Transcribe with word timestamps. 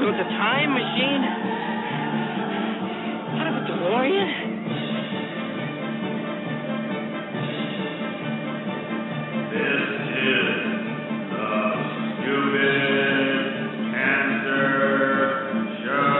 You 0.00 0.08
a 0.08 0.12
time 0.12 0.72
machine? 0.72 1.24
Out 3.36 3.46
of 3.48 3.54
a 3.54 3.60
DeLorean? 3.68 4.28
This 9.52 9.84
is 10.16 10.48
the 11.30 11.52
Stupid 12.16 13.44
Cancer 13.92 14.64
Show. 15.84 16.16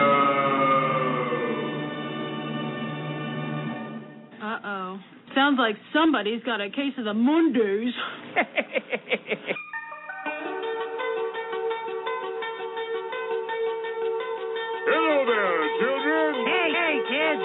Uh 4.43 4.59
oh. 4.63 5.01
Sounds 5.35 5.59
like 5.59 5.77
somebody's 5.95 6.43
got 6.45 6.61
a 6.61 6.69
case 6.69 6.93
of 6.99 7.05
the 7.07 7.15
Mondays. 7.15 7.95
Hello 14.91 15.23
there, 15.23 15.63
children. 15.79 16.51
Hey, 16.51 16.75
hey, 16.75 16.99
kids. 17.07 17.39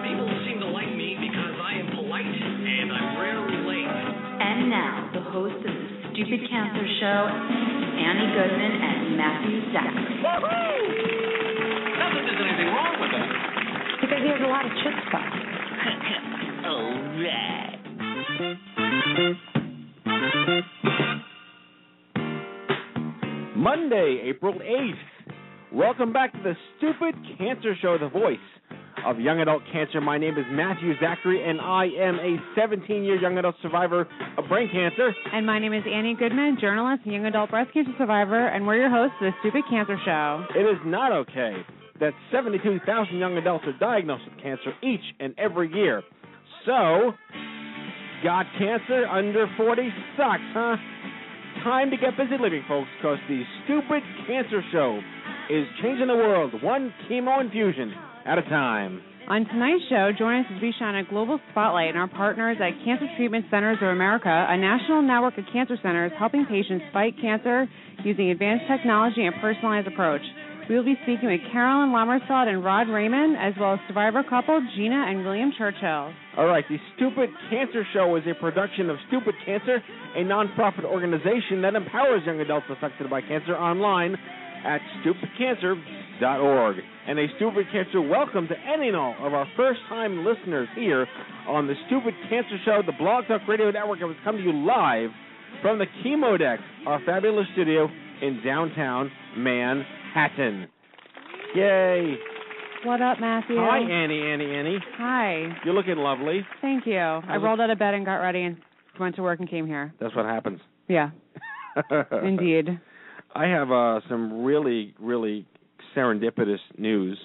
People 0.00 0.32
seem 0.48 0.64
to 0.64 0.68
like 0.72 0.88
me 0.96 1.12
because 1.20 1.60
I 1.60 1.76
am 1.76 1.92
polite 1.92 2.24
and 2.24 2.88
I'm 2.88 3.20
rarely 3.20 3.52
late. 3.68 3.84
And 3.84 4.72
now, 4.72 5.12
the 5.12 5.20
host 5.28 5.60
of 5.60 5.60
the 5.60 6.08
Stupid 6.16 6.48
Cancer 6.48 6.88
Show, 6.88 7.28
Annie 8.00 8.32
Goodman 8.32 8.80
and 8.80 9.20
Matthew 9.20 9.60
Zachary. 9.76 10.24
Not 10.24 12.16
that 12.16 12.24
there's 12.24 12.40
anything 12.40 12.72
wrong 12.72 12.96
with 12.96 13.12
that. 13.12 13.28
Because 14.08 14.24
he 14.24 14.28
has 14.32 14.40
a 14.40 14.48
lot 14.48 14.64
of 14.64 14.72
chutzpah. 14.80 15.36
All 16.72 16.96
right. 17.20 17.76
Monday, 23.66 24.22
April 24.22 24.54
8th. 24.54 25.34
Welcome 25.72 26.12
back 26.12 26.30
to 26.34 26.38
the 26.38 26.54
Stupid 26.78 27.16
Cancer 27.36 27.74
Show, 27.82 27.98
the 27.98 28.08
voice 28.08 28.38
of 29.04 29.18
young 29.18 29.40
adult 29.40 29.64
cancer. 29.72 30.00
My 30.00 30.18
name 30.18 30.38
is 30.38 30.44
Matthew 30.52 30.92
Zachary, 31.00 31.42
and 31.42 31.60
I 31.60 31.86
am 31.98 32.14
a 32.20 32.36
17 32.54 33.02
year 33.02 33.20
young 33.20 33.38
adult 33.38 33.56
survivor 33.62 34.06
of 34.38 34.48
brain 34.48 34.70
cancer. 34.72 35.12
And 35.32 35.44
my 35.44 35.58
name 35.58 35.72
is 35.72 35.82
Annie 35.92 36.14
Goodman, 36.14 36.58
journalist 36.60 37.02
and 37.06 37.12
young 37.12 37.26
adult 37.26 37.50
breast 37.50 37.74
cancer 37.74 37.90
survivor, 37.98 38.46
and 38.46 38.68
we're 38.68 38.76
your 38.76 38.88
hosts 38.88 39.16
of 39.20 39.32
the 39.32 39.38
Stupid 39.40 39.64
Cancer 39.68 39.98
Show. 40.04 40.44
It 40.54 40.62
is 40.62 40.78
not 40.86 41.10
okay 41.26 41.56
that 41.98 42.12
72,000 42.30 43.18
young 43.18 43.36
adults 43.36 43.64
are 43.66 43.76
diagnosed 43.80 44.26
with 44.30 44.40
cancer 44.40 44.74
each 44.80 45.02
and 45.18 45.34
every 45.38 45.74
year. 45.74 46.04
So, 46.66 47.14
got 48.22 48.46
cancer 48.60 49.06
under 49.08 49.48
40 49.56 49.88
sucks, 50.16 50.40
huh? 50.54 50.76
Time 51.62 51.90
to 51.90 51.96
get 51.96 52.16
busy 52.16 52.40
living, 52.40 52.62
folks, 52.68 52.88
because 52.98 53.18
the 53.28 53.42
Stupid 53.64 54.02
Cancer 54.26 54.62
Show 54.72 55.00
is 55.50 55.66
changing 55.82 56.06
the 56.06 56.14
world 56.14 56.52
one 56.62 56.92
chemo 57.08 57.40
infusion 57.40 57.92
at 58.24 58.38
a 58.38 58.42
time. 58.42 59.02
On 59.28 59.44
tonight's 59.44 59.82
show, 59.88 60.10
join 60.16 60.40
us 60.40 60.46
as 60.54 60.62
we 60.62 60.72
shine 60.78 60.94
a 60.94 61.02
global 61.02 61.40
spotlight 61.50 61.90
on 61.90 61.96
our 61.96 62.08
partners 62.08 62.58
at 62.60 62.70
Cancer 62.84 63.06
Treatment 63.16 63.46
Centers 63.50 63.78
of 63.82 63.88
America, 63.88 64.30
a 64.30 64.56
national 64.56 65.02
network 65.02 65.36
of 65.38 65.44
cancer 65.52 65.76
centers 65.82 66.12
helping 66.16 66.46
patients 66.46 66.84
fight 66.92 67.14
cancer 67.20 67.66
using 68.04 68.30
advanced 68.30 68.66
technology 68.70 69.26
and 69.26 69.34
personalized 69.40 69.88
approach. 69.88 70.22
We 70.68 70.74
will 70.74 70.84
be 70.84 70.98
speaking 71.04 71.30
with 71.30 71.40
Carolyn 71.52 71.94
Lammersfeld 71.94 72.48
and 72.48 72.64
Raed 72.64 72.88
Rahman, 72.88 73.36
as 73.38 73.54
well 73.54 73.74
as 73.74 73.80
survivor 73.86 74.24
couple 74.24 74.60
Jeana 74.76 75.08
and 75.08 75.24
William 75.24 75.52
Churchill. 75.56 76.10
All 76.36 76.46
right, 76.46 76.64
the 76.68 76.78
Stupid 76.96 77.30
Cancer 77.48 77.86
Show 77.94 78.16
is 78.16 78.24
a 78.26 78.34
production 78.34 78.90
of 78.90 78.96
Stupid 79.06 79.36
Cancer, 79.46 79.78
a 80.16 80.24
nonprofit 80.26 80.82
organization 80.82 81.62
that 81.62 81.76
empowers 81.76 82.22
young 82.26 82.40
adults 82.40 82.66
affected 82.68 83.08
by 83.08 83.20
cancer 83.20 83.54
online 83.54 84.16
at 84.64 84.80
stupidcancer.org. 85.06 86.76
And 87.06 87.20
a 87.20 87.26
Stupid 87.36 87.66
Cancer 87.70 88.00
welcome 88.00 88.48
to 88.48 88.56
any 88.58 88.88
and 88.88 88.96
all 88.96 89.14
of 89.20 89.34
our 89.34 89.46
first 89.56 89.78
time 89.88 90.26
listeners 90.26 90.66
here 90.74 91.06
on 91.46 91.68
the 91.68 91.74
Stupid 91.86 92.14
Cancer 92.28 92.58
Show, 92.64 92.82
the 92.84 92.98
Blog 92.98 93.28
Talk 93.28 93.46
Radio 93.46 93.70
Network, 93.70 94.00
that 94.00 94.06
was 94.06 94.16
coming 94.24 94.42
to 94.42 94.50
you 94.50 94.66
live 94.66 95.10
from 95.62 95.78
the 95.78 95.86
Chemo 96.02 96.36
Deck, 96.36 96.58
our 96.88 97.00
fabulous 97.06 97.46
studio 97.52 97.88
in 98.20 98.42
downtown 98.44 99.12
Manhattan. 99.36 100.05
Yay. 101.54 102.14
What 102.84 103.02
up, 103.02 103.20
Matthew? 103.20 103.56
Hi, 103.58 103.80
Annie, 103.80 104.22
Annie, 104.22 104.50
Annie. 104.54 104.78
Hi. 104.96 105.54
You're 105.62 105.74
looking 105.74 105.96
lovely. 105.98 106.40
Thank 106.62 106.86
you. 106.86 106.96
I 106.98 107.36
rolled 107.36 107.60
out 107.60 107.68
of 107.68 107.78
bed 107.78 107.92
and 107.92 108.06
got 108.06 108.16
ready 108.16 108.42
and 108.44 108.56
went 108.98 109.16
to 109.16 109.22
work 109.22 109.40
and 109.40 109.50
came 109.50 109.66
here. 109.66 109.92
That's 110.00 110.16
what 110.16 110.24
happens. 110.24 110.60
Yeah, 110.88 111.10
indeed. 112.22 112.80
I 113.34 113.44
have 113.48 113.70
uh, 113.70 114.00
some 114.08 114.42
really, 114.42 114.94
really 114.98 115.44
serendipitous 115.94 116.60
news. 116.78 117.18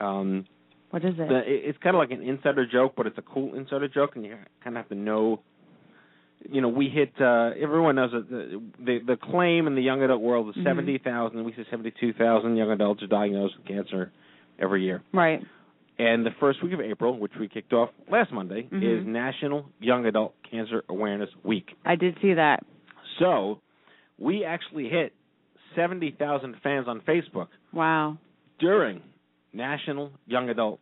Um, 0.00 0.46
What 0.90 1.04
is 1.04 1.14
it? 1.18 1.28
the, 1.28 1.38
it- 1.38 1.62
it's 1.64 1.78
kind 1.78 1.96
of 1.96 1.98
like 1.98 2.12
an 2.12 2.22
insider 2.22 2.64
joke, 2.64 2.92
but 2.96 3.08
it's 3.08 3.18
a 3.18 3.22
cool 3.22 3.54
insider 3.56 3.88
joke, 3.88 4.14
and 4.14 4.24
you 4.24 4.36
kind 4.62 4.76
of 4.76 4.82
have 4.84 4.88
to 4.90 4.94
know. 4.94 5.40
You 6.48 6.60
know, 6.62 6.68
we 6.68 6.88
hit. 6.88 7.12
Uh, 7.20 7.50
everyone 7.60 7.96
knows 7.96 8.12
that 8.12 8.28
the, 8.30 8.62
the 8.78 8.98
the 9.06 9.16
claim 9.16 9.66
in 9.66 9.74
the 9.74 9.82
young 9.82 10.02
adult 10.02 10.22
world 10.22 10.48
is 10.48 10.54
Mhm. 10.56 10.64
seventy 10.64 10.98
thousand. 10.98 11.44
We 11.44 11.52
say 11.52 11.64
seventy 11.70 11.92
two 12.00 12.12
thousand 12.14 12.56
young 12.56 12.70
adults 12.70 13.02
are 13.02 13.06
diagnosed 13.08 13.56
with 13.58 13.66
cancer 13.66 14.10
every 14.58 14.82
year. 14.84 15.02
Right. 15.12 15.42
And 15.98 16.24
the 16.24 16.30
first 16.40 16.62
week 16.62 16.72
of 16.72 16.80
April, 16.80 17.18
which 17.18 17.32
we 17.38 17.46
kicked 17.48 17.74
off 17.74 17.90
last 18.10 18.32
Monday, 18.32 18.62
Mhm. 18.72 18.82
is 19.00 19.06
National 19.06 19.66
Young 19.80 20.06
Adult 20.06 20.34
Cancer 20.50 20.82
Awareness 20.88 21.28
Week. 21.44 21.76
I 21.84 21.94
did 21.96 22.16
see 22.22 22.32
that. 22.32 22.64
So, 23.18 23.60
we 24.18 24.42
actually 24.44 24.88
hit 24.88 25.12
70,000 25.74 26.56
fans 26.62 26.88
on 26.88 27.00
Facebook 27.02 27.48
Wow. 27.72 28.16
during 28.58 29.02
National 29.52 30.10
Young 30.26 30.48
Adult 30.48 30.80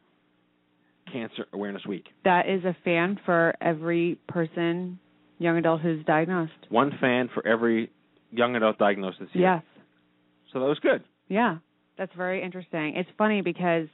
Cancer 1.13 1.47
Awareness 1.53 1.85
Week. 1.85 2.07
That 2.25 2.49
is 2.49 2.65
a 2.65 2.75
fan 2.85 3.17
for 3.25 3.55
every 3.61 4.19
person, 4.29 4.99
young 5.39 5.57
adult 5.57 5.81
who's 5.81 6.05
diagnosed. 6.05 6.53
One 6.69 6.93
fan 7.01 7.31
for 7.33 7.47
every 7.47 7.91
young 8.31 8.57
adult 8.57 8.79
diagnosed 8.79 9.19
this 9.21 9.29
year. 9.33 9.55
Yes. 9.55 9.63
So 10.53 10.61
that 10.61 10.67
was 10.67 10.79
good. 10.81 11.03
Yeah. 11.29 11.59
That's 11.97 12.13
very 12.17 12.43
interesting. 12.43 12.95
It's 12.97 13.09
funny 13.19 13.41
because 13.41 13.89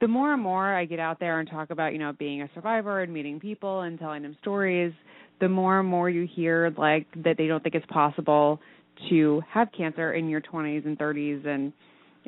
the 0.00 0.08
more 0.08 0.32
and 0.32 0.42
more 0.42 0.74
I 0.74 0.84
get 0.84 0.98
out 0.98 1.20
there 1.20 1.40
and 1.40 1.48
talk 1.48 1.70
about, 1.70 1.92
you 1.92 1.98
know, 1.98 2.12
being 2.12 2.42
a 2.42 2.50
survivor 2.54 3.00
and 3.00 3.12
meeting 3.12 3.40
people 3.40 3.80
and 3.80 3.98
telling 3.98 4.22
them 4.22 4.36
stories, 4.40 4.92
the 5.40 5.48
more 5.48 5.80
and 5.80 5.88
more 5.88 6.10
you 6.10 6.28
hear 6.34 6.72
like 6.76 7.06
that 7.24 7.36
they 7.38 7.46
don't 7.46 7.62
think 7.62 7.74
it's 7.74 7.86
possible 7.86 8.60
to 9.08 9.42
have 9.50 9.68
cancer 9.76 10.12
in 10.12 10.28
your 10.28 10.40
20s 10.40 10.86
and 10.86 10.98
30s 10.98 11.46
and 11.46 11.72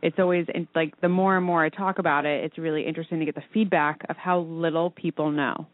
it's 0.03 0.19
always 0.19 0.47
like 0.75 1.01
the 1.01 1.09
more 1.09 1.37
and 1.37 1.47
more 1.47 1.65
I 1.65 1.71
talk 1.71 1.99
about 1.99 2.27
it, 2.27 2.45
it's 2.45 2.59
really 2.59 2.87
interesting 2.87 3.19
to 3.21 3.25
get 3.25 3.35
the 3.35 3.45
feedback 3.55 4.01
of 4.09 4.17
how 4.17 4.41
little 4.41 4.91
people 4.91 5.31
know 5.31 5.67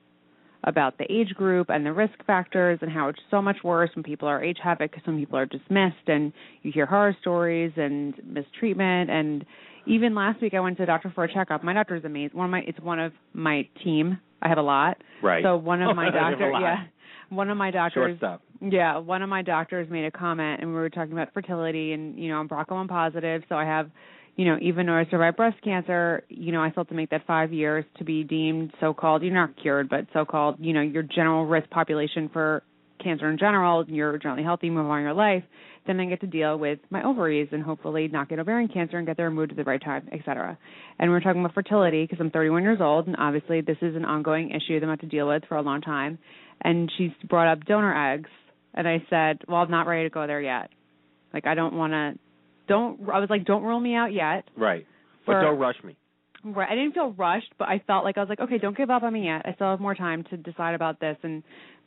about 0.65 0.97
the 0.99 1.05
age 1.13 1.31
group 1.35 1.69
and 1.71 1.85
the 1.85 1.93
risk 1.93 2.15
factors 2.27 2.79
and 2.83 2.91
how 2.91 3.09
it's 3.09 3.19
so 3.31 3.43
much 3.43 3.57
worse 3.65 3.91
when 3.95 4.03
people 4.03 4.29
are 4.29 4.43
age 4.43 4.59
havoc 4.63 4.91
because 4.91 5.05
some 5.05 5.19
people 5.19 5.37
are 5.39 5.47
dismissed 5.47 6.07
and 6.07 6.33
you 6.63 6.71
hear 6.73 6.87
horror 6.87 7.17
stories 7.21 7.73
and 7.77 8.15
mistreatment 8.25 9.11
and 9.11 9.45
even 9.87 10.15
last 10.15 10.41
week 10.41 10.55
I 10.55 10.61
went 10.61 10.77
to 10.77 10.83
the 10.83 10.87
doctor 10.87 11.11
for 11.15 11.25
a 11.25 11.33
checkup. 11.33 11.65
My 11.65 11.73
doctor 11.73 11.97
is 11.97 12.05
amazing. 12.05 12.37
One 12.37 12.45
of 12.47 12.51
my 12.53 12.61
it's 12.61 12.79
one 12.81 13.01
of 13.01 13.13
my 13.33 13.67
team. 13.83 14.19
I 14.41 14.49
have 14.49 14.59
a 14.59 14.63
lot. 14.63 14.99
Right. 15.23 15.43
So 15.45 15.57
one 15.57 15.83
of 15.83 15.97
my 15.97 16.07
You 16.07 16.13
have 16.13 16.33
a 16.35 16.39
doctors, 16.39 16.55
yeah, 16.61 16.85
one 17.31 17.51
of 17.51 17.57
my 17.57 17.71
doctors, 17.71 18.19
Shortstop. 18.21 18.43
yeah, 18.61 18.99
one 18.99 19.23
of 19.23 19.29
my 19.29 19.43
doctors 19.43 19.89
made 19.91 20.05
a 20.05 20.11
comment, 20.11 20.61
and 20.61 20.71
we 20.71 20.77
were 20.77 20.91
talking 20.91 21.13
about 21.13 21.33
fertility, 21.33 21.93
and 21.93 22.19
you 22.19 22.29
know, 22.29 22.39
I'm 22.39 22.49
BRCA1 22.49 22.89
positive, 22.89 23.43
so 23.49 23.55
I 23.57 23.65
have, 23.65 23.91
you 24.37 24.47
know, 24.47 24.57
even 24.61 24.87
though 24.87 24.95
I 24.95 25.07
survived 25.11 25.37
breast 25.37 25.57
cancer, 25.63 26.25
you 26.29 26.53
know, 26.53 26.63
I 26.63 26.71
still 26.71 26.83
have 26.83 26.89
to 26.89 26.95
make 26.95 27.11
that 27.11 27.27
five 27.27 27.53
years 27.53 27.85
to 27.99 28.05
be 28.05 28.25
deemed 28.25 28.73
so-called, 28.81 29.23
you're 29.23 29.35
not 29.35 29.61
cured, 29.61 29.89
but 29.89 30.07
so-called, 30.13 30.57
you 30.59 30.73
know, 30.73 30.81
your 30.81 31.03
general 31.03 31.45
risk 31.45 31.69
population 31.71 32.31
for 32.33 32.63
cancer 33.03 33.29
in 33.29 33.39
general. 33.39 33.85
You're 33.89 34.17
generally 34.19 34.43
healthy, 34.43 34.71
move 34.71 34.87
on 34.87 35.03
your 35.03 35.13
life. 35.13 35.43
Then 35.87 35.99
I 35.99 36.07
get 36.07 36.21
to 36.21 36.27
deal 36.27 36.59
with 36.59 36.79
my 36.91 37.03
ovaries 37.03 37.49
and 37.51 37.63
hopefully 37.63 38.09
not 38.09 38.29
get 38.29 38.39
ovarian 38.39 38.69
cancer 38.69 38.99
and 38.99 39.07
get 39.07 39.17
them 39.17 39.27
removed 39.27 39.51
at 39.51 39.57
the 39.57 39.65
right 39.65 39.83
time, 39.83 40.09
et 40.13 40.21
cetera. 40.25 40.57
And 40.99 41.11
we're 41.11 41.21
talking 41.21 41.41
about 41.41 41.55
fertility 41.55 42.05
because 42.05 42.19
I'm 42.21 42.31
31 42.31 42.63
years 42.63 42.79
old, 42.81 43.09
and 43.09 43.17
obviously 43.19 43.61
this 43.61 43.79
is 43.83 43.97
an 43.97 44.05
ongoing 44.05 44.51
issue 44.51 44.79
that 44.79 44.85
I'm 44.85 44.91
have 44.91 45.01
to 45.01 45.07
deal 45.07 45.27
with 45.27 45.43
for 45.49 45.57
a 45.57 45.63
long 45.63 45.81
time. 45.81 46.19
And 46.61 46.91
she's 46.97 47.11
brought 47.29 47.51
up 47.51 47.65
donor 47.65 48.15
eggs, 48.15 48.31
and 48.75 48.87
I 48.87 49.05
said, 49.11 49.39
well, 49.49 49.63
I'm 49.63 49.71
not 49.71 49.89
ready 49.89 50.05
to 50.05 50.11
go 50.11 50.27
there 50.27 50.41
yet. 50.41 50.71
Like 51.35 51.47
I 51.47 51.55
don't 51.55 51.75
want 51.75 51.93
to. 51.93 52.19
Don't. 52.69 53.01
I 53.13 53.19
was 53.19 53.31
like, 53.31 53.45
don't 53.45 53.63
rule 53.63 53.81
me 53.81 53.95
out 53.95 54.13
yet. 54.13 54.45
Right. 54.57 54.87
But 55.27 55.41
don't 55.41 55.59
rush 55.59 55.77
me. 55.85 55.97
Right. 56.45 56.69
I 56.69 56.75
didn't 56.75 56.93
feel 56.95 57.13
rushed, 57.13 57.53
but 57.59 57.69
I 57.69 57.83
felt 57.87 58.05
like 58.05 58.19
I 58.19 58.21
was 58.21 58.29
like, 58.29 58.41
okay, 58.41 58.59
don't 58.59 58.77
give 58.77 58.91
up 58.91 59.03
on 59.03 59.13
me 59.13 59.27
yet. 59.27 59.43
I 59.45 59.55
still 59.55 59.71
have 59.71 59.81
more 59.81 59.95
time 59.95 60.25
to 60.31 60.37
decide 60.37 60.75
about 60.75 60.99
this. 60.99 61.17
And 61.23 61.45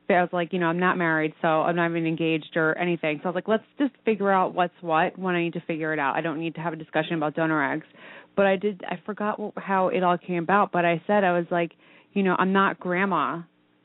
I 0.09 0.21
was 0.21 0.29
like, 0.31 0.53
you 0.53 0.59
know, 0.59 0.67
I'm 0.67 0.79
not 0.79 0.97
married, 0.97 1.33
so 1.41 1.47
I'm 1.47 1.75
not 1.75 1.89
even 1.89 2.05
engaged 2.05 2.55
or 2.55 2.77
anything. 2.77 3.19
So 3.21 3.25
I 3.25 3.27
was 3.29 3.35
like, 3.35 3.47
let's 3.47 3.63
just 3.77 3.91
figure 4.05 4.31
out 4.31 4.53
what's 4.53 4.73
what 4.81 5.19
when 5.19 5.35
I 5.35 5.41
need 5.41 5.53
to 5.53 5.61
figure 5.61 5.91
it 5.93 5.99
out. 5.99 6.15
I 6.15 6.21
don't 6.21 6.39
need 6.39 6.55
to 6.55 6.61
have 6.61 6.71
a 6.71 6.77
discussion 6.77 7.15
about 7.15 7.35
donor 7.35 7.73
eggs. 7.73 7.85
But 8.35 8.45
I 8.45 8.55
did. 8.55 8.81
I 8.87 8.99
forgot 9.05 9.39
how 9.57 9.89
it 9.89 10.03
all 10.03 10.17
came 10.17 10.43
about. 10.43 10.71
But 10.71 10.85
I 10.85 11.01
said 11.07 11.23
I 11.23 11.33
was 11.33 11.45
like, 11.51 11.71
you 12.13 12.23
know, 12.23 12.35
I'm 12.37 12.53
not 12.53 12.79
grandma. 12.79 13.41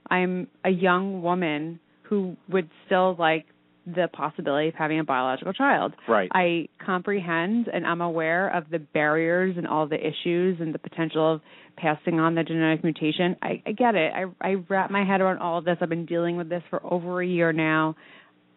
I'm 0.08 0.48
a 0.64 0.70
young 0.70 1.22
woman 1.22 1.81
who 2.02 2.37
would 2.48 2.69
still 2.87 3.16
like 3.16 3.46
the 3.94 4.08
possibility 4.12 4.69
of 4.69 4.75
having 4.75 4.98
a 4.98 5.04
biological 5.04 5.52
child. 5.52 5.94
Right. 6.08 6.28
I 6.32 6.69
comprehend 6.84 7.69
and 7.72 7.87
I'm 7.87 8.00
aware 8.00 8.48
of 8.48 8.64
the 8.70 8.78
barriers 8.78 9.56
and 9.56 9.66
all 9.66 9.87
the 9.87 9.98
issues 9.98 10.58
and 10.60 10.75
the 10.75 10.78
potential 10.78 11.34
of 11.34 11.40
passing 11.76 12.20
on 12.20 12.34
the 12.34 12.42
genetic 12.42 12.84
mutation. 12.84 13.37
I, 13.42 13.62
I 13.66 13.72
get 13.72 13.94
it. 13.94 14.12
I 14.14 14.25
I 14.40 14.54
wrap 14.69 14.90
my 14.90 15.04
head 15.04 15.20
around 15.20 15.38
all 15.38 15.58
of 15.58 15.64
this. 15.64 15.76
I've 15.81 15.88
been 15.88 16.06
dealing 16.06 16.37
with 16.37 16.48
this 16.48 16.62
for 16.70 16.84
over 16.84 17.22
a 17.22 17.26
year 17.26 17.52
now. 17.52 17.96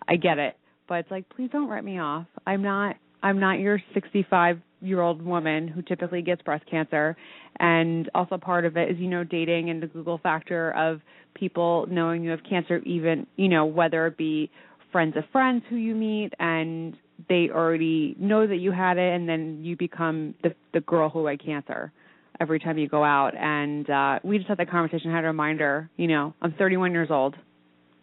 I 0.08 0.16
get 0.16 0.38
it. 0.38 0.56
But 0.88 0.96
it's 0.96 1.12
like 1.12 1.30
please 1.30 1.50
don't 1.52 1.70
write 1.70 1.84
me 1.84 2.00
off. 2.00 2.28
I'm 2.46 2.62
not 2.62 2.98
I'm 3.22 3.40
not 3.40 3.60
your 3.60 3.80
65 3.94 4.60
year 4.82 5.02
old 5.02 5.22
woman 5.22 5.68
who 5.68 5.82
typically 5.82 6.22
gets 6.22 6.42
breast 6.42 6.66
cancer 6.70 7.16
and 7.60 8.10
also 8.14 8.38
part 8.38 8.66
of 8.66 8.76
it 8.76 8.92
is 8.92 8.98
you 8.98 9.08
know 9.08 9.24
dating 9.24 9.70
and 9.70 9.82
the 9.82 9.88
google 9.88 10.18
factor 10.18 10.72
of 10.72 11.00
people 11.34 11.88
knowing 11.90 12.22
you 12.24 12.30
have 12.32 12.42
cancer 12.48 12.80
even 12.80 13.26
you 13.38 13.48
know 13.48 13.66
whether 13.66 14.08
it 14.08 14.18
be 14.18 14.52
friends 14.94 15.18
of 15.18 15.24
friends 15.34 15.64
who 15.70 15.76
you 15.76 15.94
meet 15.96 16.32
and 16.40 16.96
they 17.28 17.50
already 17.54 18.16
know 18.18 18.48
that 18.48 18.58
you 18.58 18.72
had 18.72 18.98
it 18.98 19.14
and 19.14 19.28
then 19.28 19.60
you 19.64 19.76
become 19.76 20.34
the 20.44 20.56
the 20.74 20.80
girl 20.82 21.10
who 21.10 21.26
had 21.26 21.44
cancer 21.44 21.92
every 22.40 22.60
time 22.60 22.78
you 22.78 22.88
go 22.88 23.04
out 23.04 23.36
and 23.36 23.90
uh 23.90 24.20
we 24.24 24.38
just 24.38 24.48
had 24.48 24.58
that 24.60 24.70
conversation 24.72 25.12
I 25.12 25.16
had 25.16 25.24
a 25.26 25.28
reminder 25.28 25.90
you 25.98 26.08
know 26.08 26.34
i'm 26.42 26.54
31 26.54 26.92
years 26.94 27.10
old 27.12 27.36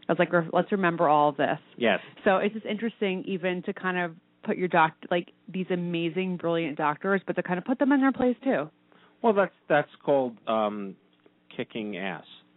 i 0.08 0.12
was 0.12 0.19
like 0.19 0.32
re- 0.32 0.48
let's 0.52 0.70
remember 0.72 1.08
all 1.08 1.31
of 1.31 1.37
this 1.38 1.58
Yes. 1.78 2.00
so 2.25 2.37
it's 2.37 2.54
just 2.54 2.66
interesting 2.66 3.25
even 3.26 3.62
to 3.62 3.72
kind 3.72 3.98
of 3.98 4.12
put 4.44 4.56
your 4.56 4.69
doc 4.69 4.92
like 5.10 5.28
these 5.52 5.66
amazing 5.70 6.37
brilliant 6.37 6.76
doctors 6.78 7.20
but 7.26 7.34
to 7.37 7.42
kind 7.42 7.58
of 7.58 7.64
put 7.64 7.78
them 7.78 7.90
in 7.92 8.00
their 8.00 8.12
place 8.12 8.37
too 8.44 8.69
Well, 9.22 9.32
that's 9.34 9.54
that's 9.69 9.90
called 10.04 10.37
um 10.46 10.94
kicking 11.56 11.96
ass. 11.98 12.25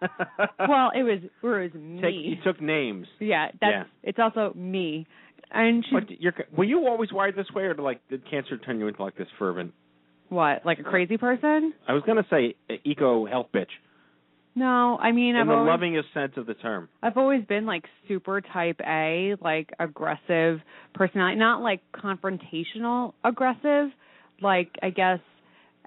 well 0.68 0.90
it 0.94 1.02
was 1.02 1.20
it 1.22 1.30
was 1.46 1.72
me 1.74 2.00
Take, 2.00 2.14
you 2.16 2.36
took 2.44 2.60
names. 2.60 3.06
yeah 3.20 3.48
that's 3.60 3.72
Yeah. 3.72 3.84
it's 4.02 4.18
also 4.18 4.52
me 4.54 5.06
and 5.50 5.84
she's 5.84 5.92
But 5.92 6.20
you're, 6.20 6.34
were 6.56 6.64
you 6.64 6.86
always 6.88 7.12
wired 7.12 7.36
this 7.36 7.46
way, 7.54 7.64
or 7.64 7.74
like 7.74 8.00
did 8.08 8.28
cancer 8.28 8.58
turn 8.58 8.80
you 8.80 8.88
into 8.88 9.02
like 9.02 9.16
this 9.16 9.28
fervent? 9.38 9.72
what 10.30 10.64
like 10.64 10.78
a 10.78 10.82
crazy 10.82 11.16
person 11.18 11.72
I 11.86 11.92
was 11.92 12.02
gonna 12.06 12.26
say 12.30 12.54
eco 12.84 13.26
health 13.26 13.48
bitch 13.54 13.66
no 14.56 14.96
i 15.00 15.10
mean 15.12 15.34
in 15.36 15.42
i've 15.42 15.48
the 15.48 15.52
always 15.54 15.70
lovingest 15.70 16.12
sense 16.14 16.32
of 16.36 16.46
the 16.46 16.54
term. 16.54 16.88
I've 17.02 17.16
always 17.16 17.44
been 17.44 17.66
like 17.66 17.84
super 18.08 18.40
type 18.40 18.80
A, 18.86 19.34
like 19.40 19.70
aggressive 19.78 20.60
personality, 20.94 21.36
not 21.38 21.60
like 21.60 21.80
confrontational 21.94 23.12
aggressive, 23.24 23.88
like 24.40 24.70
I 24.82 24.90
guess 24.90 25.18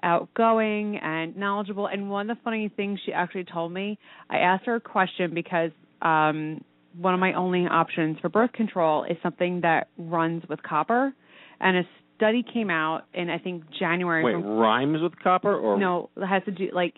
outgoing 0.02 0.96
and 1.02 1.36
knowledgeable. 1.36 1.86
And 1.86 2.10
one 2.10 2.30
of 2.30 2.36
the 2.36 2.42
funny 2.42 2.70
things 2.74 3.00
she 3.04 3.12
actually 3.12 3.44
told 3.44 3.72
me, 3.72 3.98
I 4.30 4.38
asked 4.38 4.66
her 4.66 4.76
a 4.76 4.80
question 4.80 5.34
because 5.34 5.70
um 6.02 6.64
one 6.96 7.14
of 7.14 7.20
my 7.20 7.32
only 7.34 7.66
options 7.66 8.18
for 8.20 8.28
birth 8.28 8.52
control 8.52 9.04
is 9.04 9.16
something 9.22 9.60
that 9.60 9.88
runs 9.98 10.42
with 10.48 10.62
copper 10.62 11.12
and 11.60 11.76
a 11.76 11.82
study 12.16 12.42
came 12.42 12.70
out 12.70 13.02
in 13.14 13.30
I 13.30 13.38
think 13.38 13.64
January 13.78 14.24
Wait, 14.24 14.32
from 14.32 14.44
rhymes 14.44 15.00
with 15.00 15.18
copper 15.20 15.54
or 15.54 15.78
no, 15.78 16.10
it 16.16 16.26
has 16.26 16.42
to 16.44 16.50
do 16.50 16.68
like 16.72 16.94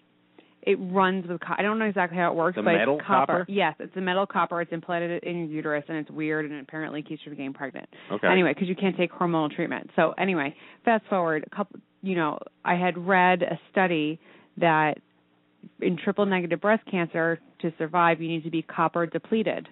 it 0.63 0.77
runs 0.81 1.27
with. 1.27 1.41
Co- 1.41 1.55
I 1.57 1.63
don't 1.63 1.79
know 1.79 1.87
exactly 1.87 2.19
how 2.19 2.31
it 2.31 2.35
works, 2.37 2.57
The 2.57 2.63
but 2.63 2.73
metal 2.75 2.99
it's 2.99 3.07
copper. 3.07 3.33
copper? 3.41 3.47
Yes, 3.49 3.75
it's 3.79 3.97
a 3.97 4.01
metal 4.01 4.27
copper. 4.27 4.61
It's 4.61 4.73
implanted 4.73 5.23
in 5.25 5.39
your 5.39 5.47
uterus, 5.49 5.85
and 5.89 5.97
it's 5.99 6.11
weird, 6.11 6.45
and 6.45 6.55
it 6.55 6.63
apparently 6.63 7.03
keeps 7.03 7.23
you 7.25 7.31
from 7.31 7.37
getting 7.39 7.53
pregnant. 7.55 7.89
Okay. 8.13 8.27
Anyway, 8.29 8.53
because 8.55 8.69
you 8.69 8.77
can't 8.77 8.97
take 8.97 9.11
hormonal 9.13 9.51
treatment. 9.55 9.91
So 9.97 10.13
anyway, 10.19 10.55
fast 10.85 11.05
forward 11.09 11.45
a 11.51 11.55
couple. 11.57 11.81
You 12.03 12.17
know, 12.17 12.39
I 12.65 12.75
had 12.77 12.97
read 12.99 13.43
a 13.43 13.59
study 13.71 14.19
that 14.59 14.99
in 15.81 15.97
triple 16.03 16.25
negative 16.27 16.61
breast 16.61 16.83
cancer 16.91 17.39
to 17.61 17.73
survive, 17.79 18.21
you 18.21 18.29
need 18.29 18.45
to 18.45 18.51
be 18.51 18.63
copper 18.63 19.07
depleted. 19.07 19.69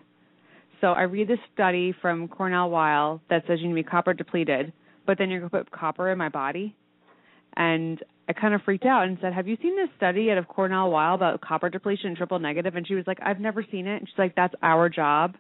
So 0.81 0.89
I 0.89 1.03
read 1.03 1.29
this 1.29 1.39
study 1.55 1.95
from 2.01 2.29
Cornell 2.29 2.71
Weill 2.71 3.21
that 3.31 3.45
says 3.47 3.59
you 3.61 3.69
need 3.69 3.83
to 3.83 3.83
be 3.87 3.91
copper 3.91 4.15
depleted, 4.15 4.73
but 5.07 5.19
then 5.19 5.29
you're 5.31 5.41
going 5.41 5.51
to 5.51 5.57
put 5.65 5.71
copper 5.73 6.11
in 6.11 6.19
my 6.19 6.29
body. 6.29 6.77
And 7.59 8.01
I 8.29 8.33
kind 8.35 8.55
of 8.55 8.63
freaked 8.63 8.87
out 8.87 9.09
and 9.09 9.19
said, 9.21 9.35
"Have 9.35 9.49
you 9.49 9.57
seen 9.61 9.75
this 9.77 9.89
study 9.97 10.31
out 10.31 10.39
of 10.39 10.47
Cornell 10.47 10.91
Weill 10.91 11.15
about 11.15 11.41
copper 11.41 11.69
depletion 11.69 12.07
and 12.09 12.17
triple 12.17 12.39
negative?" 12.39 12.77
And 12.77 12.87
she 12.87 12.95
was 12.95 13.05
like, 13.07 13.19
"I've 13.21 13.41
never 13.41 13.65
seen 13.69 13.89
it." 13.89 13.97
And 13.97 14.09
she's 14.09 14.19
like, 14.19 14.37
"That's 14.37 14.55
our 14.63 14.89
job 14.89 15.35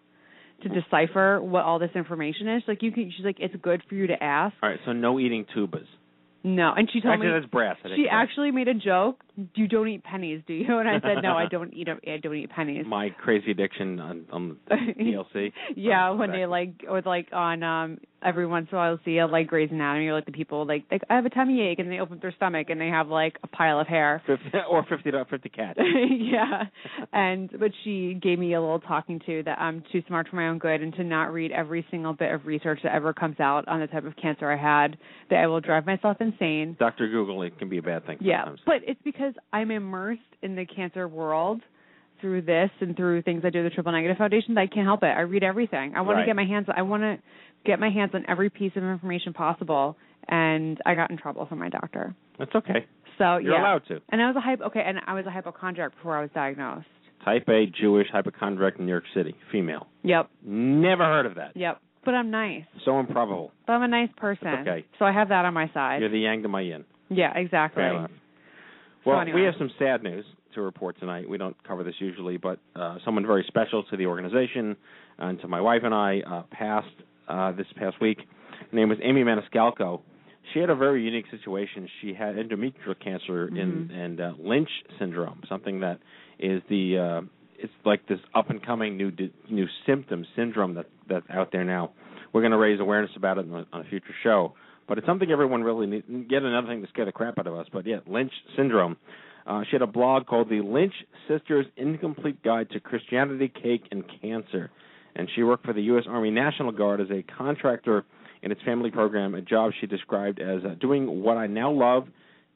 to 0.62 0.69
decipher 0.69 1.41
what 1.41 1.62
all 1.62 1.79
this 1.79 1.93
information 1.94 2.49
is." 2.49 2.65
Like 2.67 2.82
you 2.82 2.91
can, 2.91 3.12
she's 3.17 3.25
like, 3.25 3.38
"It's 3.38 3.55
good 3.62 3.82
for 3.88 3.94
you 3.94 4.09
to 4.09 4.20
ask." 4.23 4.56
All 4.62 4.69
right, 4.69 4.81
so 4.85 4.93
no 4.93 5.20
eating 5.20 5.47
tubas. 5.56 5.87
No, 6.43 6.73
and 6.76 6.91
she 6.91 7.00
told 7.00 7.15
Actually, 7.15 7.29
me 7.29 7.32
that's 7.35 7.50
brass. 7.50 7.76
She 7.94 8.09
actually 8.11 8.50
made 8.50 8.69
a 8.69 8.75
joke. 8.75 9.23
You 9.55 9.69
don't 9.69 9.88
eat 9.88 10.02
pennies, 10.05 10.43
do 10.46 10.52
you? 10.55 10.67
And 10.79 10.88
I 10.88 10.94
said, 11.00 11.23
No, 11.23 11.37
I 11.37 11.46
don't 11.50 11.73
eat. 11.73 11.88
I 11.88 12.17
don't 12.19 12.35
eat 12.37 12.50
pennies. 12.50 12.85
My 12.87 13.11
crazy 13.11 13.50
addiction 13.52 14.00
on, 14.00 14.25
on 14.32 14.56
TLC. 14.70 15.52
yeah, 15.76 16.11
Oh, 16.11 16.17
when 16.17 16.32
they 16.32 16.46
like, 16.46 16.85
or 16.88 17.00
like 17.02 17.29
on 17.32 17.62
um 17.62 17.99
every 18.20 18.46
once 18.49 18.67
in 18.73 18.76
a 18.76 18.81
while, 18.81 18.90
you'll 18.90 19.00
see 19.05 19.19
a 19.19 19.26
like 19.29 19.46
Grey's 19.46 19.70
Anatomy, 19.70 20.08
or 20.08 20.14
like 20.14 20.26
the 20.26 20.32
people 20.32 20.67
like, 20.67 20.85
like 20.90 21.02
I 21.08 21.14
have 21.14 21.25
a 21.26 21.31
tummy 21.31 21.61
ache, 21.62 21.79
and 21.79 21.90
they 21.90 22.00
open 22.00 22.17
up 22.17 22.23
their 22.23 22.32
stomach, 22.32 22.69
and 22.70 22.81
they 22.81 22.88
have 22.88 23.08
like 23.08 23.37
a 23.44 23.46
pile 23.46 23.79
of 23.79 23.87
hair. 23.87 24.23
50, 24.26 24.43
or 24.69 24.85
50 24.88 25.11
to 25.12 25.25
50 25.25 25.49
cats. 25.50 25.79
yeah, 26.11 26.64
and 27.12 27.49
but 27.58 27.70
she 27.84 28.14
gave 28.20 28.38
me 28.38 28.55
a 28.55 28.61
little 28.61 28.81
talking 28.81 29.20
to 29.26 29.43
that 29.44 29.58
I'm 29.61 29.82
too 29.93 30.02
smart 30.08 30.29
for 30.29 30.37
my 30.37 30.49
own 30.49 30.58
good, 30.58 30.82
and 30.82 30.93
to 30.96 31.05
not 31.05 31.32
read 31.32 31.52
every 31.52 31.87
single 31.91 32.12
bit 32.12 32.32
of 32.32 32.46
research 32.46 32.81
that 32.82 32.94
ever 32.94 33.12
comes 33.12 33.38
out 33.41 33.69
on 33.69 33.81
the 33.81 33.87
type 33.87 34.05
of 34.05 34.17
cancer 34.17 34.50
I 34.50 34.56
had, 34.56 34.96
that 35.31 35.37
I 35.37 35.46
will 35.46 35.61
drive 35.61 35.87
myself 35.87 36.17
insane. 36.20 36.76
Dr. 36.79 37.08
Google, 37.08 37.43
it 37.43 37.56
can 37.58 37.69
be 37.69 37.79
a 37.79 37.82
bad 37.82 38.05
thing 38.06 38.19
Yeah, 38.20 38.41
sometimes. 38.46 38.61
but 38.67 38.76
it's 38.87 39.00
because 39.05 39.27
I'm 39.52 39.70
immersed 39.70 40.20
in 40.42 40.54
the 40.56 40.64
cancer 40.66 41.06
world 41.08 41.60
through 42.20 42.42
this 42.42 42.70
and 42.80 42.96
through 42.96 43.22
things 43.22 43.42
I 43.44 43.50
do 43.50 43.62
the 43.62 43.70
Triple 43.70 43.92
Negative 43.92 44.16
Foundation 44.16 44.56
I 44.58 44.66
can't 44.66 44.86
help 44.86 45.02
it. 45.02 45.06
I 45.06 45.20
read 45.20 45.44
everything. 45.44 45.94
I 45.96 46.00
want 46.00 46.16
Right. 46.16 46.22
to 46.22 46.26
get 46.26 46.36
my 46.36 46.44
hands. 46.44 46.66
I 46.75 46.82
want 46.82 47.02
to 47.02 47.19
get 47.64 47.78
my 47.78 47.90
hands 47.90 48.10
on 48.14 48.25
every 48.28 48.50
piece 48.50 48.72
of 48.76 48.82
information 48.82 49.32
possible. 49.32 49.96
And 50.29 50.79
I 50.84 50.94
got 50.94 51.10
in 51.10 51.17
trouble 51.17 51.46
from 51.46 51.58
my 51.58 51.69
doctor. 51.69 52.14
That's 52.38 52.55
okay. 52.55 52.86
So 53.19 53.38
You're 53.38 53.55
yeah, 53.55 53.62
allowed 53.62 53.86
to. 53.88 54.00
and 54.10 54.20
I 54.22 54.26
was 54.26 54.36
a 54.36 54.41
hypo. 54.41 54.64
Okay, 54.67 54.82
and 54.84 54.98
I 55.06 55.14
was 55.14 55.26
a 55.26 55.31
hypochondriac 55.31 55.94
before 55.96 56.17
I 56.17 56.20
was 56.22 56.31
diagnosed. 56.34 56.86
Type 57.24 57.48
A 57.48 57.67
Jewish 57.67 58.06
hypochondriac 58.12 58.74
in 58.79 58.86
New 58.86 58.93
York 58.93 59.05
City, 59.14 59.34
female. 59.50 59.88
Yep, 60.05 60.29
Never 60.44 61.05
heard 61.05 61.26
of 61.26 61.34
that. 61.36 61.56
yep. 61.56 61.81
But 62.05 62.14
I'm 62.14 62.31
nice. 62.31 62.62
So 62.84 63.00
improbable. 63.00 63.50
But 63.67 63.72
I'm 63.74 63.82
a 63.82 63.88
nice 63.88 64.08
person. 64.17 64.46
It's 64.48 64.69
okay. 64.69 64.84
So 64.98 65.05
I 65.05 65.12
have 65.12 65.29
that 65.31 65.44
on 65.44 65.53
my 65.53 65.69
side. 65.74 66.00
You're 66.00 66.10
the 66.10 66.20
yang 66.20 66.43
to 66.43 66.48
my 66.48 66.60
yin. 66.60 66.84
yeah, 67.10 67.36
exactly. 67.36 67.82
So 69.08 69.12
Well, 69.12 69.20
anyway. 69.22 69.41
we 69.41 69.46
have 69.46 69.55
some 69.58 69.70
sad 69.79 70.03
news 70.03 70.24
to 70.55 70.60
report 70.62 70.98
tonight. 71.00 71.29
We 71.29 71.38
don't 71.38 71.56
cover 71.65 71.82
this 71.82 71.94
usually, 71.98 72.36
but 72.36 72.58
uh, 72.77 72.98
someone 73.05 73.27
very 73.27 73.44
special 73.48 73.82
to 73.84 73.96
the 73.96 74.06
organization 74.06 74.77
and 75.19 75.41
to 75.41 75.48
my 75.48 75.60
wife 75.60 75.82
and 75.84 75.94
I 75.94 76.20
uh, 76.20 76.43
passed 76.50 76.86
uh, 77.29 77.53
this 77.53 77.67
past 77.77 78.00
week. 78.00 78.19
Her 78.70 78.77
name 78.77 78.88
was 78.91 78.98
Amy 79.03 79.22
Maniscalco. 79.22 80.00
She 80.53 80.60
had 80.60 80.69
a 80.70 80.74
very 80.74 81.03
unique 81.03 81.27
situation. 81.31 81.88
She 82.03 82.12
had 82.15 82.36
endometrial 82.36 82.98
cancer 83.03 83.48
in 83.48 83.88
Mhm. 83.91 83.94
and 83.98 84.20
uh, 84.20 84.32
Lynch 84.38 84.70
syndrome, 84.98 85.41
something 85.48 85.81
that 85.81 86.00
is 86.38 86.62
the 86.69 86.98
uh, 86.98 87.20
it's 87.58 87.72
like 87.84 88.06
this 88.06 88.20
up 88.34 88.50
and 88.50 88.62
coming 88.65 88.96
new 88.96 89.10
new 89.48 89.67
symptom 89.86 90.27
syndrome 90.36 90.74
that 90.74 90.86
that's 91.08 91.29
out 91.31 91.50
there 91.53 91.65
now. 91.65 91.91
We're 92.32 92.43
going 92.43 92.53
to 92.53 92.58
raise 92.58 92.79
awareness 92.81 93.10
about 93.17 93.38
it 93.38 93.46
on 93.50 93.55
a, 93.60 93.67
on 93.74 93.81
a 93.81 93.88
future 93.88 94.15
show, 94.22 94.55
but 94.88 94.98
it's 94.98 95.06
something 95.06 95.30
everyone 95.30 95.62
really 95.62 95.86
needs. 95.86 96.06
Yet 96.08 96.42
another 96.42 96.66
thing 96.66 96.82
to 96.82 96.88
scare 96.88 97.04
the 97.04 97.12
crap 97.12 97.38
out 97.38 97.46
of 97.46 97.54
us. 97.54 97.66
But 97.72 97.86
yeah, 97.86 97.98
Lynch 98.06 98.32
syndrome. 98.56 98.96
Uh, 99.46 99.62
she 99.64 99.72
had 99.72 99.82
a 99.82 99.86
blog 99.86 100.26
called 100.26 100.50
the 100.50 100.60
Lynch 100.60 100.92
Sisters 101.26 101.66
Incomplete 101.76 102.42
Guide 102.42 102.68
to 102.70 102.80
Christianity, 102.80 103.48
Cake, 103.48 103.84
and 103.90 104.04
Cancer, 104.20 104.70
and 105.14 105.28
she 105.34 105.42
worked 105.42 105.64
for 105.64 105.72
the 105.72 105.82
U.S. 105.82 106.04
Army 106.06 106.30
National 106.30 106.70
Guard 106.70 107.00
as 107.00 107.08
a 107.10 107.22
contractor 107.22 108.04
in 108.42 108.52
its 108.52 108.60
family 108.62 108.90
program, 108.90 109.34
a 109.34 109.40
job 109.40 109.72
she 109.80 109.86
described 109.86 110.38
as 110.40 110.64
uh, 110.64 110.74
doing 110.80 111.22
what 111.22 111.36
I 111.36 111.46
now 111.46 111.70
love, 111.72 112.08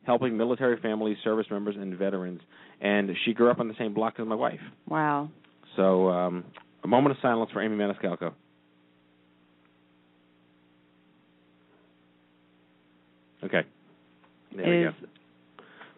helping 0.04 0.36
military 0.36 0.78
families, 0.80 1.16
service 1.24 1.46
members, 1.50 1.76
and 1.78 1.96
veterans. 1.96 2.40
And 2.80 3.10
she 3.24 3.32
grew 3.32 3.50
up 3.50 3.58
on 3.58 3.68
the 3.68 3.74
same 3.78 3.94
block 3.94 4.14
as 4.18 4.26
my 4.26 4.34
wife. 4.34 4.60
Wow. 4.86 5.30
So, 5.76 6.08
um, 6.08 6.44
a 6.84 6.88
moment 6.88 7.16
of 7.16 7.22
silence 7.22 7.50
for 7.52 7.62
Amy 7.62 7.76
Maniscalco. 7.76 8.32
Okay. 13.44 13.62
There 14.56 14.68
we 14.68 14.84
Is 14.87 14.94
go. 15.00 15.08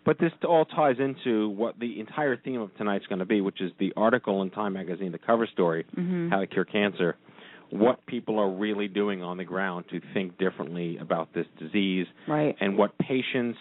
But 0.04 0.18
this 0.18 0.32
all 0.46 0.66
ties 0.66 0.96
into 0.98 1.48
what 1.48 1.78
the 1.78 1.98
entire 1.98 2.36
theme 2.36 2.60
of 2.60 2.76
tonight's 2.76 3.06
going 3.06 3.20
to 3.20 3.24
be, 3.24 3.40
which 3.40 3.60
is 3.62 3.72
the 3.78 3.92
article 3.96 4.42
in 4.42 4.50
Time 4.50 4.74
magazine, 4.74 5.12
the 5.12 5.18
cover 5.18 5.46
story, 5.46 5.86
mhm. 5.96 6.28
How 6.30 6.40
to 6.40 6.46
Cure 6.46 6.64
Cancer. 6.66 7.16
what 7.70 8.04
people 8.06 8.38
are 8.38 8.50
really 8.50 8.86
doing 8.86 9.22
on 9.22 9.36
the 9.38 9.44
ground 9.44 9.86
to 9.90 10.00
think 10.12 10.36
differently 10.38 10.96
about 10.98 11.32
this 11.32 11.46
disease 11.58 12.06
Right. 12.28 12.54
and 12.60 12.76
what 12.76 12.96
patients, 12.98 13.58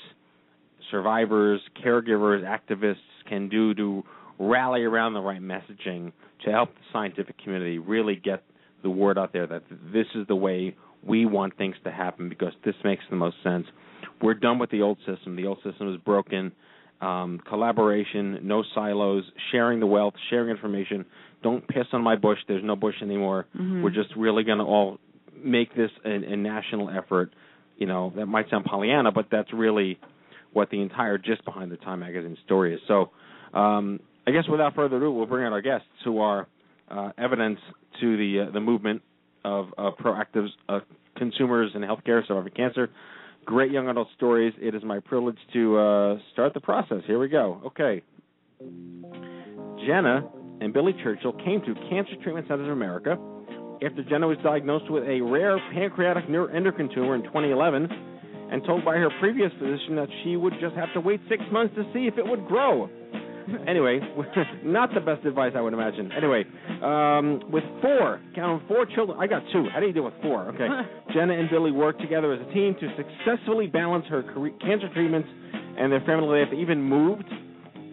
survivors, 0.91 1.61
caregivers, 1.83 2.43
activists 2.43 2.97
can 3.25 3.47
do 3.49 3.73
to 3.75 4.03
rally 4.37 4.83
around 4.83 5.13
the 5.13 5.21
right 5.21 5.41
messaging 5.41 6.11
to 6.43 6.51
help 6.51 6.75
the 6.75 6.81
scientific 6.91 7.37
community 7.39 7.79
really 7.79 8.15
get 8.15 8.43
the 8.83 8.89
word 8.89 9.17
out 9.17 9.31
there 9.31 9.47
that 9.47 9.63
this 9.91 10.07
is 10.13 10.27
the 10.27 10.35
way 10.35 10.75
we 11.05 11.25
want 11.25 11.57
things 11.57 11.75
to 11.83 11.91
happen 11.91 12.29
because 12.29 12.53
this 12.63 12.75
makes 12.83 13.03
the 13.09 13.15
most 13.15 13.35
sense. 13.43 13.65
We're 14.21 14.33
done 14.35 14.59
with 14.59 14.69
the 14.69 14.81
old 14.81 14.97
system. 15.05 15.35
The 15.35 15.45
old 15.47 15.59
system 15.63 15.93
is 15.93 15.99
broken. 16.01 16.51
Um, 17.01 17.41
collaboration, 17.49 18.39
no 18.43 18.63
silos, 18.73 19.23
sharing 19.51 19.79
the 19.81 19.87
wealth, 19.87 20.13
sharing 20.29 20.49
information. 20.49 21.05
Don't 21.41 21.67
piss 21.67 21.87
on 21.91 22.01
my 22.01 22.15
bush. 22.15 22.37
There's 22.47 22.63
no 22.63 22.77
bush 22.77 22.95
anymore. 23.01 23.45
Mhm. 23.57 23.83
We're 23.83 23.89
just 23.89 24.15
really 24.15 24.43
going 24.43 24.59
to 24.59 24.63
all 24.63 24.99
make 25.35 25.75
this 25.75 25.91
a, 26.05 26.09
a 26.09 26.37
national 26.37 26.89
effort. 26.89 27.33
You 27.77 27.87
know, 27.87 28.13
that 28.15 28.27
might 28.27 28.49
sound 28.49 28.63
Pollyanna, 28.65 29.11
but 29.11 29.25
that's 29.29 29.51
really 29.51 29.99
what 30.53 30.69
the 30.69 30.81
entire 30.81 31.17
gist 31.17 31.43
behind 31.43 31.71
the 31.71 31.77
Time 31.77 31.99
Magazine 31.99 32.37
story 32.45 32.75
is. 32.75 32.79
So, 32.87 33.09
um, 33.53 33.99
I 34.25 34.31
guess 34.31 34.47
without 34.47 34.75
further 34.75 34.97
ado, 34.97 35.11
we'll 35.11 35.25
bring 35.25 35.45
out 35.45 35.51
our 35.51 35.61
guests 35.61 35.87
who 36.05 36.19
are 36.19 36.47
uh, 36.89 37.11
evidence 37.17 37.59
to 37.99 38.15
the 38.15 38.45
uh, 38.47 38.51
the 38.51 38.61
movement 38.61 39.01
of, 39.43 39.67
of 39.77 39.97
proactive 39.97 40.47
uh, 40.69 40.79
consumers 41.17 41.71
in 41.75 41.81
healthcare 41.81 42.25
surviving 42.27 42.53
cancer. 42.53 42.89
Great 43.45 43.71
young 43.71 43.89
adult 43.89 44.07
stories. 44.15 44.53
It 44.59 44.73
is 44.73 44.83
my 44.83 44.99
privilege 44.99 45.37
to 45.53 45.77
uh, 45.77 46.17
start 46.31 46.53
the 46.53 46.61
process. 46.61 47.01
Here 47.05 47.19
we 47.19 47.27
go. 47.27 47.61
Okay. 47.67 48.03
Jenna 49.85 50.29
and 50.61 50.73
Billy 50.73 50.93
Churchill 51.03 51.33
came 51.33 51.61
to 51.61 51.73
Cancer 51.89 52.13
Treatment 52.23 52.47
Centers 52.47 52.67
of 52.67 52.73
America 52.73 53.17
after 53.85 54.03
Jenna 54.09 54.27
was 54.27 54.37
diagnosed 54.43 54.89
with 54.89 55.03
a 55.03 55.19
rare 55.19 55.59
pancreatic 55.73 56.25
neuroendocrine 56.27 56.93
tumor 56.93 57.15
in 57.15 57.23
2011 57.23 57.87
and 58.51 58.63
told 58.65 58.85
by 58.85 58.95
her 58.95 59.09
previous 59.19 59.51
physician 59.59 59.95
that 59.95 60.07
she 60.23 60.37
would 60.37 60.53
just 60.61 60.75
have 60.75 60.93
to 60.93 61.01
wait 61.01 61.19
six 61.27 61.41
months 61.51 61.75
to 61.75 61.83
see 61.93 62.07
if 62.07 62.17
it 62.17 62.25
would 62.25 62.47
grow. 62.47 62.89
Anyway, 63.67 63.99
not 64.63 64.93
the 64.93 64.99
best 64.99 65.25
advice 65.25 65.53
I 65.55 65.61
would 65.61 65.73
imagine. 65.73 66.11
Anyway, 66.11 66.43
um, 66.83 67.41
with 67.51 67.63
four, 67.81 68.19
count 68.35 68.61
'em, 68.61 68.67
four 68.67 68.85
children. 68.85 69.17
I 69.19 69.27
got 69.27 69.41
two. 69.53 69.67
How 69.73 69.79
do 69.79 69.87
you 69.87 69.93
deal 69.93 70.03
with 70.03 70.13
four? 70.21 70.49
Okay. 70.49 70.67
Jenna 71.13 71.33
and 71.33 71.49
Billy 71.49 71.71
worked 71.71 72.01
together 72.01 72.33
as 72.33 72.41
a 72.41 72.53
team 72.53 72.75
to 72.79 72.87
successfully 72.97 73.67
balance 73.67 74.05
her 74.09 74.23
career, 74.23 74.53
cancer 74.61 74.89
treatments 74.93 75.29
and 75.77 75.91
their 75.91 76.01
family 76.01 76.39
life. 76.39 76.49
They 76.51 76.57
even 76.57 76.81
moved. 76.81 77.25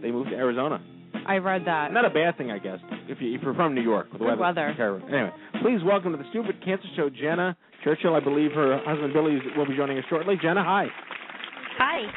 They 0.02 0.10
moved 0.10 0.30
to 0.30 0.36
Arizona. 0.36 0.82
I 1.26 1.36
read 1.36 1.62
that. 1.66 1.92
Not 1.92 2.04
a 2.04 2.10
bad 2.10 2.36
thing, 2.38 2.50
I 2.50 2.58
guess, 2.58 2.78
if, 3.08 3.20
you, 3.20 3.34
if 3.34 3.42
you're 3.42 3.54
from 3.54 3.74
New 3.74 3.82
York. 3.82 4.06
With 4.12 4.20
the 4.20 4.26
Good 4.26 4.38
weather. 4.38 4.74
weather. 4.78 5.02
Anyway, 5.08 5.32
please 5.62 5.80
welcome 5.84 6.12
to 6.12 6.18
the 6.18 6.24
Stupid 6.30 6.64
Cancer 6.64 6.88
Show, 6.96 7.10
Jenna 7.10 7.56
Churchill. 7.84 8.14
I 8.14 8.20
believe 8.20 8.52
her 8.52 8.80
husband 8.84 9.12
Billy 9.12 9.38
will 9.56 9.66
be 9.66 9.76
joining 9.76 9.98
us 9.98 10.04
shortly. 10.08 10.36
Jenna, 10.40 10.64
hi. 10.64 10.86
Hi. 11.78 12.10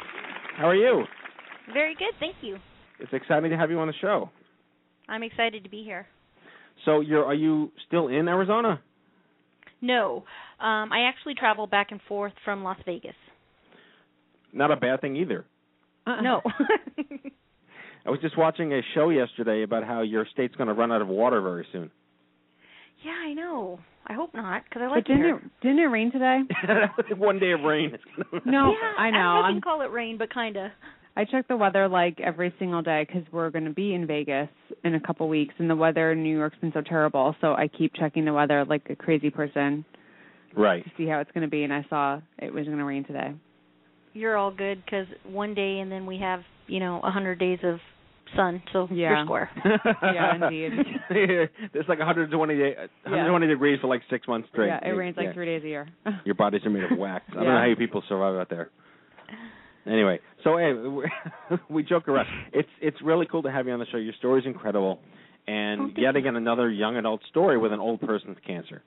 How 0.56 0.68
are 0.68 0.74
you? 0.76 1.04
Very 1.72 1.94
good, 1.94 2.12
thank 2.20 2.36
you. 2.42 2.56
It's 3.00 3.12
exciting 3.12 3.50
to 3.50 3.56
have 3.56 3.70
you 3.70 3.78
on 3.78 3.86
the 3.88 3.94
show. 4.00 4.30
I'm 5.08 5.22
excited 5.22 5.64
to 5.64 5.70
be 5.70 5.82
here. 5.84 6.06
So, 6.84 7.00
you're 7.00 7.24
are 7.24 7.34
you 7.34 7.72
still 7.86 8.08
in 8.08 8.28
Arizona? 8.28 8.80
No, 9.80 10.24
um, 10.60 10.92
I 10.92 11.08
actually 11.08 11.34
travel 11.34 11.66
back 11.66 11.88
and 11.92 12.00
forth 12.08 12.32
from 12.44 12.64
Las 12.64 12.78
Vegas. 12.86 13.14
Not 14.52 14.70
a 14.70 14.76
bad 14.76 15.00
thing 15.00 15.16
either. 15.16 15.44
No. 16.06 16.40
I 18.06 18.10
was 18.10 18.20
just 18.20 18.36
watching 18.38 18.72
a 18.72 18.80
show 18.94 19.08
yesterday 19.10 19.62
about 19.62 19.84
how 19.84 20.02
your 20.02 20.26
state's 20.32 20.54
going 20.56 20.68
to 20.68 20.74
run 20.74 20.92
out 20.92 21.00
of 21.02 21.08
water 21.08 21.40
very 21.40 21.66
soon. 21.72 21.90
yeah, 23.04 23.12
I 23.12 23.32
know. 23.34 23.78
I 24.06 24.12
hope 24.12 24.34
not, 24.34 24.64
because 24.64 24.82
I 24.82 24.88
like 24.88 24.98
it 25.06 25.08
didn't 25.08 25.22
here. 25.22 25.36
it 25.36 25.42
didn't 25.62 25.78
it 25.78 25.84
rain 25.86 26.12
today? 26.12 26.40
One 27.16 27.38
day 27.38 27.52
of 27.52 27.60
rain. 27.62 27.96
No, 28.44 28.72
yeah, 28.72 28.92
I 28.98 29.10
know. 29.10 29.16
I 29.18 29.22
don't 29.22 29.22
know 29.22 29.38
if 29.38 29.42
you 29.42 29.44
I'm- 29.44 29.54
can 29.54 29.60
call 29.62 29.80
it 29.82 29.90
rain, 29.90 30.18
but 30.18 30.32
kinda. 30.32 30.72
I 31.16 31.24
check 31.24 31.46
the 31.46 31.56
weather 31.56 31.88
like 31.88 32.18
every 32.20 32.52
single 32.58 32.82
day 32.82 33.04
because 33.06 33.22
we're 33.32 33.50
going 33.50 33.64
to 33.66 33.70
be 33.72 33.94
in 33.94 34.06
Vegas 34.06 34.48
in 34.82 34.94
a 34.96 35.00
couple 35.00 35.28
weeks, 35.28 35.54
and 35.58 35.70
the 35.70 35.76
weather 35.76 36.10
in 36.12 36.22
New 36.24 36.36
York's 36.36 36.58
been 36.58 36.72
so 36.72 36.80
terrible. 36.82 37.36
So 37.40 37.52
I 37.54 37.68
keep 37.68 37.92
checking 37.94 38.24
the 38.24 38.32
weather 38.32 38.64
like 38.64 38.82
a 38.90 38.96
crazy 38.96 39.30
person 39.30 39.84
Right. 40.56 40.84
to 40.84 40.90
see 40.96 41.06
how 41.06 41.18
it's 41.20 41.30
going 41.32 41.42
to 41.42 41.50
be. 41.50 41.62
And 41.64 41.72
I 41.72 41.84
saw 41.88 42.20
it 42.38 42.52
was 42.52 42.64
going 42.66 42.78
to 42.78 42.84
rain 42.84 43.04
today. 43.04 43.32
You're 44.12 44.36
all 44.36 44.50
good 44.52 44.82
because 44.84 45.06
one 45.24 45.54
day 45.54 45.80
and 45.80 45.90
then 45.90 46.06
we 46.06 46.18
have, 46.18 46.40
you 46.66 46.78
know, 46.80 47.00
a 47.02 47.10
hundred 47.10 47.38
days 47.38 47.58
of 47.64 47.78
sun, 48.36 48.62
so 48.72 48.88
Yeah. 48.90 49.10
you're 49.16 49.24
square. 49.24 49.50
Yeah, 50.02 50.34
indeed. 50.34 50.72
There's 51.72 51.88
like 51.88 51.98
120 51.98 52.56
day, 52.56 52.74
120 53.04 53.46
degrees 53.46 53.78
for 53.80 53.86
like 53.88 54.02
six 54.10 54.26
months 54.28 54.48
straight. 54.52 54.68
Yeah, 54.68 54.80
it 54.88 54.90
rains 54.92 55.16
like 55.16 55.26
Yeah. 55.28 55.32
three 55.32 55.46
days 55.46 55.62
a 55.64 55.68
year. 55.68 55.88
Your 56.24 56.34
bodies 56.34 56.62
are 56.64 56.70
made 56.70 56.84
of 56.84 56.96
wax. 56.98 57.24
I 57.30 57.34
don't 57.34 57.44
Yeah. 57.44 57.52
know 57.54 57.58
how 57.60 57.66
you 57.66 57.76
people 57.76 58.02
survive 58.08 58.34
out 58.36 58.48
there. 58.50 58.70
Anyway, 59.86 60.18
so 60.42 60.56
hey, 60.56 60.72
we 61.68 61.82
joke 61.82 62.08
around. 62.08 62.26
It's 62.52 62.68
it's 62.80 62.96
really 63.02 63.26
cool 63.30 63.42
to 63.42 63.50
have 63.50 63.66
you 63.66 63.72
on 63.72 63.78
the 63.78 63.86
show. 63.92 63.98
Your 63.98 64.14
story's 64.18 64.46
incredible, 64.46 64.98
and 65.46 65.80
Oh, 65.80 65.90
yet 65.96 66.16
again 66.16 66.36
another 66.36 66.70
young 66.70 66.96
adult 66.96 67.20
story 67.30 67.58
with 67.58 67.72
an 67.72 67.80
old 67.80 68.00
person's 68.00 68.38
cancer. 68.46 68.82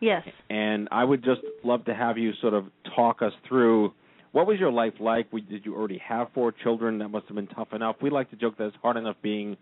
Yes. 0.00 0.22
And 0.50 0.88
I 0.90 1.04
would 1.04 1.24
just 1.24 1.40
love 1.62 1.84
to 1.86 1.94
have 1.94 2.18
you 2.18 2.32
sort 2.40 2.52
of 2.54 2.66
talk 2.96 3.22
us 3.22 3.32
through 3.48 3.92
what 4.32 4.46
was 4.48 4.58
your 4.58 4.72
life 4.72 4.94
like? 4.98 5.32
We, 5.32 5.42
did 5.42 5.64
you 5.64 5.76
already 5.76 6.02
have 6.06 6.26
four 6.34 6.50
children? 6.50 6.98
That 6.98 7.08
must 7.08 7.26
have 7.26 7.36
been 7.36 7.46
tough 7.46 7.68
enough. 7.72 7.96
We 8.02 8.10
like 8.10 8.30
to 8.30 8.36
joke 8.36 8.58
that 8.58 8.66
it's 8.66 8.76
hard 8.82 8.96
enough 8.96 9.14
being 9.22 9.56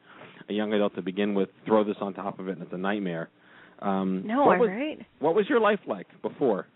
a 0.49 0.53
young 0.55 0.73
adult 0.73 0.95
to 0.95 1.03
begin 1.03 1.35
with. 1.35 1.51
Throw 1.67 1.85
this 1.85 1.97
on 2.01 2.15
top 2.15 2.39
of 2.39 2.49
it, 2.49 2.53
and 2.53 2.63
it's 2.63 2.73
a 2.73 2.79
nightmare. 2.79 3.29
Um, 3.81 4.23
No, 4.27 4.47
what 4.47 4.59
was, 4.61 4.71
right. 4.71 4.99
What 5.19 5.35
was 5.35 5.47
your 5.49 5.61
life 5.61 5.81
like 5.87 6.07
before? 6.23 6.67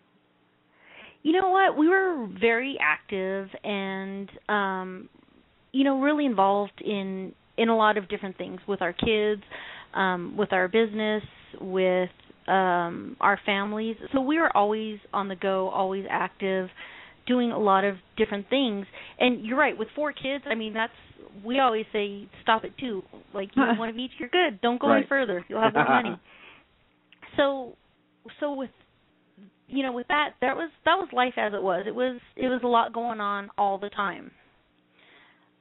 You 1.27 1.33
know 1.33 1.49
what? 1.49 1.77
We 1.77 1.89
were 1.89 2.29
very 2.41 2.79
active 2.81 3.49
and 3.65 4.31
um 4.49 5.09
you 5.73 5.83
know, 5.83 6.01
really 6.01 6.25
involved 6.25 6.81
in 6.81 7.33
in 7.59 7.69
a 7.69 7.77
lot 7.77 7.99
of 7.99 8.09
different 8.09 8.39
things 8.39 8.61
with 8.69 8.81
our 8.81 8.93
kids, 8.93 9.43
um 9.93 10.37
with 10.37 10.53
our 10.53 10.69
business, 10.69 11.25
with 11.61 12.11
um 12.47 13.17
our 13.21 13.41
families. 13.45 13.97
So 14.13 14.21
we 14.21 14.39
were 14.39 14.57
always 14.57 15.01
on 15.13 15.27
the 15.27 15.35
go, 15.35 15.69
always 15.71 16.05
active, 16.09 16.69
doing 17.27 17.51
a 17.51 17.59
lot 17.59 17.83
of 17.83 17.97
different 18.17 18.49
things. 18.49 18.87
And 19.19 19.45
you're 19.45 19.59
right, 19.59 19.77
with 19.77 19.89
four 19.97 20.13
kids, 20.13 20.45
I 20.49 20.55
mean 20.55 20.75
that's 20.75 20.93
we 21.45 21.59
always 21.59 21.87
say 21.93 22.29
stop 22.45 22.63
at 22.63 22.79
two. 22.79 23.03
Like 23.35 23.49
you 23.57 23.63
know, 23.67 23.75
one 23.81 23.89
of 23.89 23.97
each, 23.97 24.13
you're 24.21 24.29
good. 24.29 24.61
Don't 24.61 24.81
go 24.81 24.93
any 24.93 25.07
further. 25.09 25.45
You'll 25.49 25.61
have 25.61 25.75
more 25.75 25.89
money. 25.89 26.21
So 27.37 27.73
so 28.41 28.55
with 28.55 28.71
you 29.69 29.83
know 29.83 29.93
with 29.93 30.07
that 30.09 30.31
that 30.41 30.57
was 30.57 30.71
that 30.85 30.95
was 30.97 31.09
life 31.13 31.35
as 31.37 31.53
it 31.55 31.63
was 31.63 31.85
it 31.87 31.95
was 31.95 32.21
it 32.37 32.49
was 32.49 32.61
a 32.65 32.67
lot 32.67 32.93
going 32.93 33.21
on 33.21 33.51
all 33.59 33.79
the 33.79 33.91
time 33.91 34.31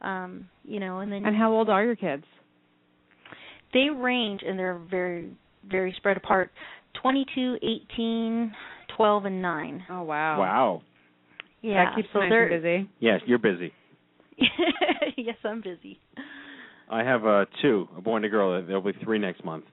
um 0.02 0.48
you 0.64 0.80
know 0.80 1.00
and 1.00 1.12
then 1.12 1.26
and 1.26 1.36
how 1.36 1.52
old 1.52 1.70
are 1.70 1.84
your 1.84 1.96
kids? 1.96 2.24
they 3.74 3.90
range 3.90 4.42
and 4.46 4.58
they're 4.58 4.80
very 4.90 5.30
very 5.70 5.94
spread 5.98 6.18
apart 6.18 6.52
22 7.02 7.58
18 7.94 8.54
12 8.96 9.26
and 9.26 9.42
9 9.42 9.84
Oh 9.90 10.04
wow. 10.04 10.40
Wow. 10.40 10.82
yeah 11.62 11.86
That 11.86 11.96
keeps 11.96 12.08
so 12.14 12.20
nice 12.20 12.30
they're 12.30 12.50
busy. 12.62 12.90
Yes, 13.00 13.22
you're 13.26 13.40
busy. 13.40 13.74
yes 15.18 15.36
i'm 15.44 15.62
busy 15.62 16.00
I 16.90 17.04
have 17.04 17.26
uh 17.26 17.46
two, 17.62 17.88
a 17.98 18.02
boy 18.02 18.18
and 18.18 18.26
a 18.26 18.30
girl. 18.30 18.64
There'll 18.66 18.82
be 18.82 18.92
three 19.04 19.18
next 19.18 19.44
month. 19.44 19.66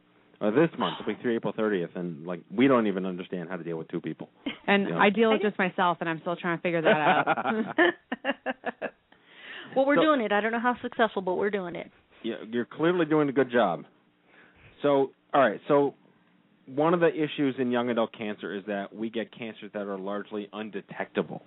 Uh, 0.43 0.51
this 0.51 0.69
month 0.79 0.97
it'll 1.01 1.15
be 1.15 1.19
three 1.23 1.37
April 1.37 1.53
30th, 1.53 1.95
and 1.95 2.27
like 2.27 2.41
we 2.55 2.67
don't 2.67 2.87
even 2.89 3.07
understand 3.07 3.49
how 3.49 3.57
to 3.57 3.63
deal 3.63 3.77
with 3.77 3.89
two 3.89 4.01
people. 4.01 4.29
And 4.67 4.89
Yeah. 4.89 4.99
I 4.99 5.11
deal 5.11 5.31
with 5.33 5.43
just 5.43 5.59
myself, 5.59 5.99
and 6.01 6.09
I'm 6.09 6.21
still 6.21 6.37
trying 6.37 6.57
to 6.59 6.63
figure 6.63 6.83
that 6.83 6.89
out. 6.97 7.77
well 9.77 9.87
we're 9.87 9.97
So- 9.97 10.03
doing 10.03 10.21
it 10.21 10.33
i 10.33 10.41
don't 10.41 10.53
know 10.53 10.61
how 10.61 10.77
successful 10.83 11.23
but 11.23 11.35
we're 11.35 11.51
doing 11.51 11.75
it 11.77 11.91
Yeah, 12.23 12.37
you're 12.51 12.65
clearly 12.67 13.05
doing 13.07 13.29
a 13.29 13.33
good 13.33 13.51
job. 13.51 13.85
So, 14.83 15.11
all 15.35 15.41
right. 15.41 15.61
So, 15.69 15.95
one 16.67 16.95
of 16.95 17.01
the 17.01 17.09
issues 17.09 17.57
in 17.59 17.71
young 17.73 17.89
adult 17.91 18.13
cancer 18.17 18.55
is 18.55 18.65
that 18.67 18.95
we 18.95 19.11
get 19.11 19.37
cancers 19.37 19.71
that 19.75 19.83
are 19.87 19.99
largely 19.99 20.49
undetectable, 20.53 21.43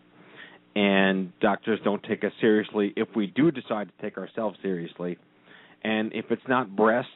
and 0.75 1.31
doctors 1.39 1.79
don't 1.83 2.03
take 2.03 2.23
us 2.25 2.31
seriously 2.41 2.93
if 2.97 3.07
we 3.15 3.27
do 3.27 3.51
decide 3.51 3.87
to 3.89 4.01
take 4.01 4.17
ourselves 4.17 4.57
seriously. 4.61 5.17
And 5.83 6.11
if 6.13 6.25
it's 6.31 6.47
not 6.49 6.75
breast 6.75 7.07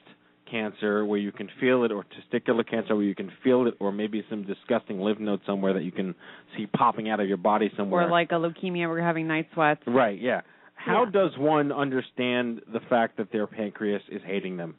cancer 0.49 1.05
where 1.05 1.19
you 1.19 1.31
can 1.31 1.49
feel 1.59 1.83
it, 1.83 1.91
or 1.91 2.03
testicular 2.05 2.67
cancer 2.67 2.95
where 2.95 3.05
you 3.05 3.15
can 3.15 3.31
feel 3.43 3.67
it, 3.67 3.75
or 3.79 3.91
maybe 3.91 4.23
some 4.29 4.43
disgusting 4.43 4.99
lymph 4.99 5.19
node 5.19 5.41
somewhere 5.45 5.73
that 5.73 5.83
you 5.83 5.91
can 5.91 6.15
see 6.57 6.65
popping 6.67 7.09
out 7.09 7.19
of 7.19 7.27
your 7.27 7.37
body 7.37 7.71
somewhere. 7.77 8.07
or 8.07 8.09
like 8.09 8.31
a 8.31 8.35
leukemia 8.35 8.87
where 8.87 8.97
you're 8.97 9.01
having 9.05 9.27
night 9.27 9.47
sweats. 9.53 9.81
Right, 9.87 10.19
yeah. 10.19 10.41
How 10.75 11.03
Yeah. 11.03 11.11
does 11.11 11.37
one 11.37 11.71
understand 11.71 12.61
the 12.71 12.79
fact 12.89 13.17
that 13.17 13.31
their 13.31 13.47
pancreas 13.47 14.01
is 14.09 14.21
hating 14.23 14.57
them? 14.57 14.75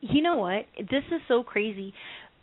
You 0.00 0.22
know 0.22 0.36
what? 0.38 0.66
This 0.78 1.04
is 1.12 1.20
so 1.28 1.42
crazy. 1.42 1.92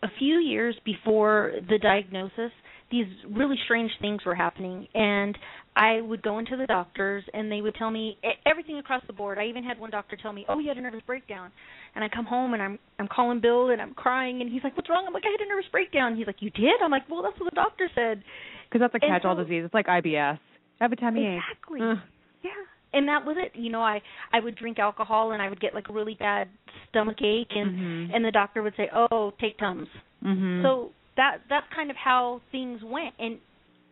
A 0.03 0.07
few 0.19 0.35
years 0.37 0.75
before 0.85 1.53
the 1.69 1.79
diagnosis, 1.79 2.51
these 2.89 3.07
really 3.29 3.57
strange 3.65 3.91
things 3.99 4.21
were 4.25 4.35
happening 4.35 4.87
and 4.93 5.37
I 5.75 6.01
would 6.01 6.23
go 6.23 6.39
into 6.39 6.55
the 6.57 6.65
doctors 6.65 7.23
and 7.33 7.51
they 7.51 7.61
would 7.61 7.75
tell 7.75 7.91
me 7.91 8.17
e- 8.23 8.29
everything 8.47 8.77
across 8.79 9.03
the 9.05 9.13
board. 9.13 9.37
I 9.37 9.45
even 9.45 9.63
had 9.63 9.77
one 9.79 9.91
doctor 9.91 10.15
tell 10.15 10.33
me, 10.33 10.43
"Oh, 10.49 10.57
you 10.57 10.69
had 10.69 10.77
a 10.77 10.81
nervous 10.81 11.01
breakdown." 11.05 11.51
And 11.93 12.03
I 12.03 12.09
come 12.09 12.25
home 12.25 12.53
and 12.53 12.63
I'm 12.63 12.79
I'm 12.97 13.07
calling 13.07 13.39
Bill 13.41 13.69
and 13.69 13.79
I'm 13.81 13.93
crying 13.93 14.41
and 14.41 14.51
he's 14.51 14.63
like, 14.63 14.75
"What's 14.75 14.89
wrong?" 14.89 15.03
I'm 15.05 15.13
like, 15.13 15.23
"I 15.25 15.31
had 15.31 15.41
a 15.45 15.49
nervous 15.49 15.69
breakdown." 15.71 16.15
He's 16.15 16.25
like, 16.27 16.41
"You 16.41 16.49
did?" 16.49 16.81
I'm 16.81 16.89
like, 16.91 17.07
"Well, 17.09 17.21
that's 17.21 17.39
what 17.39 17.49
the 17.49 17.55
doctor 17.55 17.89
said." 17.93 18.23
Because 18.69 18.81
that's 18.81 18.95
a 18.95 18.99
catch-all 18.99 19.35
so- 19.35 19.43
disease. 19.43 19.63
It's 19.65 19.73
like 19.73 19.87
IBS. 19.87 20.39
A 20.81 20.95
tummy 20.95 21.25
ache. 21.27 21.41
Exactly. 21.47 21.79
Ugh. 21.81 21.97
Yeah. 22.43 22.51
And 22.93 23.07
that 23.09 23.25
was 23.25 23.35
it. 23.37 23.51
You 23.59 23.69
know, 23.71 23.81
I 23.81 24.01
I 24.33 24.39
would 24.39 24.55
drink 24.55 24.79
alcohol 24.79 25.31
and 25.33 25.41
I 25.41 25.49
would 25.49 25.59
get 25.59 25.75
like 25.75 25.89
a 25.89 25.93
really 25.93 26.15
bad 26.15 26.47
stomach 26.89 27.21
ache 27.21 27.51
and 27.51 27.69
Mhm. 27.77 28.15
and 28.15 28.25
the 28.25 28.31
doctor 28.31 28.63
would 28.63 28.75
say, 28.77 28.89
"Oh, 28.93 29.33
take 29.39 29.57
Tums." 29.59 29.89
Mhm. 30.23 30.63
So 30.63 30.91
that 31.17 31.39
that's 31.49 31.65
kind 31.75 31.91
of 31.91 31.97
how 31.97 32.41
things 32.51 32.79
went 32.83 33.13
and 33.19 33.39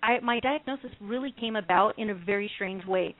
I 0.02 0.20
my 0.22 0.40
diagnosis 0.40 0.92
really 1.02 1.34
came 1.40 1.56
about 1.56 1.98
in 1.98 2.10
a 2.10 2.16
very 2.16 2.50
strange 2.56 2.86
way. 2.86 3.16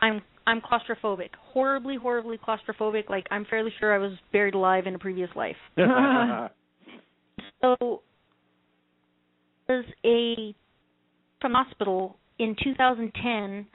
I'm 0.00 0.22
I'm 0.46 0.60
claustrophobic. 0.60 1.30
Horribly 1.52 1.96
horribly 1.96 2.38
claustrophobic. 2.38 3.10
Like 3.10 3.26
I'm 3.30 3.44
fairly 3.44 3.72
sure 3.78 3.94
I 3.94 3.98
was 3.98 4.12
buried 4.32 4.54
alive 4.54 4.86
in 4.86 4.94
a 4.94 4.98
previous 4.98 5.30
life. 5.36 5.56
So 7.62 8.00
was 9.68 9.84
a 10.04 10.54
from 11.40 11.52
hospital 11.52 12.16
in 12.38 12.56
2010 12.62 13.66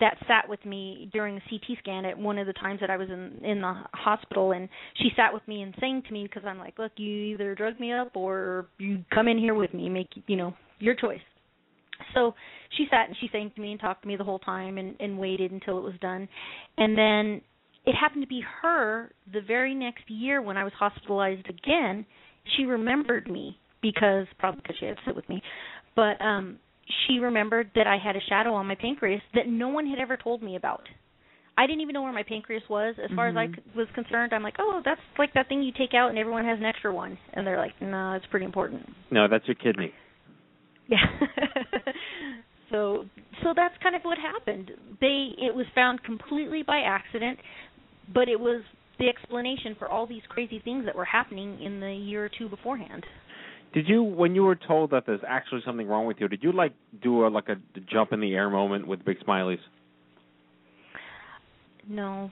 that 0.00 0.16
sat 0.26 0.48
with 0.48 0.64
me 0.64 1.08
during 1.12 1.36
a 1.36 1.40
CT 1.48 1.78
scan 1.78 2.04
at 2.04 2.18
one 2.18 2.38
of 2.38 2.46
the 2.46 2.52
times 2.54 2.80
that 2.80 2.90
I 2.90 2.96
was 2.96 3.08
in 3.08 3.40
in 3.44 3.60
the 3.60 3.74
hospital 3.92 4.52
and 4.52 4.68
she 5.00 5.10
sat 5.16 5.32
with 5.32 5.46
me 5.46 5.62
and 5.62 5.74
sang 5.78 6.02
to 6.06 6.12
me 6.12 6.24
because 6.24 6.42
I'm 6.44 6.58
like, 6.58 6.78
look, 6.78 6.92
you 6.96 7.08
either 7.08 7.54
drug 7.54 7.78
me 7.78 7.92
up 7.92 8.16
or 8.16 8.66
you 8.78 9.04
come 9.12 9.28
in 9.28 9.38
here 9.38 9.54
with 9.54 9.72
me, 9.72 9.88
make 9.88 10.08
you 10.26 10.36
know 10.36 10.54
your 10.80 10.94
choice. 10.94 11.20
So 12.12 12.34
she 12.76 12.86
sat 12.90 13.08
and 13.08 13.16
she 13.20 13.28
sang 13.30 13.52
to 13.54 13.60
me 13.60 13.70
and 13.70 13.80
talked 13.80 14.02
to 14.02 14.08
me 14.08 14.16
the 14.16 14.24
whole 14.24 14.40
time 14.40 14.78
and 14.78 14.96
and 14.98 15.18
waited 15.18 15.52
until 15.52 15.78
it 15.78 15.84
was 15.84 15.94
done, 16.00 16.28
and 16.76 16.98
then 16.98 17.40
it 17.86 17.94
happened 17.94 18.22
to 18.22 18.28
be 18.28 18.42
her 18.62 19.12
the 19.32 19.42
very 19.42 19.74
next 19.74 20.08
year 20.08 20.42
when 20.42 20.56
I 20.56 20.64
was 20.64 20.72
hospitalized 20.78 21.48
again. 21.48 22.04
She 22.56 22.64
remembered 22.64 23.30
me 23.30 23.58
because 23.80 24.26
probably 24.38 24.60
because 24.62 24.76
she 24.80 24.86
had 24.86 24.96
sit 25.06 25.14
with 25.14 25.28
me, 25.28 25.40
but 25.94 26.20
um 26.20 26.58
she 27.06 27.18
remembered 27.18 27.70
that 27.74 27.86
I 27.86 27.98
had 27.98 28.16
a 28.16 28.20
shadow 28.28 28.54
on 28.54 28.66
my 28.66 28.74
pancreas 28.74 29.22
that 29.34 29.48
no 29.48 29.68
one 29.68 29.86
had 29.86 29.98
ever 29.98 30.16
told 30.16 30.42
me 30.42 30.56
about. 30.56 30.82
I 31.56 31.66
didn't 31.66 31.82
even 31.82 31.94
know 31.94 32.02
where 32.02 32.12
my 32.12 32.24
pancreas 32.24 32.64
was. 32.68 32.96
As 33.02 33.10
far 33.14 33.28
as 33.28 33.36
I 33.36 33.46
Mhm. 33.46 33.76
was 33.76 33.88
concerned, 33.94 34.32
I'm 34.32 34.42
like, 34.42 34.56
oh, 34.58 34.82
that's 34.84 35.00
like 35.18 35.32
that 35.34 35.48
thing 35.48 35.62
you 35.62 35.72
take 35.72 35.94
out 35.94 36.10
and 36.10 36.18
everyone 36.18 36.44
has 36.44 36.58
an 36.58 36.64
extra 36.64 36.92
one. 36.92 37.16
And 37.32 37.46
they're 37.46 37.58
like, 37.58 37.80
no, 37.80 38.12
it's 38.14 38.26
pretty 38.26 38.44
important. 38.44 38.92
No, 39.10 39.28
that's 39.28 39.46
your 39.46 39.54
kidney. 39.54 39.92
Yeah. 40.88 40.98
so 42.70 43.06
so 43.42 43.52
that's 43.54 43.74
kind 43.82 43.94
of 43.94 44.02
what 44.02 44.18
happened. 44.18 44.72
They 45.00 45.34
it 45.38 45.54
was 45.54 45.66
found 45.74 46.02
completely 46.02 46.62
by 46.62 46.80
accident, 46.80 47.38
but 48.12 48.28
it 48.28 48.38
was 48.38 48.62
the 48.98 49.08
explanation 49.08 49.74
for 49.78 49.88
all 49.88 50.06
these 50.06 50.22
crazy 50.28 50.58
things 50.58 50.84
that 50.84 50.94
were 50.94 51.04
happening 51.04 51.60
in 51.62 51.80
the 51.80 51.92
year 51.92 52.24
or 52.24 52.28
two 52.28 52.48
beforehand. 52.48 53.04
Did 53.74 53.88
you, 53.88 54.02
when 54.04 54.34
you 54.36 54.44
were 54.44 54.54
told 54.54 54.92
that 54.92 55.04
there's 55.04 55.20
actually 55.26 55.60
something 55.66 55.88
wrong 55.88 56.06
with 56.06 56.18
you, 56.20 56.28
did 56.28 56.42
you 56.44 56.52
like 56.52 56.72
do 57.02 57.26
a 57.26 57.28
like 57.28 57.48
a 57.48 57.56
jump 57.92 58.12
in 58.12 58.20
the 58.20 58.32
air 58.34 58.48
moment 58.48 58.86
with 58.86 59.04
big 59.04 59.18
smileys? 59.26 59.58
No. 61.88 62.30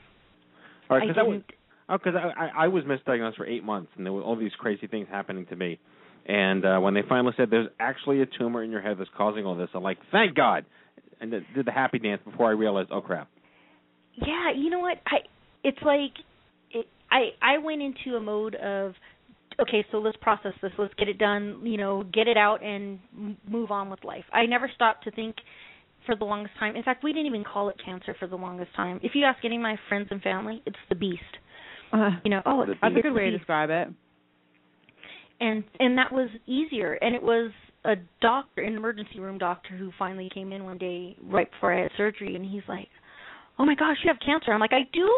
All 0.88 0.96
right, 0.98 1.02
I 1.02 1.06
'cause 1.06 1.16
that 1.16 1.26
was, 1.26 1.34
didn't 1.40 1.52
oh, 1.88 1.98
because 1.98 2.14
I, 2.14 2.44
I 2.44 2.64
I 2.64 2.68
was 2.68 2.84
misdiagnosed 2.84 3.36
for 3.36 3.46
eight 3.46 3.64
months, 3.64 3.90
and 3.96 4.06
there 4.06 4.12
were 4.12 4.22
all 4.22 4.36
these 4.36 4.52
crazy 4.58 4.86
things 4.86 5.08
happening 5.10 5.46
to 5.46 5.56
me. 5.56 5.78
And 6.26 6.64
uh 6.64 6.78
when 6.78 6.94
they 6.94 7.02
finally 7.08 7.34
said 7.36 7.50
there's 7.50 7.68
actually 7.80 8.22
a 8.22 8.26
tumor 8.26 8.62
in 8.62 8.70
your 8.70 8.80
head 8.80 8.96
that's 8.98 9.10
causing 9.16 9.44
all 9.44 9.56
this, 9.56 9.68
I'm 9.74 9.82
like, 9.82 9.98
thank 10.12 10.36
God, 10.36 10.64
and 11.20 11.32
th- 11.32 11.42
did 11.54 11.66
the 11.66 11.72
happy 11.72 11.98
dance 11.98 12.22
before 12.24 12.46
I 12.48 12.52
realized, 12.52 12.90
oh 12.92 13.00
crap. 13.00 13.28
Yeah, 14.14 14.52
you 14.56 14.70
know 14.70 14.80
what? 14.80 14.98
I 15.06 15.18
it's 15.64 15.78
like 15.82 16.12
it, 16.70 16.86
I 17.10 17.30
I 17.42 17.58
went 17.58 17.82
into 17.82 18.16
a 18.16 18.20
mode 18.20 18.54
of 18.54 18.94
okay, 19.62 19.84
so 19.90 19.98
let's 19.98 20.16
process 20.20 20.52
this. 20.62 20.72
Let's 20.78 20.94
get 20.94 21.08
it 21.08 21.18
done, 21.18 21.60
you 21.64 21.76
know, 21.76 22.04
get 22.12 22.28
it 22.28 22.36
out 22.36 22.62
and 22.62 22.98
m- 23.16 23.36
move 23.48 23.70
on 23.70 23.90
with 23.90 24.02
life. 24.04 24.24
I 24.32 24.46
never 24.46 24.70
stopped 24.74 25.04
to 25.04 25.10
think 25.10 25.36
for 26.06 26.16
the 26.16 26.24
longest 26.24 26.54
time. 26.58 26.76
In 26.76 26.82
fact, 26.82 27.02
we 27.04 27.12
didn't 27.12 27.26
even 27.26 27.44
call 27.44 27.68
it 27.68 27.76
cancer 27.84 28.14
for 28.18 28.26
the 28.26 28.36
longest 28.36 28.74
time. 28.74 29.00
If 29.02 29.12
you 29.14 29.24
ask 29.24 29.44
any 29.44 29.56
of 29.56 29.62
my 29.62 29.76
friends 29.88 30.08
and 30.10 30.20
family, 30.22 30.62
it's 30.66 30.76
the 30.88 30.94
beast. 30.96 31.22
Uh, 31.92 32.10
You 32.24 32.30
know, 32.30 32.42
oh, 32.46 32.62
it's, 32.62 32.72
that's 32.82 32.92
a 32.96 33.00
good 33.02 33.10
the 33.12 33.14
way 33.14 33.30
to 33.30 33.38
describe 33.38 33.70
it. 33.70 33.88
and 35.40 35.64
and 35.80 35.98
that 35.98 36.12
was 36.12 36.28
easier 36.46 36.94
and 36.94 37.14
it 37.14 37.22
was 37.22 37.50
a 37.84 37.94
doctor 38.20 38.62
an 38.62 38.74
emergency 38.76 39.18
room 39.18 39.38
doctor 39.38 39.76
who 39.76 39.90
finally 39.98 40.30
came 40.32 40.52
in 40.52 40.64
one 40.64 40.78
day 40.78 41.16
right 41.24 41.50
before 41.50 41.74
I 41.76 41.82
had 41.82 41.90
surgery 41.96 42.36
and 42.36 42.44
he's 42.44 42.62
like 42.68 42.88
oh 43.58 43.64
my 43.64 43.74
gosh 43.74 43.96
you 44.04 44.08
have 44.08 44.18
cancer 44.24 44.52
i'm 44.52 44.60
like 44.60 44.72
i 44.72 44.88
do 44.92 45.08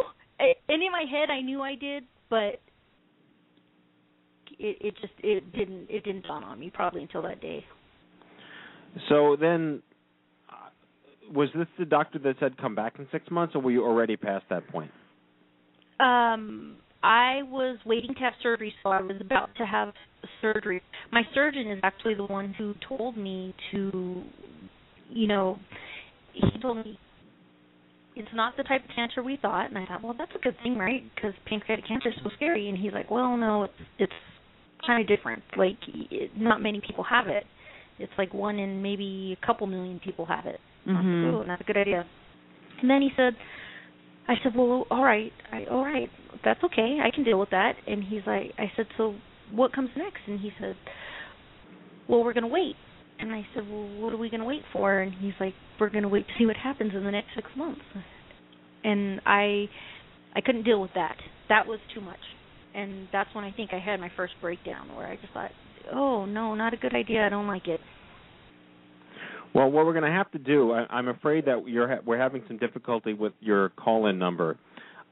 I- 0.40 0.55
and 0.68 0.83
in 0.83 0.90
my 0.90 1.05
head 1.11 1.29
i 1.31 1.40
knew 1.40 1.61
i 1.61 1.75
did 1.75 2.05
but 2.31 2.61
it 4.59 4.79
it 4.81 4.95
just 5.01 5.12
it 5.23 5.53
didn't 5.53 5.87
it 5.90 6.05
didn't 6.05 6.25
dawn 6.27 6.45
on 6.45 6.59
me 6.59 6.71
probably 6.73 7.03
until 7.03 7.23
that 7.23 7.40
day. 7.40 7.64
So 9.09 9.37
then, 9.40 9.83
uh, 10.49 10.71
was 11.33 11.49
this 11.55 11.67
the 11.79 11.85
doctor 11.85 12.19
that 12.21 12.37
said 12.38 12.57
come 12.59 12.75
back 12.75 12.95
in 12.99 13.07
six 13.11 13.31
months, 13.31 13.55
or 13.55 13.62
were 13.62 13.71
you 13.71 13.85
already 13.85 14.17
past 14.17 14.45
that 14.51 14.69
point? 14.69 14.90
um 16.01 16.77
i 17.03 17.40
was 17.45 17.79
waiting 17.87 18.14
to 18.14 18.21
have 18.21 18.33
surgery 18.43 18.75
so 18.83 18.88
i 18.90 19.01
was 19.01 19.17
about 19.21 19.49
to 19.57 19.64
have 19.64 19.93
surgery. 20.40 20.83
My 21.12 21.23
surgeon 21.35 21.71
is 21.71 21.79
actually 21.83 22.14
the 22.14 22.25
one 22.25 22.55
who 22.55 22.75
told 22.88 23.17
me 23.17 23.55
to 23.73 24.23
you 25.11 25.29
know 25.29 25.59
he 26.33 26.61
told 26.61 26.79
me 26.79 26.99
it's 28.17 28.29
not 28.35 28.57
the 28.57 28.62
type 28.62 28.83
of 28.85 28.90
cancer 28.95 29.23
we 29.23 29.38
thought 29.40 29.69
and 29.69 29.79
i 29.79 29.87
thought 29.87 30.03
well 30.03 30.14
that's 30.17 30.33
a 30.35 30.38
good 30.38 30.57
thing 30.62 30.77
right? 30.77 31.03
Because 31.14 31.33
pancreatic 31.47 31.87
cancer 31.87 32.09
is 32.09 32.14
so 32.23 32.31
scary 32.37 32.69
and 32.69 32.79
he's 32.79 32.93
like 32.93 33.11
well 33.11 33.37
no 33.37 33.64
it's 33.64 33.73
it's 33.99 34.12
kind 34.87 35.01
of 35.01 35.09
different 35.09 35.43
like 35.57 35.79
it, 35.89 36.31
not 36.37 36.61
many 36.61 36.81
people 36.87 37.05
have 37.05 37.29
it 37.29 37.45
it's 37.99 38.13
like 38.19 38.35
one 38.35 38.59
in 38.59 38.83
maybe 38.83 39.37
a 39.41 39.47
couple 39.47 39.67
million 39.67 40.01
people 40.01 40.27
have 40.27 40.47
it 40.47 40.61
I 40.87 40.91
was 40.91 40.97
like, 40.97 41.05
Mhm. 41.05 41.35
"Ooh, 41.35 41.45
that's 41.47 41.61
a 41.61 41.65
good 41.65 41.77
idea 41.77 42.05
and 42.81 42.91
then 42.91 43.01
he 43.03 43.11
said 43.17 43.35
I 44.27 44.35
said, 44.43 44.55
"Well, 44.57 44.87
all 44.91 45.05
right, 45.05 45.33
I, 45.53 45.65
all 45.67 45.85
right, 45.85 46.09
that's 46.43 46.63
okay. 46.65 46.99
I 47.05 47.11
can 47.11 47.25
deal 47.25 47.39
with 47.39 47.51
that." 47.51 47.77
And 47.87 48.03
he's 48.03 48.23
like, 48.27 48.53
"I 48.59 48.73
said, 48.75 48.87
so 48.97 49.15
what 49.51 49.73
comes 49.75 49.91
next?" 49.97 50.21
And 50.27 50.41
he 50.41 50.51
said, 50.59 50.77
"Well, 52.09 52.25
we're 52.25 52.33
gonna 52.33 52.47
wait." 52.49 52.77
And 53.19 53.33
I 53.35 53.47
said, 53.55 53.69
"Well, 53.71 53.87
what 54.01 54.13
are 54.13 54.17
we 54.17 54.31
gonna 54.31 54.47
wait 54.47 54.65
for?" 54.73 55.01
And 55.01 55.13
he's 55.13 55.35
like, 55.39 55.55
"We're 55.79 55.91
gonna 55.91 56.09
wait 56.09 56.27
to 56.29 56.35
see 56.39 56.47
what 56.47 56.57
happens 56.57 56.95
in 56.95 57.05
the 57.05 57.11
next 57.11 57.35
six 57.35 57.55
months." 57.55 57.83
And 58.83 59.21
I, 59.27 59.69
I 60.35 60.41
couldn't 60.41 60.63
deal 60.65 60.81
with 60.81 60.95
that. 60.95 61.17
That 61.49 61.67
was 61.67 61.81
too 61.93 62.01
much. 62.01 62.21
And 62.75 63.09
that's 63.13 63.33
when 63.35 63.45
I 63.45 63.53
think 63.53 63.73
I 63.73 63.79
had 63.79 64.01
my 64.01 64.11
first 64.17 64.35
breakdown, 64.41 64.95
where 64.97 65.07
I 65.07 65.17
just 65.17 65.33
thought, 65.33 65.51
"Oh 65.93 66.25
no, 66.25 66.55
not 66.55 66.75
a 66.75 66.77
good 66.77 66.95
idea. 66.95 67.25
I 67.25 67.29
don't 67.29 67.47
like 67.47 67.69
it." 67.69 67.81
Well, 69.55 69.71
what 69.71 69.87
we're 69.87 69.93
going 69.93 70.05
to 70.05 70.11
have 70.11 70.31
to 70.33 70.39
do, 70.39 70.73
I, 70.73 70.85
I'm 70.91 71.07
afraid 71.07 71.45
that 71.45 71.69
you're 71.69 71.89
ha- 71.89 72.01
we're 72.05 72.19
having 72.19 72.43
some 72.49 72.59
difficulty 72.59 73.13
with 73.13 73.33
your 73.41 73.69
call-in 73.71 74.19
number. 74.19 74.59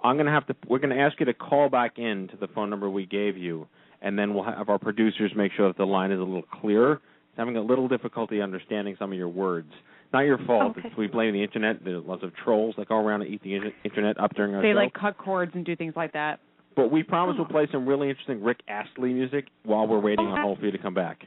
I'm 0.03 0.16
going 0.16 0.27
to 0.27 0.33
have 0.33 0.46
to. 0.48 0.57
We're 0.68 0.81
going 0.81 0.94
to 0.96 1.01
ask 1.01 1.18
you 1.20 1.27
to 1.27 1.35
call 1.35 1.68
back 1.68 1.98
in 1.98 2.29
to 2.29 2.37
the 2.37 2.48
phone 2.48 2.68
number 2.68 2.90
we 2.90 3.07
gave 3.07 3.37
you, 3.37 3.68
and 4.01 4.18
then 4.18 4.35
we'll 4.35 4.42
have 4.44 4.68
our 4.68 4.79
producers 4.81 5.31
make 5.37 5.53
sure 5.57 5.68
that 5.68 5.77
the 5.77 5.85
line 5.87 6.11
is 6.11 6.18
a 6.18 6.25
little 6.25 6.42
clearer. 6.61 6.94
It's 6.94 7.38
having 7.38 7.57
a 7.57 7.62
little 7.62 7.87
difficulty 7.87 8.42
understanding 8.42 8.96
some 8.98 9.12
of 9.12 9.18
your 9.18 9.29
words. 9.29 9.70
Not 10.12 10.20
your 10.22 10.38
fault. 10.44 10.77
Okay. 10.77 10.90
We 10.98 11.07
blame 11.07 11.33
the 11.33 11.42
internet. 11.42 11.83
There's 11.85 12.05
lots 12.05 12.22
of 12.25 12.33
trolls 12.44 12.75
that 12.77 12.88
go 12.88 12.96
around 12.96 13.22
and 13.22 13.33
eat 13.33 13.42
the 13.42 13.72
internet 13.85 14.20
up 14.20 14.35
during 14.35 14.55
our 14.55 14.61
They 14.61 14.72
show. 14.72 14.77
like 14.77 14.92
cut 14.92 15.16
cords 15.16 15.53
and 15.55 15.64
do 15.64 15.75
things 15.77 15.94
like 15.96 16.12
that. 16.14 16.40
But 16.76 16.90
we 16.90 17.02
promise 17.02 17.37
we'll 17.37 17.46
hmm. 17.46 17.52
play 17.52 17.68
some 17.70 17.87
really 17.87 18.08
interesting 18.08 18.42
Rick 18.42 18.61
Astley 18.68 19.12
music 19.12 19.46
while 19.64 19.87
we're 19.87 20.00
waiting 20.00 20.26
on 20.26 20.40
hold 20.40 20.58
for 20.58 20.66
you 20.66 20.72
to 20.72 20.78
come 20.78 20.94
back. 20.94 21.22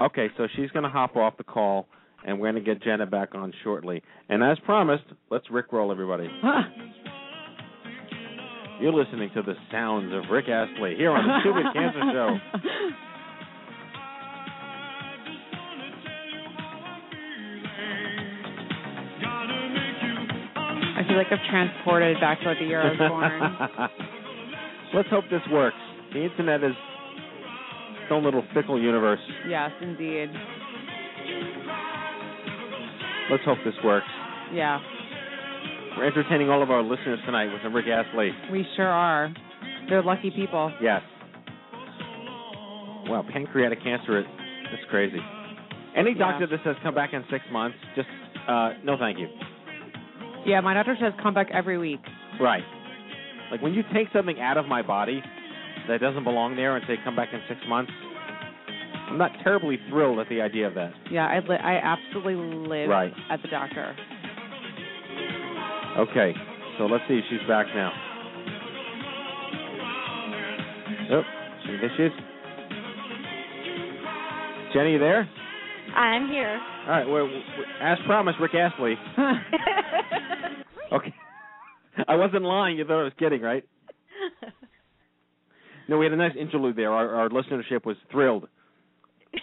Okay, 0.00 0.28
so 0.36 0.46
she's 0.54 0.70
going 0.70 0.82
to 0.82 0.90
hop 0.90 1.16
off 1.16 1.38
the 1.38 1.44
call, 1.44 1.88
and 2.26 2.38
we're 2.38 2.52
going 2.52 2.62
to 2.62 2.74
get 2.74 2.82
Jenna 2.82 3.06
back 3.06 3.34
on 3.34 3.52
shortly. 3.64 4.02
And 4.28 4.42
as 4.42 4.58
promised, 4.60 5.04
let's 5.30 5.46
Rickroll 5.48 5.90
everybody. 5.90 6.28
You're 8.80 8.92
listening 8.92 9.30
to 9.34 9.40
the 9.42 9.54
sounds 9.72 10.12
of 10.12 10.24
Rick 10.30 10.50
Astley 10.50 10.96
here 10.96 11.10
on 11.10 11.26
the 11.26 11.40
Stupid 11.40 11.64
Cancer 11.72 12.02
Show. 12.12 12.36
like 21.16 21.26
I've 21.30 21.44
transported 21.50 22.20
back 22.20 22.40
to 22.40 22.48
like 22.48 22.58
the 22.58 22.64
year 22.66 22.82
I 22.82 22.90
was 22.90 22.98
born. 22.98 23.90
let's 24.94 25.08
hope 25.08 25.24
this 25.30 25.42
works. 25.50 25.76
The 26.12 26.24
internet 26.24 26.62
is 26.62 26.72
its 26.72 28.10
own 28.12 28.24
little 28.24 28.44
fickle 28.54 28.80
universe. 28.80 29.20
yes, 29.48 29.70
indeed. 29.80 30.30
Let's 33.30 33.44
hope 33.44 33.58
this 33.64 33.74
works. 33.84 34.06
Yeah, 34.52 34.78
We're 35.96 36.06
entertaining 36.06 36.48
all 36.50 36.62
of 36.62 36.70
our 36.70 36.82
listeners 36.82 37.18
tonight 37.26 37.46
with 37.52 37.60
some 37.64 37.74
Rick 37.74 37.86
Astley. 37.88 38.30
we 38.52 38.64
sure 38.76 38.86
are. 38.86 39.34
They're 39.88 40.02
lucky 40.02 40.30
people. 40.30 40.72
Yes. 40.80 41.02
Wow, 43.08 43.24
pancreatic 43.32 43.82
cancer, 43.82 44.18
it- 44.18 44.26
it's 44.72 44.84
crazy. 44.90 45.20
Any 45.96 46.12
Yeah. 46.12 46.18
doctor 46.18 46.46
that 46.46 46.62
says 46.62 46.76
come 46.82 46.94
back 46.94 47.12
in 47.12 47.24
six 47.30 47.44
months, 47.50 47.76
just 47.96 48.08
uh, 48.46 48.74
no, 48.84 48.96
thank 48.96 49.18
you. 49.18 49.28
Yeah, 50.46 50.60
my 50.60 50.74
doctor 50.74 50.96
says 51.00 51.12
come 51.22 51.34
back 51.34 51.48
every 51.52 51.76
week. 51.78 52.00
Right. 52.40 52.62
Like 53.50 53.60
when 53.62 53.74
you 53.74 53.82
take 53.92 54.08
something 54.12 54.40
out 54.40 54.56
of 54.56 54.66
my 54.66 54.82
body 54.82 55.22
that 55.88 56.00
doesn't 56.00 56.24
belong 56.24 56.56
there 56.56 56.76
and 56.76 56.84
say 56.88 56.94
come 57.04 57.16
back 57.16 57.28
in 57.32 57.40
six 57.48 57.60
months, 57.68 57.92
I'm 59.10 59.18
not 59.18 59.30
terribly 59.44 59.78
thrilled 59.88 60.18
at 60.18 60.28
the 60.28 60.40
idea 60.40 60.66
of 60.66 60.74
that. 60.74 60.92
Yeah, 61.10 61.26
I 61.26 61.38
li- 61.40 61.56
I 61.62 61.76
absolutely 61.76 62.34
live 62.34 62.88
Right. 62.88 63.12
at 63.30 63.40
the 63.42 63.48
doctor. 63.48 63.94
Okay, 65.98 66.34
so 66.78 66.86
let's 66.86 67.04
see 67.08 67.14
if 67.14 67.24
she's 67.30 67.46
back 67.48 67.66
now. 67.74 67.92
Oh, 71.12 71.22
there 71.80 71.90
she 71.96 72.02
is. 72.04 72.12
Jenny, 74.74 74.92
you 74.92 74.98
there? 74.98 75.28
I'm 75.94 76.28
here. 76.28 76.60
All 76.86 76.90
right, 76.90 77.08
well, 77.08 77.28
as 77.80 77.98
promised, 78.06 78.38
Rick 78.40 78.54
Astley. 78.54 78.94
Okay. 80.92 81.12
I 82.06 82.14
wasn't 82.14 82.44
lying. 82.44 82.78
You 82.78 82.84
thought 82.84 83.00
I 83.00 83.04
was 83.04 83.12
kidding, 83.18 83.42
right? 83.42 83.64
No, 85.88 85.98
we 85.98 86.06
had 86.06 86.12
a 86.12 86.16
nice 86.16 86.32
interlude 86.36 86.74
there. 86.74 86.90
Our, 86.92 87.14
our 87.14 87.28
listenership 87.28 87.84
was 87.84 87.96
thrilled. 88.10 88.48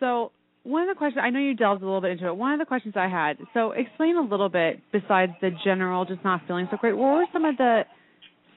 So 0.00 0.32
one 0.64 0.82
of 0.82 0.88
the 0.88 0.98
questions 0.98 1.22
I 1.24 1.30
know 1.30 1.38
you 1.38 1.54
delved 1.54 1.82
a 1.82 1.84
little 1.84 2.00
bit 2.00 2.10
into 2.10 2.26
it. 2.26 2.36
One 2.36 2.52
of 2.52 2.58
the 2.58 2.64
questions 2.64 2.94
I 2.96 3.08
had. 3.08 3.38
So 3.54 3.70
explain 3.70 4.16
a 4.16 4.22
little 4.22 4.48
bit 4.48 4.80
besides 4.92 5.32
the 5.40 5.50
general 5.64 6.04
just 6.04 6.24
not 6.24 6.40
feeling 6.46 6.68
so 6.70 6.76
great. 6.76 6.94
What 6.96 7.14
were 7.14 7.24
some 7.32 7.44
of 7.44 7.56
the 7.56 7.82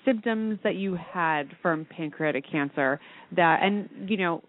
symptoms 0.03 0.57
that 0.63 0.75
you 0.75 0.97
had 1.13 1.49
from 1.61 1.85
pancreatic 1.85 2.43
cancer 2.49 2.99
that 3.35 3.59
and 3.61 4.09
you 4.09 4.17
know 4.17 4.41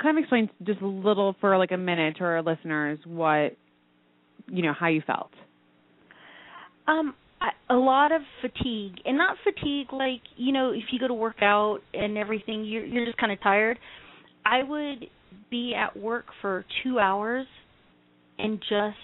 kind 0.00 0.18
of 0.18 0.22
explain 0.22 0.48
just 0.62 0.80
a 0.82 0.86
little 0.86 1.34
for 1.40 1.56
like 1.56 1.72
a 1.72 1.76
minute 1.76 2.16
to 2.18 2.24
our 2.24 2.42
listeners 2.42 2.98
what 3.06 3.56
you 4.46 4.62
know 4.62 4.72
how 4.72 4.88
you 4.88 5.02
felt. 5.06 5.30
Um, 6.86 7.14
a 7.68 7.74
lot 7.74 8.12
of 8.12 8.22
fatigue, 8.40 8.94
and 9.04 9.18
not 9.18 9.36
fatigue 9.44 9.92
like 9.92 10.22
you 10.36 10.52
know 10.52 10.70
if 10.70 10.84
you 10.90 10.98
go 10.98 11.08
to 11.08 11.14
work 11.14 11.42
out 11.42 11.78
and 11.94 12.16
everything, 12.16 12.64
you're 12.64 12.84
you're 12.84 13.04
just 13.04 13.18
kind 13.18 13.32
of 13.32 13.40
tired. 13.42 13.78
I 14.44 14.62
would 14.62 15.06
be 15.50 15.74
at 15.74 15.96
work 15.96 16.26
for 16.40 16.64
two 16.82 16.98
hours 16.98 17.46
and 18.38 18.60
just 18.60 18.96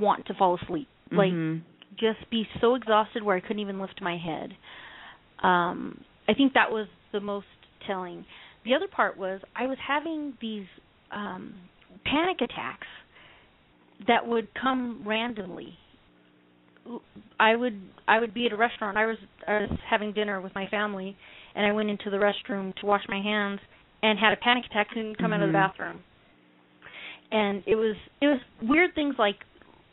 want 0.00 0.26
to 0.26 0.34
fall 0.34 0.58
asleep, 0.62 0.88
like 1.12 1.32
Mhm. 1.32 1.62
just 1.96 2.28
be 2.30 2.48
so 2.60 2.74
exhausted 2.74 3.22
where 3.22 3.36
I 3.36 3.40
couldn't 3.40 3.60
even 3.60 3.80
lift 3.80 4.00
my 4.00 4.16
head. 4.16 4.56
Um, 5.40 6.02
I 6.28 6.34
think 6.34 6.54
that 6.54 6.70
was 6.70 6.88
the 7.12 7.20
most 7.20 7.46
telling. 7.86 8.24
The 8.64 8.74
other 8.74 8.88
part 8.88 9.16
was 9.16 9.40
I 9.54 9.66
was 9.66 9.78
having 9.78 10.36
these 10.40 10.66
um 11.10 11.54
panic 12.04 12.40
attacks 12.40 12.86
that 14.06 14.26
would 14.26 14.48
come 14.60 15.02
randomly. 15.06 15.78
I 17.40 17.56
would 17.56 17.80
I 18.06 18.20
would 18.20 18.34
be 18.34 18.46
at 18.46 18.52
a 18.52 18.56
restaurant. 18.56 18.96
I 18.96 19.06
was 19.06 19.16
I 19.46 19.60
was 19.60 19.78
having 19.88 20.12
dinner 20.12 20.40
with 20.40 20.54
my 20.54 20.66
family 20.68 21.16
and 21.54 21.64
I 21.66 21.72
went 21.72 21.88
into 21.90 22.10
the 22.10 22.16
restroom 22.18 22.74
to 22.76 22.86
wash 22.86 23.02
my 23.08 23.20
hands 23.20 23.60
and 24.02 24.18
had 24.18 24.32
a 24.32 24.36
panic 24.36 24.64
attack 24.70 24.88
couldn't 24.90 25.16
come 25.16 25.32
out 25.32 25.40
of 25.42 25.48
the 25.48 25.52
bathroom. 25.52 26.00
And 27.30 27.62
it 27.66 27.76
was 27.76 27.96
it 28.20 28.26
was 28.26 28.40
weird 28.62 28.94
things 28.94 29.14
like 29.18 29.36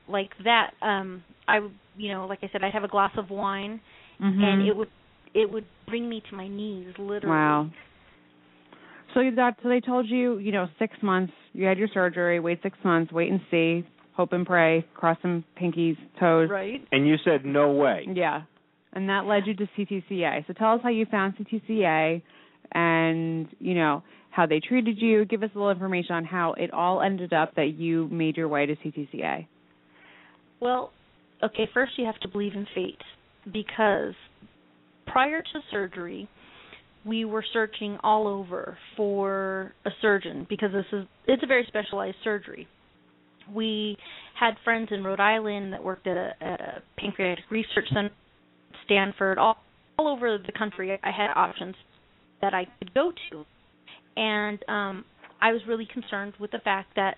like 0.09 0.31
that 0.43 0.71
um 0.81 1.23
I 1.47 1.59
would 1.59 1.73
you 1.95 2.11
know 2.11 2.25
like 2.25 2.39
I 2.43 2.49
said 2.51 2.63
I'd 2.63 2.73
have 2.73 2.83
a 2.83 2.89
glass 2.89 3.11
of 3.17 3.29
wine 3.29 3.79
Mhm. 4.21 4.43
and 4.43 4.67
it 4.67 4.75
would 4.75 4.89
it 5.33 5.49
would 5.49 5.65
bring 5.87 6.07
me 6.09 6.21
to 6.29 6.35
my 6.35 6.47
knees 6.47 6.93
literally. 6.99 7.27
Wow. 7.27 7.69
So 9.13 9.21
you 9.21 9.35
got 9.35 9.55
so 9.63 9.69
they 9.69 9.79
told 9.79 10.07
you, 10.07 10.37
you 10.37 10.51
know, 10.51 10.67
six 10.77 10.95
months. 11.01 11.33
You 11.53 11.65
had 11.65 11.77
your 11.77 11.87
surgery. 11.93 12.39
Wait 12.39 12.59
six 12.63 12.77
months. 12.83 13.11
Wait 13.11 13.31
and 13.31 13.41
see. 13.49 13.85
Hope 14.15 14.33
and 14.33 14.45
pray. 14.45 14.85
Cross 14.93 15.17
some 15.21 15.43
pinkies, 15.59 15.97
toes. 16.19 16.49
Right. 16.49 16.85
And 16.91 17.07
you 17.07 17.15
said 17.23 17.45
no 17.45 17.71
way. 17.71 18.07
Yeah. 18.13 18.41
And 18.93 19.07
that 19.09 19.25
led 19.25 19.43
you 19.47 19.55
to 19.55 19.67
CTCA. 19.77 20.45
So 20.47 20.53
tell 20.53 20.73
us 20.73 20.81
how 20.83 20.89
you 20.89 21.05
found 21.05 21.35
CTCA, 21.37 22.21
and 22.73 23.47
you 23.59 23.73
know 23.73 24.03
how 24.31 24.45
they 24.45 24.59
treated 24.59 25.01
you. 25.01 25.25
Give 25.25 25.43
us 25.43 25.49
a 25.55 25.57
little 25.57 25.71
information 25.71 26.15
on 26.15 26.25
how 26.25 26.53
it 26.53 26.73
all 26.73 27.01
ended 27.01 27.31
up 27.33 27.55
that 27.55 27.75
you 27.77 28.07
made 28.09 28.35
your 28.35 28.47
way 28.47 28.65
to 28.65 28.75
CTCA. 28.75 29.47
Well, 30.59 30.91
okay, 31.43 31.69
first 31.73 31.93
you 31.97 32.05
have 32.05 32.19
to 32.19 32.27
believe 32.27 32.53
in 32.53 32.67
fate 32.75 33.01
because 33.51 34.13
prior 35.07 35.41
to 35.41 35.59
surgery, 35.71 36.29
we 37.05 37.25
were 37.25 37.43
searching 37.53 37.97
all 38.03 38.27
over 38.27 38.77
for 38.95 39.73
a 39.85 39.89
surgeon 40.01 40.45
because 40.49 40.71
this 40.71 40.85
is 40.91 41.07
it's 41.27 41.43
a 41.43 41.47
very 41.47 41.65
specialized 41.67 42.17
surgery. 42.23 42.67
We 43.53 43.97
had 44.39 44.55
friends 44.63 44.89
in 44.91 45.03
Rhode 45.03 45.19
Island 45.19 45.73
that 45.73 45.83
worked 45.83 46.07
at 46.07 46.17
a 46.17 46.31
at 46.41 46.59
a 46.59 46.81
pancreatic 46.97 47.45
research 47.49 47.87
center, 47.93 48.11
Stanford, 48.85 49.37
all 49.37 49.57
all 49.97 50.07
over 50.07 50.37
the 50.37 50.51
country. 50.57 50.97
I 51.03 51.11
had 51.11 51.31
options 51.35 51.75
that 52.41 52.53
I 52.53 52.65
could 52.79 52.93
go 52.93 53.11
to, 53.29 53.45
and 54.17 54.59
um, 54.67 55.05
I 55.41 55.51
was 55.51 55.61
really 55.67 55.87
concerned 55.91 56.33
with 56.39 56.51
the 56.51 56.59
fact 56.59 56.95
that 56.95 57.17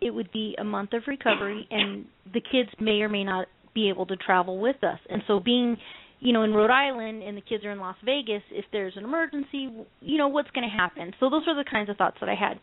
it 0.00 0.10
would 0.10 0.32
be 0.32 0.56
a 0.58 0.64
month 0.64 0.92
of 0.92 1.02
recovery, 1.06 1.66
and 1.70 2.06
the 2.32 2.40
kids 2.40 2.70
may 2.80 3.00
or 3.02 3.08
may 3.08 3.24
not 3.24 3.46
be 3.74 3.88
able 3.88 4.06
to 4.06 4.16
travel 4.16 4.58
with 4.58 4.82
us. 4.82 4.98
And 5.08 5.22
so, 5.26 5.40
being 5.40 5.76
you 6.20 6.32
know 6.32 6.42
in 6.42 6.52
Rhode 6.52 6.70
Island 6.70 7.22
and 7.22 7.36
the 7.36 7.40
kids 7.40 7.64
are 7.64 7.70
in 7.70 7.78
Las 7.78 7.96
Vegas, 8.04 8.42
if 8.50 8.64
there's 8.72 8.96
an 8.96 9.04
emergency, 9.04 9.70
you 10.00 10.18
know 10.18 10.28
what's 10.28 10.50
going 10.50 10.68
to 10.68 10.74
happen. 10.74 11.12
So 11.20 11.30
those 11.30 11.42
were 11.46 11.54
the 11.54 11.68
kinds 11.68 11.88
of 11.90 11.96
thoughts 11.96 12.16
that 12.20 12.28
I 12.28 12.34
had. 12.34 12.58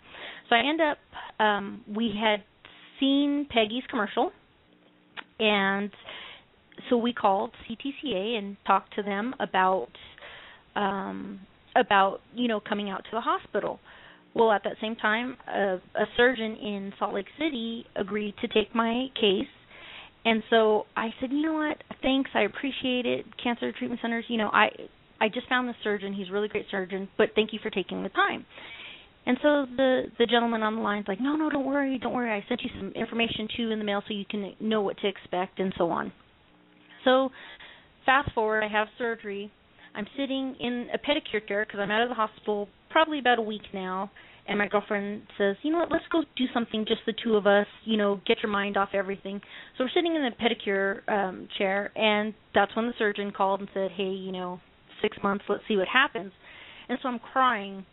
So 0.50 0.56
I 0.56 0.60
end 0.60 0.82
up 0.82 0.98
um, 1.44 1.84
we 1.96 2.14
had 2.20 2.44
seen 3.00 3.48
Peggy's 3.50 3.84
commercial, 3.90 4.32
and 5.40 5.92
so 6.90 6.98
we 6.98 7.14
called 7.14 7.52
CTCA 7.70 8.38
and 8.38 8.58
talked 8.66 8.96
to 8.96 9.04
them 9.04 9.34
about 9.40 9.88
um 10.76 11.40
about 11.76 12.20
you 12.34 12.48
know 12.48 12.60
coming 12.60 12.90
out 12.90 13.04
to 13.04 13.10
the 13.12 13.22
hospital. 13.22 13.80
Well, 14.36 14.52
at 14.52 14.64
that 14.64 14.74
same 14.80 14.96
time, 14.96 15.38
a, 15.48 15.76
a 15.96 16.06
surgeon 16.16 16.56
in 16.56 16.94
Salt 17.00 17.16
Lake 17.16 17.26
City 17.40 17.86
agreed 17.96 18.36
to 18.42 18.48
take 18.48 18.76
my 18.76 19.08
case, 19.20 19.48
and 20.24 20.44
so 20.52 20.86
I 20.96 21.10
said, 21.20 21.32
you 21.32 21.42
know 21.42 21.54
what? 21.54 21.78
Thanks, 22.04 22.30
I 22.36 22.42
appreciate 22.42 23.08
it. 23.08 23.26
Cancer 23.44 23.72
treatment 23.72 24.02
centers, 24.02 24.26
you 24.28 24.38
know, 24.38 24.50
I 24.54 24.70
I 25.20 25.30
just 25.30 25.48
found 25.50 25.68
the 25.68 25.74
surgeon. 25.84 26.14
He's 26.14 26.30
a 26.30 26.32
really 26.32 26.48
great 26.48 26.66
surgeon, 26.70 27.10
but 27.18 27.30
thank 27.36 27.54
you 27.54 27.60
for 27.62 27.70
taking 27.70 28.04
the 28.04 28.10
time. 28.10 28.46
And 29.26 29.38
so 29.42 29.66
the 29.76 30.04
the 30.18 30.26
gentleman 30.26 30.64
on 30.64 30.76
the 30.76 30.82
line's 30.82 31.08
like, 31.08 31.22
no, 31.22 31.36
no, 31.36 31.50
don't 31.50 31.66
worry, 31.66 32.00
don't 32.00 32.14
worry. 32.14 32.32
I 32.32 32.44
sent 32.48 32.62
you 32.64 32.70
some 32.80 32.92
information 32.94 33.48
too 33.56 33.72
in 33.72 33.80
the 33.80 33.86
mail 33.86 34.02
so 34.08 34.14
you 34.14 34.26
can 34.30 34.54
know 34.60 34.82
what 34.82 34.98
to 35.00 35.08
expect 35.08 35.60
and 35.60 35.74
so 35.78 35.90
on. 35.92 36.12
So 37.06 37.30
fast 38.06 38.34
forward, 38.34 38.64
I 38.64 38.68
have 38.68 38.88
surgery. 38.98 39.52
I'm 39.96 40.08
sitting 40.18 40.56
in 40.60 40.88
a 40.94 40.98
pedicure 40.98 41.46
chair 41.48 41.66
because 41.66 41.80
I'm 41.80 41.92
out 41.92 42.02
of 42.02 42.10
the 42.10 42.16
hospital 42.16 42.70
probably 42.90 43.20
about 43.20 43.40
a 43.40 43.44
week 43.44 43.64
now. 43.74 44.12
And 44.48 44.58
my 44.58 44.68
girlfriend 44.68 45.24
says, 45.38 45.58
you 45.62 45.72
know 45.72 45.78
what, 45.78 45.92
let's 45.92 46.06
go 46.12 46.24
do 46.36 46.46
something, 46.54 46.86
just 46.88 47.02
the 47.06 47.14
two 47.24 47.36
of 47.36 47.46
us, 47.46 47.68
you 47.86 47.98
know, 47.98 48.20
get 48.26 48.38
your 48.42 48.52
mind 48.52 48.78
off 48.78 48.90
everything. 48.94 49.40
So 49.78 49.84
we're 49.84 49.92
sitting 49.94 50.16
in 50.16 50.24
the 50.24 50.32
pedicure 50.44 51.08
um 51.08 51.48
chair 51.58 51.92
and 51.96 52.34
that's 52.56 52.76
when 52.76 52.88
the 52.88 52.94
surgeon 52.98 53.32
called 53.32 53.60
and 53.60 53.70
said, 53.74 53.92
Hey, 53.92 54.10
you 54.10 54.32
know, 54.32 54.60
six 55.02 55.18
months, 55.22 55.46
let's 55.48 55.64
see 55.68 55.78
what 55.78 55.88
happens. 55.88 56.32
And 56.88 56.98
so 57.02 57.10
I'm 57.10 57.20
crying, 57.20 57.86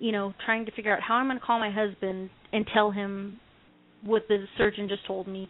you 0.00 0.12
know, 0.12 0.34
trying 0.44 0.64
to 0.64 0.72
figure 0.72 0.92
out 0.92 1.02
how 1.02 1.14
I'm 1.14 1.28
gonna 1.28 1.40
call 1.40 1.60
my 1.60 1.70
husband 1.70 2.30
and 2.52 2.66
tell 2.72 2.90
him 2.90 3.38
what 4.02 4.22
the 4.28 4.44
surgeon 4.56 4.88
just 4.88 5.06
told 5.06 5.28
me. 5.28 5.48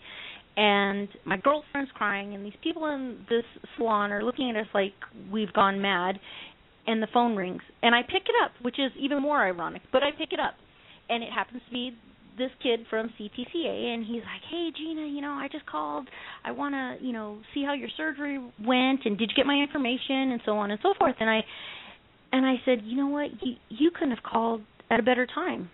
And 0.57 1.09
my 1.25 1.37
girlfriend's 1.37 1.93
crying 1.95 2.35
and 2.35 2.45
these 2.45 2.59
people 2.63 2.87
in 2.87 3.25
this 3.31 3.45
salon 3.77 4.11
are 4.11 4.23
looking 4.23 4.51
at 4.51 4.57
us 4.57 4.67
like 4.75 4.93
we've 5.33 5.53
gone 5.53 5.81
mad 5.81 6.19
and 6.87 7.01
the 7.01 7.07
phone 7.15 7.37
rings 7.37 7.63
and 7.83 7.95
I 7.95 8.03
pick 8.03 8.25
it 8.27 8.35
up, 8.45 8.51
which 8.61 8.79
is 8.79 8.91
even 8.99 9.23
more 9.23 9.41
ironic, 9.43 9.83
but 9.93 10.03
I 10.03 10.11
pick 10.11 10.33
it 10.33 10.41
up. 10.41 10.55
And 11.09 11.23
it 11.23 11.31
happens 11.33 11.63
to 11.67 11.73
be 11.73 11.97
this 12.37 12.51
kid 12.63 12.81
from 12.91 13.13
CTCA 13.19 13.95
and 13.95 14.05
he's 14.05 14.23
like, 14.23 14.43
"Hey 14.51 14.73
Jeana, 14.73 15.07
you 15.07 15.21
know, 15.21 15.33
I 15.33 15.49
just 15.51 15.67
called. 15.67 16.09
I 16.45 16.51
want 16.51 16.75
to, 16.75 17.05
you 17.05 17.13
know, 17.13 17.39
see 17.55 17.65
how 17.65 17.75
your 17.75 17.89
surgery 17.97 18.39
went 18.59 19.05
and 19.05 19.17
did 19.17 19.31
you 19.31 19.37
get 19.37 19.47
my 19.47 19.57
information 19.57 20.33
and 20.33 20.41
so 20.45 20.57
on 20.59 20.71
and 20.73 20.81
so 20.83 20.95
forth." 20.99 21.15
And 21.21 21.31
I 21.31 21.45
and 22.33 22.47
I 22.47 22.55
said, 22.65 22.83
"You 22.85 22.97
know 22.97 23.09
what? 23.09 23.31
You 23.43 23.57
you 23.69 23.91
couldn't 23.91 24.11
have 24.15 24.23
called 24.25 24.63
at 24.91 25.01
a 25.01 25.03
better 25.03 25.27
time." 25.27 25.71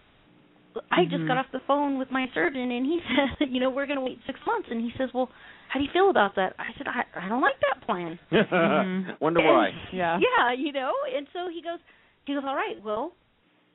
I 0.91 1.05
just 1.07 1.25
Mhm. 1.25 1.29
got 1.29 1.39
off 1.39 1.47
the 1.53 1.61
phone 1.67 1.99
with 1.99 2.11
my 2.11 2.29
surgeon 2.35 2.71
and 2.71 2.85
he 2.85 3.01
said, 3.39 3.49
"You 3.51 3.61
know, 3.61 3.71
we're 3.71 3.87
going 3.87 3.99
to 3.99 4.05
wait 4.05 4.19
6 4.27 4.39
months." 4.47 4.69
And 4.71 4.81
he 4.81 4.93
says, 4.99 5.09
"Well, 5.15 5.31
how 5.69 5.79
do 5.81 5.85
you 5.85 5.91
feel 5.93 6.11
about 6.11 6.35
that?" 6.37 6.55
I 6.59 6.73
said, 6.77 6.87
"I 6.87 7.05
I 7.25 7.29
don't 7.29 7.41
like 7.41 7.59
that 7.61 7.87
plan." 7.87 8.19
Mhm. 8.31 9.21
Wonder 9.21 9.41
why. 9.43 9.71
Yeah. 9.93 10.19
Yeah, 10.21 10.53
you 10.53 10.73
know. 10.73 10.93
And 11.17 11.27
so 11.33 11.49
he 11.49 11.63
goes, 11.63 11.79
he 12.27 12.35
goes, 12.35 12.43
all 12.47 12.57
right, 12.57 12.77
well, 12.85 13.13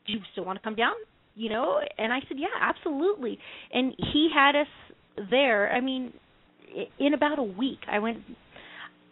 do 0.06 0.14
you 0.14 0.20
still 0.34 0.46
want 0.46 0.60
to 0.60 0.64
come 0.64 0.76
down? 0.76 0.94
You 1.36 1.50
know. 1.50 1.80
And 1.98 2.12
I 2.14 2.20
said, 2.28 2.38
yeah, 2.38 2.54
absolutely. 2.60 3.40
And 3.74 3.96
he 4.14 4.30
had 4.34 4.56
us 4.56 4.68
there. 5.30 5.72
I 5.72 5.80
mean, 5.82 6.14
in 7.00 7.14
about 7.14 7.40
a 7.40 7.44
week, 7.44 7.80
I 7.90 8.00
went. 8.00 8.20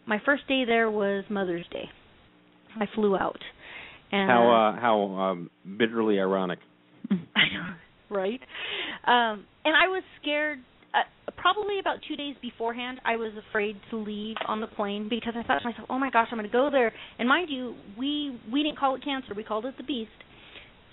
My 0.06 0.18
first 0.24 0.46
day 0.46 0.64
there 0.64 0.90
was 0.90 1.24
Mother's 1.28 1.66
Day. 1.72 1.88
I 2.80 2.86
flew 2.94 3.16
out, 3.16 3.38
And 4.12 4.28
How 4.28 4.42
uh, 4.48 4.76
uh, 4.76 4.80
how 4.80 5.00
um, 5.02 5.50
bitterly 5.78 6.18
ironic. 6.20 6.58
Right? 8.12 8.40
Um, 9.06 9.44
and 9.64 9.76
I 9.76 9.86
was 9.86 10.02
scared. 10.20 10.58
Uh, 10.92 11.30
probably 11.36 11.78
about 11.78 11.98
two 12.08 12.16
days 12.16 12.34
beforehand, 12.42 13.00
I 13.04 13.14
was 13.14 13.30
afraid 13.48 13.76
to 13.90 13.96
leave 13.96 14.34
on 14.48 14.60
the 14.60 14.66
plane 14.66 15.06
because 15.08 15.34
I 15.36 15.44
thought 15.44 15.60
to 15.62 15.68
myself, 15.68 15.86
"Oh 15.88 15.98
my 16.00 16.10
gosh, 16.10 16.26
I'm 16.32 16.38
going 16.38 16.50
to 16.50 16.52
go 16.52 16.70
there." 16.72 16.92
And 17.20 17.28
mind 17.28 17.48
you, 17.50 17.76
we 17.96 18.36
we 18.52 18.64
didn't 18.64 18.78
call 18.78 18.96
it 18.96 19.04
cancer; 19.04 19.32
we 19.36 19.44
called 19.44 19.64
it 19.64 19.76
the 19.76 19.84
beast. 19.84 20.10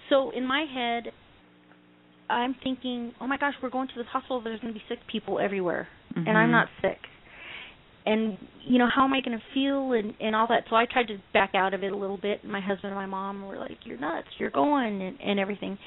So 0.09 0.29
in 0.29 0.45
my 0.45 0.65
head, 0.71 1.11
I'm 2.29 2.55
thinking, 2.63 3.13
"Oh 3.19 3.25
my 3.25 3.37
gosh, 3.37 3.55
we're 3.63 3.71
going 3.71 3.87
to 3.87 3.93
this 3.97 4.05
hospital. 4.11 4.39
There's 4.41 4.59
going 4.59 4.73
to 4.75 4.79
be 4.79 4.85
sick 4.87 4.99
people 5.11 5.39
everywhere, 5.39 5.87
and 6.15 6.37
I'm 6.37 6.49
Mhm. 6.49 6.51
not 6.51 6.67
sick." 6.83 6.99
And 8.07 8.37
you 8.65 8.79
know, 8.79 8.87
how 8.93 9.03
am 9.03 9.13
I 9.13 9.21
going 9.21 9.37
to 9.37 9.43
feel 9.53 9.91
and 9.91 10.13
and 10.21 10.35
all 10.35 10.47
that? 10.47 10.63
So 10.69 10.75
I 10.75 10.85
tried 10.85 11.07
to 11.07 11.17
back 11.33 11.51
out 11.53 11.73
of 11.73 11.83
it 11.83 11.91
a 11.91 11.97
little 11.97 12.17
bit. 12.17 12.39
And 12.43 12.51
my 12.51 12.61
husband 12.61 12.93
and 12.93 12.95
my 12.95 13.05
mom 13.05 13.45
were 13.45 13.57
like, 13.57 13.77
"You're 13.83 13.99
nuts. 13.99 14.27
You're 14.39 14.49
going," 14.49 15.01
and 15.01 15.19
and 15.19 15.39
everything. 15.39 15.77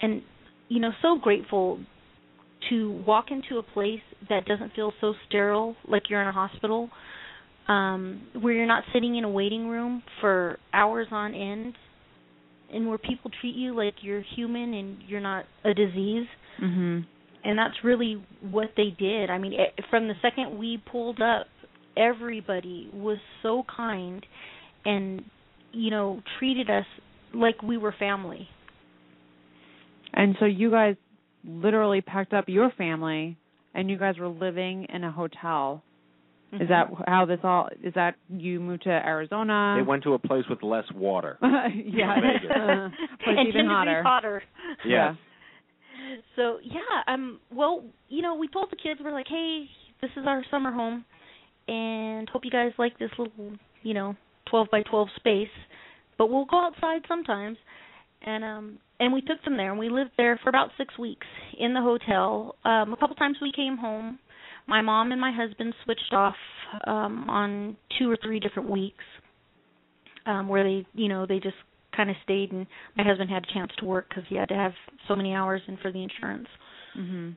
And 0.00 0.22
you 0.68 0.80
know, 0.80 0.90
so 1.02 1.18
grateful 1.20 1.80
to 2.70 3.02
walk 3.06 3.26
into 3.30 3.58
a 3.58 3.62
place 3.62 4.00
that 4.28 4.46
doesn't 4.46 4.72
feel 4.74 4.92
so 5.00 5.14
sterile, 5.28 5.76
like 5.86 6.04
you're 6.08 6.22
in 6.22 6.28
a 6.28 6.32
hospital, 6.32 6.88
um, 7.68 8.22
where 8.40 8.54
you're 8.54 8.66
not 8.66 8.84
sitting 8.92 9.16
in 9.16 9.24
a 9.24 9.28
waiting 9.28 9.68
room 9.68 10.02
for 10.20 10.58
hours 10.72 11.08
on 11.10 11.34
end, 11.34 11.74
and 12.72 12.88
where 12.88 12.98
people 12.98 13.30
treat 13.40 13.54
you 13.54 13.74
like 13.76 13.94
you're 14.00 14.22
human 14.36 14.72
and 14.74 14.98
you're 15.06 15.20
not 15.20 15.44
a 15.64 15.74
disease. 15.74 16.26
Mhm. 16.60 17.04
And 17.44 17.58
that's 17.58 17.84
really 17.84 18.22
what 18.40 18.70
they 18.76 18.90
did. 18.90 19.28
I 19.28 19.36
mean, 19.38 19.52
eh, 19.54 19.70
from 19.90 20.08
the 20.08 20.14
second 20.22 20.58
we 20.58 20.78
pulled 20.78 21.20
up, 21.20 21.46
everybody 21.96 22.90
was 22.92 23.18
so 23.42 23.64
kind 23.76 24.24
and 24.84 25.22
you 25.72 25.90
know 25.90 26.22
treated 26.38 26.70
us 26.70 26.86
like 27.34 27.62
we 27.62 27.76
were 27.76 27.94
family. 27.98 28.48
And 30.12 30.36
so 30.38 30.46
you 30.46 30.70
guys 30.70 30.96
literally 31.44 32.00
packed 32.00 32.32
up 32.32 32.44
your 32.48 32.70
family 32.78 33.36
and 33.74 33.90
you 33.90 33.98
guys 33.98 34.18
were 34.18 34.28
living 34.28 34.86
in 34.92 35.04
a 35.04 35.10
hotel. 35.10 35.82
Is 36.52 36.68
that 36.68 36.86
how 37.08 37.24
this 37.24 37.40
all 37.42 37.68
is 37.82 37.94
that 37.94 38.14
you 38.28 38.60
moved 38.60 38.84
to 38.84 38.90
Arizona? 38.90 39.74
They 39.76 39.82
went 39.82 40.04
to 40.04 40.14
a 40.14 40.20
place 40.20 40.44
with 40.48 40.62
less 40.62 40.84
water. 40.94 41.36
yeah. 41.42 42.14
Uh, 42.54 42.88
place 43.24 43.36
and 43.38 43.48
even 43.48 43.62
10 43.62 43.66
hotter. 43.66 43.90
degrees 43.90 44.04
hotter. 44.04 44.42
Yes. 44.86 45.14
So 46.36 46.58
yeah, 46.62 47.12
um 47.12 47.40
well, 47.52 47.82
you 48.08 48.22
know, 48.22 48.36
we 48.36 48.46
told 48.46 48.70
the 48.70 48.76
kids 48.76 49.00
we're 49.02 49.12
like, 49.12 49.26
"Hey, 49.28 49.64
this 50.00 50.10
is 50.16 50.24
our 50.26 50.44
summer 50.50 50.70
home 50.70 51.04
and 51.68 52.28
hope 52.28 52.44
you 52.44 52.50
guys 52.50 52.72
like 52.78 52.98
this 52.98 53.10
little, 53.18 53.52
you 53.82 53.94
know, 53.94 54.16
12 54.50 54.68
by 54.70 54.82
12 54.82 55.08
space, 55.16 55.48
but 56.18 56.30
we'll 56.30 56.44
go 56.46 56.58
outside 56.64 57.02
sometimes." 57.08 57.58
And 58.22 58.42
um 58.44 58.78
and 59.00 59.12
we 59.12 59.20
took 59.20 59.42
them 59.44 59.56
there 59.56 59.70
and 59.70 59.78
we 59.78 59.88
lived 59.90 60.12
there 60.16 60.38
for 60.42 60.48
about 60.48 60.70
6 60.78 60.98
weeks 60.98 61.26
in 61.58 61.74
the 61.74 61.80
hotel. 61.82 62.56
Um 62.64 62.92
a 62.92 62.96
couple 62.96 63.16
times 63.16 63.36
we 63.42 63.52
came 63.52 63.76
home. 63.76 64.18
My 64.66 64.80
mom 64.80 65.12
and 65.12 65.20
my 65.20 65.30
husband 65.32 65.74
switched 65.84 66.12
off 66.12 66.36
um 66.86 67.28
on 67.28 67.76
two 67.98 68.10
or 68.10 68.16
three 68.22 68.40
different 68.40 68.70
weeks. 68.70 69.04
Um 70.26 70.48
where 70.48 70.64
they, 70.64 70.86
you 70.94 71.08
know, 71.08 71.26
they 71.26 71.38
just 71.38 71.56
kind 71.94 72.10
of 72.10 72.16
stayed 72.24 72.50
and 72.52 72.66
my 72.96 73.04
husband 73.04 73.30
had 73.30 73.44
a 73.44 73.52
chance 73.52 73.72
to 73.78 73.84
work 73.84 74.08
cuz 74.14 74.24
he 74.28 74.36
had 74.36 74.48
to 74.48 74.54
have 74.54 74.72
so 75.06 75.14
many 75.14 75.34
hours 75.34 75.62
in 75.68 75.76
for 75.76 75.92
the 75.92 76.02
insurance. 76.02 76.48
Mhm. 76.96 77.34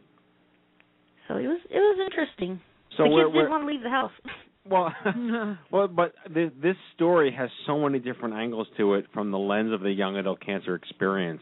So 1.28 1.36
it 1.38 1.48
was 1.48 1.60
it 1.70 1.80
was 1.80 2.00
interesting. 2.00 2.62
So 2.96 3.04
the 3.04 3.10
kids 3.10 3.34
didn't 3.34 3.50
want 3.50 3.64
to 3.64 3.68
leave 3.68 3.84
the 3.84 3.90
house. 3.90 4.12
well, 4.70 4.94
well, 5.72 5.88
but 5.88 6.14
this, 6.34 6.52
this 6.62 6.76
story 6.96 7.34
has 7.38 7.50
so 7.66 7.80
many 7.80 8.00
different 8.00 8.36
angles 8.36 8.68
to 8.78 8.96
it 8.96 9.06
from 9.14 9.32
the 9.32 9.38
lens 9.38 9.74
of 9.74 9.82
the 9.82 9.92
young 9.92 10.18
adult 10.18 10.40
cancer 10.42 10.76
experience. 10.76 11.42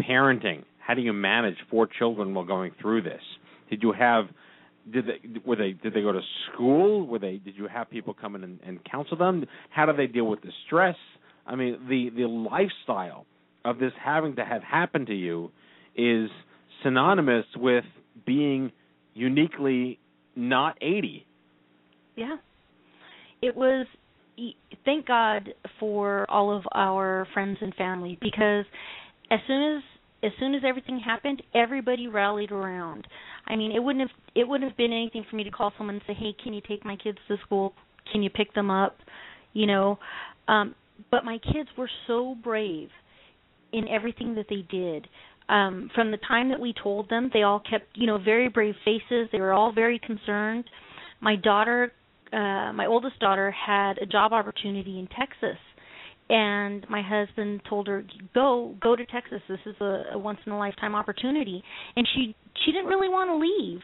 Parenting. 0.00 0.64
How 0.78 0.94
do 0.94 1.02
you 1.02 1.12
manage 1.12 1.56
four 1.70 1.86
children 1.86 2.34
while 2.34 2.44
going 2.44 2.72
through 2.80 3.02
this? 3.02 3.20
Did 3.68 3.82
you 3.82 3.92
have 3.92 4.26
did 4.90 5.06
they 5.06 5.40
were 5.44 5.56
they 5.56 5.72
did 5.72 5.92
they 5.92 6.00
go 6.00 6.12
to 6.12 6.20
school? 6.52 7.06
Were 7.06 7.18
they 7.18 7.36
did 7.36 7.56
you 7.56 7.68
have 7.68 7.90
people 7.90 8.14
come 8.14 8.34
in 8.36 8.44
and, 8.44 8.58
and 8.66 8.84
counsel 8.84 9.16
them? 9.16 9.44
How 9.70 9.86
do 9.86 9.92
they 9.94 10.06
deal 10.06 10.24
with 10.24 10.40
the 10.40 10.52
stress? 10.66 10.96
I 11.46 11.56
mean, 11.56 11.78
the 11.88 12.10
the 12.16 12.26
lifestyle 12.26 13.26
of 13.64 13.78
this 13.78 13.92
having 14.02 14.36
to 14.36 14.44
have 14.44 14.62
happened 14.62 15.08
to 15.08 15.14
you 15.14 15.50
is 15.96 16.30
synonymous 16.82 17.44
with 17.56 17.84
being 18.24 18.72
uniquely 19.14 19.98
not 20.38 20.78
80. 20.80 21.26
Yeah. 22.16 22.36
It 23.42 23.56
was 23.56 23.86
thank 24.84 25.06
God 25.06 25.48
for 25.80 26.24
all 26.30 26.56
of 26.56 26.62
our 26.72 27.26
friends 27.34 27.58
and 27.60 27.74
family 27.74 28.18
because 28.20 28.64
as 29.30 29.40
soon 29.46 29.76
as 29.76 29.82
as 30.20 30.32
soon 30.40 30.54
as 30.54 30.62
everything 30.66 30.98
happened, 30.98 31.42
everybody 31.54 32.08
rallied 32.08 32.50
around. 32.50 33.06
I 33.46 33.54
mean, 33.54 33.70
it 33.72 33.78
wouldn't 33.78 34.08
have 34.08 34.16
it 34.34 34.46
wouldn't 34.46 34.70
have 34.70 34.76
been 34.76 34.92
anything 34.92 35.24
for 35.28 35.36
me 35.36 35.44
to 35.44 35.50
call 35.50 35.72
someone 35.76 35.96
and 35.96 36.04
say, 36.06 36.14
"Hey, 36.14 36.34
can 36.42 36.54
you 36.54 36.60
take 36.66 36.84
my 36.84 36.96
kids 36.96 37.18
to 37.28 37.36
school? 37.44 37.72
Can 38.12 38.22
you 38.22 38.30
pick 38.30 38.52
them 38.54 38.70
up?" 38.70 38.96
You 39.52 39.66
know, 39.66 39.98
um 40.46 40.74
but 41.10 41.24
my 41.24 41.38
kids 41.38 41.68
were 41.76 41.90
so 42.06 42.36
brave 42.42 42.88
in 43.72 43.86
everything 43.88 44.34
that 44.34 44.46
they 44.48 44.64
did. 44.68 45.06
Um 45.48 45.90
from 45.94 46.10
the 46.10 46.18
time 46.18 46.48
that 46.50 46.60
we 46.60 46.72
told 46.82 47.08
them, 47.08 47.30
they 47.32 47.42
all 47.42 47.60
kept, 47.60 47.86
you 47.94 48.06
know, 48.06 48.18
very 48.18 48.48
brave 48.48 48.74
faces. 48.84 49.28
They 49.32 49.40
were 49.40 49.52
all 49.52 49.72
very 49.72 49.98
concerned. 49.98 50.64
My 51.20 51.36
daughter 51.36 51.92
uh 52.32 52.72
my 52.72 52.86
oldest 52.86 53.18
daughter 53.20 53.50
had 53.50 53.98
a 53.98 54.06
job 54.06 54.32
opportunity 54.32 54.98
in 54.98 55.06
Texas 55.08 55.58
and 56.30 56.84
my 56.90 57.00
husband 57.00 57.62
told 57.68 57.86
her 57.86 58.04
go 58.34 58.74
go 58.82 58.94
to 58.94 59.06
Texas 59.06 59.40
this 59.48 59.58
is 59.64 59.74
a, 59.80 60.02
a 60.12 60.18
once 60.18 60.38
in 60.44 60.52
a 60.52 60.58
lifetime 60.58 60.94
opportunity 60.94 61.62
and 61.96 62.06
she 62.14 62.34
she 62.64 62.70
didn't 62.72 62.86
really 62.88 63.08
want 63.08 63.30
to 63.30 63.36
leave 63.36 63.80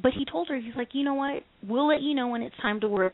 but 0.00 0.12
he 0.12 0.24
told 0.24 0.46
her 0.48 0.56
he's 0.56 0.76
like 0.76 0.90
you 0.92 1.02
know 1.02 1.14
what 1.14 1.42
we'll 1.66 1.88
let 1.88 2.00
you 2.00 2.14
know 2.14 2.28
when 2.28 2.42
it's 2.42 2.56
time 2.62 2.80
to 2.80 2.88
work 2.88 3.12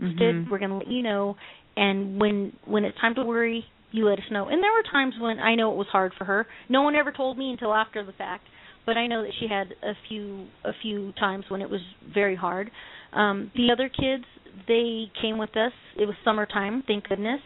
Mhm. 0.00 0.50
we're 0.50 0.58
going 0.58 0.70
to 0.70 0.76
let 0.78 0.88
you 0.88 1.02
know 1.04 1.36
and 1.76 2.20
when 2.20 2.52
when 2.66 2.84
it's 2.84 2.98
time 3.00 3.14
to 3.14 3.22
worry 3.24 3.64
you 3.94 4.06
let 4.08 4.18
us 4.18 4.24
know. 4.30 4.48
And 4.48 4.62
there 4.62 4.72
were 4.72 4.82
times 4.90 5.14
when 5.20 5.38
I 5.38 5.54
know 5.54 5.72
it 5.72 5.76
was 5.76 5.86
hard 5.90 6.12
for 6.18 6.24
her. 6.24 6.46
No 6.68 6.82
one 6.82 6.94
ever 6.94 7.12
told 7.12 7.38
me 7.38 7.50
until 7.50 7.72
after 7.72 8.04
the 8.04 8.12
fact 8.12 8.44
but 8.86 8.96
I 8.96 9.06
know 9.06 9.22
that 9.22 9.32
she 9.40 9.48
had 9.48 9.74
a 9.82 9.94
few 10.08 10.46
a 10.64 10.72
few 10.82 11.12
times 11.12 11.44
when 11.48 11.62
it 11.62 11.70
was 11.70 11.80
very 12.12 12.36
hard. 12.36 12.70
Um 13.12 13.50
the 13.56 13.70
other 13.72 13.88
kids 13.88 14.24
they 14.68 15.06
came 15.20 15.38
with 15.38 15.56
us. 15.56 15.72
It 15.98 16.06
was 16.06 16.14
summertime 16.24 16.82
thank 16.86 17.08
goodness. 17.08 17.40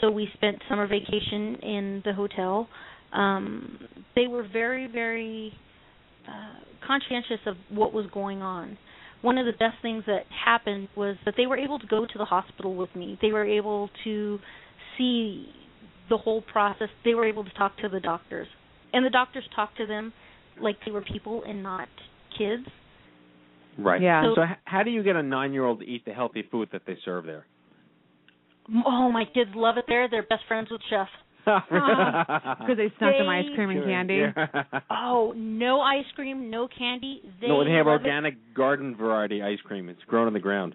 So 0.00 0.10
we 0.10 0.28
spent 0.34 0.58
summer 0.68 0.86
vacation 0.86 1.56
in 1.62 2.02
the 2.04 2.12
hotel. 2.12 2.68
Um 3.12 3.78
they 4.14 4.26
were 4.26 4.46
very 4.50 4.86
very 4.86 5.52
uh 6.26 6.60
conscientious 6.86 7.40
of 7.46 7.56
what 7.70 7.92
was 7.92 8.06
going 8.12 8.42
on. 8.42 8.76
One 9.22 9.38
of 9.38 9.46
the 9.46 9.52
best 9.52 9.76
things 9.82 10.02
that 10.06 10.24
happened 10.44 10.88
was 10.96 11.16
that 11.24 11.34
they 11.36 11.46
were 11.46 11.56
able 11.56 11.78
to 11.78 11.86
go 11.86 12.06
to 12.06 12.18
the 12.18 12.24
hospital 12.24 12.74
with 12.74 12.94
me. 12.96 13.18
They 13.22 13.30
were 13.30 13.44
able 13.44 13.88
to 14.02 14.40
see 14.98 15.46
the 16.12 16.18
whole 16.18 16.42
process 16.56 16.90
they 17.04 17.14
were 17.18 17.26
able 17.32 17.44
to 17.50 17.54
talk 17.60 17.72
to 17.78 17.88
the 17.88 18.00
doctors 18.00 18.48
and 18.92 19.00
the 19.08 19.10
doctors 19.10 19.44
talked 19.56 19.76
to 19.78 19.86
them 19.86 20.12
like 20.60 20.76
they 20.84 20.92
were 20.96 21.00
people 21.14 21.42
and 21.48 21.62
not 21.62 21.88
kids 22.38 22.66
Right. 23.78 24.02
Yeah. 24.02 24.34
So, 24.36 24.42
h- 24.42 24.58
how 24.64 24.82
do 24.82 24.90
you 24.90 25.02
get 25.02 25.16
a 25.16 25.22
nine-year-old 25.22 25.80
to 25.80 25.86
eat 25.86 26.04
the 26.04 26.12
healthy 26.12 26.42
food 26.50 26.68
that 26.72 26.82
they 26.86 26.96
serve 27.06 27.24
there? 27.24 27.46
oh 28.86 29.10
my 29.10 29.24
kids 29.34 29.50
love 29.54 29.76
it 29.78 29.86
there 29.88 30.08
they're 30.10 30.22
best 30.34 30.42
friends 30.46 30.68
with 30.70 30.80
chef 30.90 31.08
Because 31.44 32.76
they 32.76 32.92
snuck 32.98 33.14
some 33.18 33.28
ice 33.28 33.46
cream 33.54 33.70
and 33.70 33.84
candy. 33.84 34.20
oh 34.90 35.32
no 35.36 35.80
ice 35.80 36.04
cream 36.14 36.50
no 36.50 36.68
candy 36.68 37.22
they 37.40 37.48
no, 37.48 37.64
they 37.64 37.72
have 37.72 37.86
love 37.86 38.02
it. 38.02 38.06
organic 38.06 38.34
garden 38.54 38.94
variety 38.94 39.42
ice 39.42 39.58
cream. 39.64 39.88
It's 39.88 40.02
grown 40.06 40.26
on 40.26 40.32
the 40.34 40.38
ground. 40.48 40.74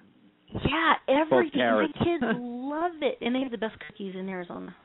Yeah, 0.65 0.93
everything. 1.07 1.51
carrots. 1.53 1.93
My 1.99 2.05
kids 2.05 2.23
love 2.39 2.93
it, 3.01 3.17
and 3.21 3.35
they 3.35 3.41
have 3.41 3.51
the 3.51 3.57
best 3.57 3.75
cookies 3.85 4.15
in 4.17 4.27
Arizona. 4.29 4.75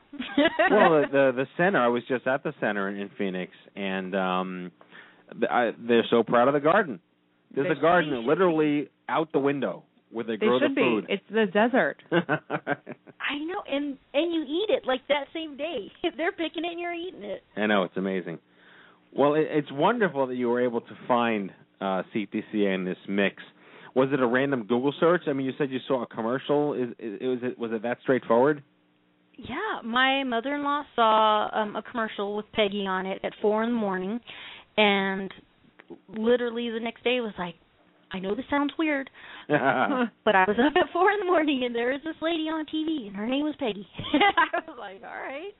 Well, 0.71 1.01
the, 1.01 1.05
the 1.11 1.31
the 1.35 1.45
center. 1.57 1.79
I 1.79 1.87
was 1.87 2.03
just 2.07 2.27
at 2.27 2.43
the 2.43 2.53
center 2.59 2.89
in, 2.89 2.97
in 2.99 3.09
Phoenix, 3.17 3.51
and 3.75 4.15
um, 4.15 4.71
I, 5.49 5.71
they're 5.77 6.05
so 6.09 6.23
proud 6.23 6.47
of 6.47 6.53
the 6.53 6.59
garden. 6.59 6.99
There's 7.53 7.67
They 7.67 7.77
a 7.77 7.81
garden 7.81 8.11
be. 8.21 8.27
literally 8.27 8.89
out 9.09 9.31
the 9.31 9.39
window 9.39 9.83
where 10.11 10.23
they 10.23 10.33
They 10.37 10.45
grow 10.45 10.59
should 10.59 10.71
the 10.71 10.75
be. 10.75 10.81
food. 10.81 11.05
It's 11.09 11.23
the 11.29 11.45
desert. 11.51 11.97
I 12.11 13.37
know, 13.39 13.61
and 13.69 13.97
and 14.13 14.33
you 14.33 14.43
eat 14.43 14.69
it 14.69 14.83
like 14.85 15.01
that 15.09 15.25
same 15.33 15.57
day. 15.57 15.91
They're 16.17 16.31
picking 16.31 16.65
it 16.65 16.71
and 16.71 16.79
you're 16.79 16.93
eating 16.93 17.23
it. 17.23 17.43
I 17.57 17.65
know 17.67 17.83
it's 17.83 17.97
amazing. 17.97 18.39
Well, 19.15 19.35
it, 19.35 19.47
it's 19.49 19.71
wonderful 19.71 20.27
that 20.27 20.35
you 20.35 20.49
were 20.49 20.61
able 20.63 20.81
to 20.81 20.97
find 21.07 21.51
uh, 21.81 22.03
CTCA 22.15 22.73
in 22.75 22.85
this 22.85 22.97
mix. 23.07 23.41
Was 23.95 24.09
it 24.11 24.19
a 24.19 24.25
random 24.25 24.61
Google 24.63 24.93
search? 24.99 25.21
I 25.27 25.33
mean, 25.33 25.45
you 25.45 25.53
said 25.57 25.69
you 25.69 25.79
saw 25.87 26.01
a 26.01 26.07
commercial. 26.07 26.73
Is, 26.73 26.89
is 26.97 27.19
was 27.21 27.39
it 27.43 27.59
was 27.59 27.71
it 27.73 27.83
that 27.83 27.97
straightforward? 28.01 28.63
Yeah, 29.37 29.81
my 29.83 30.23
mother-in-law 30.23 30.83
saw 30.95 31.49
um 31.53 31.75
a 31.75 31.81
commercial 31.81 32.35
with 32.35 32.45
Peggy 32.53 32.85
on 32.87 33.05
it 33.05 33.19
at 33.23 33.33
four 33.41 33.63
in 33.63 33.69
the 33.69 33.75
morning, 33.75 34.19
and 34.77 35.31
literally 36.07 36.69
the 36.69 36.79
next 36.79 37.03
day 37.03 37.19
was 37.19 37.33
like, 37.37 37.55
I 38.11 38.19
know 38.19 38.35
this 38.35 38.45
sounds 38.49 38.71
weird, 38.77 39.09
but 39.49 40.35
I 40.35 40.45
was 40.47 40.57
up 40.59 40.73
at 40.75 40.91
four 40.93 41.11
in 41.11 41.19
the 41.19 41.25
morning 41.25 41.63
and 41.65 41.75
there 41.75 41.91
was 41.91 42.01
this 42.03 42.15
lady 42.21 42.43
on 42.43 42.65
TV 42.65 43.07
and 43.07 43.15
her 43.15 43.25
name 43.27 43.43
was 43.43 43.55
Peggy. 43.59 43.87
I 44.13 44.59
was 44.67 44.77
like, 44.79 45.01
all 45.01 45.17
right, 45.17 45.53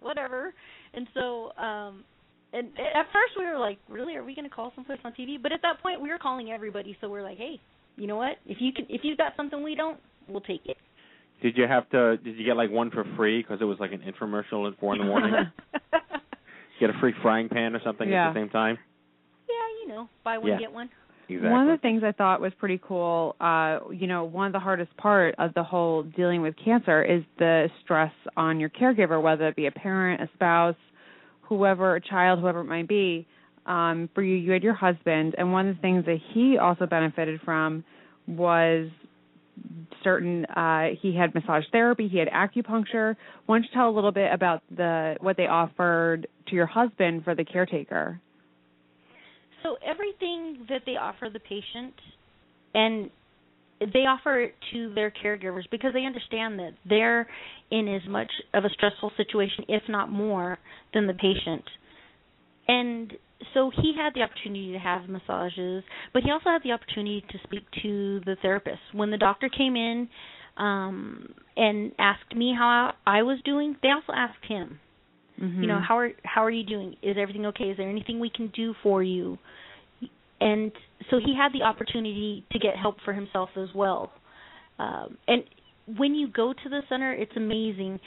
whatever. 0.00 0.54
And 0.94 1.06
so, 1.14 1.50
um, 1.58 2.04
and 2.52 2.68
at 2.78 3.06
first 3.12 3.34
we 3.36 3.44
were 3.44 3.58
like, 3.58 3.78
really, 3.88 4.14
are 4.14 4.24
we 4.24 4.34
going 4.34 4.48
to 4.48 4.54
call 4.54 4.72
someplace 4.74 5.00
on 5.04 5.12
TV? 5.12 5.36
But 5.42 5.52
at 5.52 5.60
that 5.62 5.82
point 5.82 6.00
we 6.00 6.08
were 6.08 6.18
calling 6.18 6.52
everybody, 6.52 6.96
so 7.00 7.08
we're 7.08 7.22
like, 7.22 7.38
hey, 7.38 7.60
you 7.96 8.06
know 8.06 8.16
what? 8.16 8.36
If 8.46 8.58
you 8.60 8.72
can, 8.72 8.86
if 8.88 9.00
you've 9.02 9.18
got 9.18 9.32
something 9.36 9.62
we 9.62 9.74
don't, 9.74 9.98
we'll 10.28 10.42
take 10.42 10.62
it. 10.64 10.76
Did 11.42 11.56
you 11.56 11.66
have 11.66 11.88
to? 11.90 12.16
Did 12.16 12.36
you 12.36 12.44
get 12.44 12.56
like 12.56 12.70
one 12.70 12.90
for 12.90 13.04
free 13.16 13.42
because 13.42 13.58
it 13.60 13.64
was 13.64 13.78
like 13.78 13.92
an 13.92 14.00
infomercial 14.00 14.70
at 14.70 14.78
four 14.78 14.94
in 14.94 15.00
the 15.00 15.04
morning? 15.06 15.32
get 16.80 16.90
a 16.90 16.94
free 17.00 17.14
frying 17.22 17.48
pan 17.48 17.74
or 17.74 17.80
something 17.84 18.08
Yeah. 18.08 18.28
at 18.28 18.34
the 18.34 18.40
same 18.40 18.48
time. 18.50 18.78
Yeah, 19.48 19.54
you 19.82 19.88
know, 19.88 20.08
buy 20.24 20.38
one 20.38 20.48
Yeah. 20.48 20.58
get 20.58 20.72
one. 20.72 20.88
Exactly. 21.28 21.50
One 21.50 21.68
of 21.68 21.76
the 21.76 21.82
things 21.82 22.04
I 22.04 22.12
thought 22.12 22.40
was 22.40 22.52
pretty 22.54 22.78
cool, 22.86 23.34
uh, 23.40 23.80
you 23.92 24.06
know, 24.06 24.24
one 24.24 24.46
of 24.46 24.52
the 24.52 24.60
hardest 24.60 24.96
part 24.96 25.34
of 25.38 25.52
the 25.54 25.62
whole 25.62 26.04
dealing 26.04 26.40
with 26.40 26.54
cancer 26.64 27.02
is 27.02 27.24
the 27.38 27.68
stress 27.82 28.12
on 28.36 28.60
your 28.60 28.68
caregiver, 28.68 29.20
whether 29.20 29.48
it 29.48 29.56
be 29.56 29.66
a 29.66 29.72
parent, 29.72 30.20
a 30.22 30.28
spouse, 30.34 30.76
whoever, 31.42 31.96
a 31.96 32.00
child, 32.00 32.38
whoever 32.38 32.60
it 32.60 32.64
might 32.64 32.86
be. 32.86 33.26
Um, 33.66 34.08
for 34.14 34.22
you, 34.22 34.36
you 34.36 34.52
had 34.52 34.62
your 34.62 34.74
husband, 34.74 35.34
and 35.36 35.52
one 35.52 35.68
of 35.68 35.74
the 35.74 35.82
things 35.82 36.04
that 36.04 36.18
he 36.32 36.58
also 36.58 36.86
benefited 36.86 37.40
from 37.44 37.82
was 38.28 38.88
certain. 40.02 40.44
Uh, 40.46 40.88
he 41.00 41.14
had 41.14 41.34
massage 41.34 41.64
therapy, 41.72 42.08
he 42.08 42.18
had 42.18 42.28
acupuncture. 42.28 43.16
Why 43.46 43.56
don't 43.56 43.64
you 43.64 43.68
tell 43.74 43.88
a 43.88 43.94
little 43.94 44.12
bit 44.12 44.32
about 44.32 44.62
the 44.74 45.16
what 45.20 45.36
they 45.36 45.46
offered 45.46 46.26
to 46.48 46.54
your 46.54 46.66
husband 46.66 47.24
for 47.24 47.34
the 47.34 47.44
caretaker? 47.44 48.20
So 49.62 49.76
everything 49.84 50.66
that 50.68 50.82
they 50.86 50.96
offer 50.96 51.28
the 51.32 51.40
patient, 51.40 51.94
and 52.74 53.10
they 53.80 54.06
offer 54.06 54.40
it 54.40 54.54
to 54.72 54.94
their 54.94 55.10
caregivers 55.10 55.64
because 55.70 55.92
they 55.92 56.04
understand 56.04 56.58
that 56.58 56.72
they're 56.88 57.26
in 57.70 57.88
as 57.88 58.08
much 58.08 58.30
of 58.54 58.64
a 58.64 58.68
stressful 58.70 59.12
situation, 59.16 59.64
if 59.68 59.82
not 59.88 60.10
more, 60.10 60.58
than 60.94 61.06
the 61.06 61.14
patient. 61.14 61.64
And 62.68 63.12
so 63.54 63.70
he 63.70 63.94
had 63.96 64.14
the 64.14 64.22
opportunity 64.22 64.72
to 64.72 64.78
have 64.78 65.08
massages, 65.08 65.84
but 66.12 66.22
he 66.22 66.30
also 66.30 66.50
had 66.50 66.62
the 66.62 66.72
opportunity 66.72 67.24
to 67.30 67.38
speak 67.44 67.64
to 67.82 68.20
the 68.24 68.36
therapist. 68.42 68.80
When 68.92 69.10
the 69.10 69.18
doctor 69.18 69.48
came 69.48 69.76
in 69.76 70.08
um 70.56 71.34
and 71.56 71.92
asked 71.98 72.34
me 72.34 72.54
how 72.56 72.94
I 73.06 73.22
was 73.22 73.38
doing, 73.44 73.76
they 73.82 73.90
also 73.90 74.12
asked 74.14 74.44
him 74.48 74.80
Mm-hmm. 75.40 75.62
you 75.62 75.68
know 75.68 75.80
how 75.86 75.98
are 75.98 76.10
how 76.24 76.44
are 76.44 76.50
you 76.50 76.64
doing? 76.64 76.96
Is 77.02 77.16
everything 77.20 77.44
okay? 77.46 77.64
Is 77.64 77.76
there 77.76 77.88
anything 77.90 78.20
we 78.20 78.30
can 78.30 78.48
do 78.56 78.74
for 78.82 79.02
you? 79.02 79.38
And 80.40 80.72
so 81.10 81.18
he 81.18 81.34
had 81.36 81.52
the 81.52 81.64
opportunity 81.64 82.44
to 82.52 82.58
get 82.58 82.76
help 82.76 82.96
for 83.04 83.12
himself 83.12 83.50
as 83.56 83.68
well. 83.74 84.12
Um 84.78 85.18
and 85.28 85.42
when 85.98 86.14
you 86.14 86.28
go 86.28 86.52
to 86.52 86.68
the 86.68 86.80
center 86.88 87.12
it's 87.12 87.36
amazing. 87.36 88.00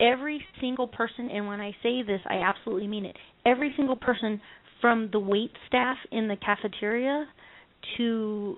Every 0.00 0.42
single 0.62 0.88
person 0.88 1.28
and 1.30 1.46
when 1.46 1.60
i 1.60 1.72
say 1.82 2.02
this 2.02 2.22
i 2.24 2.36
absolutely 2.36 2.86
mean 2.88 3.04
it 3.04 3.16
every 3.46 3.72
single 3.76 3.96
person 3.96 4.40
from 4.80 5.08
the 5.12 5.18
wait 5.20 5.50
staff 5.66 5.96
in 6.10 6.28
the 6.28 6.36
cafeteria 6.36 7.26
to 7.96 8.56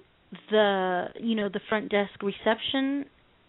the 0.51 1.07
you 1.21 1.35
know 1.35 1.49
the 1.49 1.61
front 1.69 1.91
desk 1.91 2.11
reception 2.23 3.05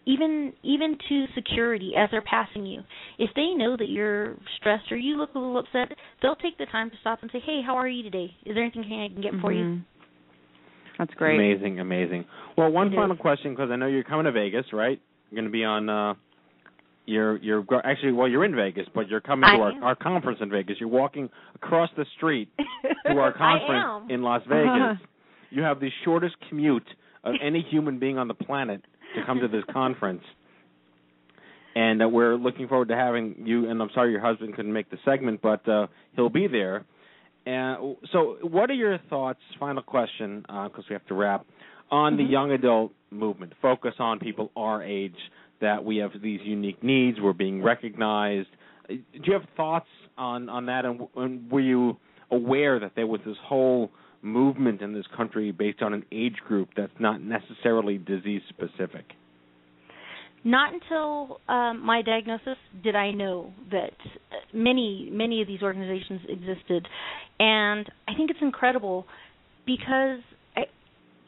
even 0.06 0.52
even 0.62 0.98
to 1.08 1.24
security 1.34 1.92
as 1.96 2.10
they're 2.10 2.20
passing 2.22 2.66
you 2.66 2.82
if 3.18 3.30
they 3.34 3.54
know 3.56 3.76
that 3.76 3.88
you're 3.88 4.34
stressed 4.58 4.90
or 4.92 4.96
you 4.96 5.16
look 5.16 5.34
a 5.34 5.38
little 5.38 5.58
upset 5.58 5.96
they'll 6.20 6.36
take 6.36 6.58
the 6.58 6.66
time 6.66 6.90
to 6.90 6.96
stop 7.00 7.20
and 7.22 7.30
say 7.32 7.40
hey 7.44 7.60
how 7.64 7.74
are 7.74 7.88
you 7.88 8.02
today 8.02 8.30
is 8.44 8.54
there 8.54 8.64
anything 8.64 8.82
i 9.00 9.12
can 9.12 9.22
get 9.22 9.32
for 9.40 9.52
you 9.52 9.64
Mhm. 9.64 9.82
That's 10.98 11.12
great. 11.14 11.34
Amazing, 11.34 11.80
amazing. 11.80 12.24
Well, 12.56 12.70
one 12.70 12.92
It 12.92 12.96
final 12.96 13.16
is. 13.16 13.20
question 13.20 13.52
because 13.52 13.70
I 13.70 13.76
know 13.76 13.86
you're 13.86 14.04
coming 14.04 14.26
to 14.26 14.32
Vegas, 14.32 14.72
right? 14.72 15.00
You're 15.30 15.36
going 15.40 15.46
to 15.46 15.50
be 15.50 15.64
on. 15.64 15.88
uh 15.88 16.14
you're 17.06 17.36
you're 17.38 17.64
actually 17.84 18.12
well 18.12 18.28
you're 18.28 18.44
in 18.44 18.54
Vegas, 18.54 18.86
but 18.94 19.08
you're 19.08 19.20
coming 19.20 19.48
to 19.48 19.56
our 19.60 19.72
our 19.82 19.94
conference 19.94 20.38
in 20.40 20.50
Vegas. 20.50 20.76
You're 20.80 20.88
walking 20.88 21.28
across 21.54 21.90
the 21.96 22.06
street 22.16 22.48
to 23.06 23.18
our 23.18 23.32
conference 23.32 24.10
in 24.10 24.22
Las 24.22 24.42
Vegas. 24.48 24.98
you 25.50 25.62
have 25.62 25.80
the 25.80 25.90
shortest 26.04 26.36
commute 26.48 26.86
of 27.22 27.34
any 27.42 27.66
human 27.70 27.98
being 27.98 28.18
on 28.18 28.28
the 28.28 28.34
planet 28.34 28.82
to 29.14 29.24
come 29.24 29.40
to 29.40 29.48
this 29.48 29.64
conference. 29.72 30.22
And 31.76 32.02
uh, 32.02 32.08
we're 32.08 32.36
looking 32.36 32.68
forward 32.68 32.88
to 32.88 32.96
having 32.96 33.34
you. 33.44 33.68
And 33.68 33.80
I'm 33.82 33.90
sorry 33.94 34.12
your 34.12 34.20
husband 34.20 34.54
couldn't 34.54 34.72
make 34.72 34.90
the 34.90 34.98
segment, 35.04 35.42
but 35.42 35.68
uh, 35.68 35.86
he'll 36.14 36.28
be 36.28 36.46
there. 36.46 36.84
And 37.46 37.96
so, 38.12 38.38
what 38.42 38.70
are 38.70 38.74
your 38.74 38.98
thoughts? 39.10 39.40
Final 39.60 39.82
question, 39.82 40.40
because 40.42 40.84
we 40.88 40.94
have 40.94 41.06
to 41.06 41.14
wrap 41.14 41.44
on 41.90 42.16
the 42.16 42.22
young 42.22 42.52
adult 42.52 42.92
movement. 43.10 43.52
Focus 43.60 43.92
on 43.98 44.18
people 44.18 44.50
our 44.56 44.82
age 44.82 45.16
that 45.60 45.84
we 45.84 45.98
have 45.98 46.10
these 46.22 46.40
unique 46.44 46.82
needs. 46.82 47.18
We're 47.20 47.32
being 47.32 47.62
recognized. 47.62 48.48
Do 48.88 48.96
you 49.24 49.32
have 49.32 49.46
thoughts 49.56 49.88
on 50.18 50.48
on 50.48 50.66
that? 50.66 50.84
And, 50.84 51.00
and 51.16 51.50
were 51.50 51.60
you 51.60 51.96
aware 52.30 52.78
that 52.80 52.92
there 52.96 53.06
was 53.06 53.20
this 53.26 53.36
whole 53.44 53.90
movement 54.22 54.80
in 54.80 54.92
this 54.94 55.06
country 55.16 55.52
based 55.52 55.82
on 55.82 55.92
an 55.94 56.04
age 56.10 56.36
group 56.46 56.70
that's 56.76 56.92
not 56.98 57.20
necessarily 57.20 57.98
disease 57.98 58.42
specific? 58.48 59.04
not 60.44 60.74
until 60.74 61.40
um 61.48 61.84
my 61.84 62.02
diagnosis 62.02 62.56
did 62.82 62.94
i 62.94 63.10
know 63.10 63.52
that 63.70 63.96
uh, 64.30 64.36
many 64.52 65.08
many 65.10 65.40
of 65.40 65.48
these 65.48 65.62
organizations 65.62 66.20
existed 66.28 66.86
and 67.40 67.90
i 68.06 68.14
think 68.14 68.30
it's 68.30 68.42
incredible 68.42 69.06
because 69.66 70.20
i 70.54 70.60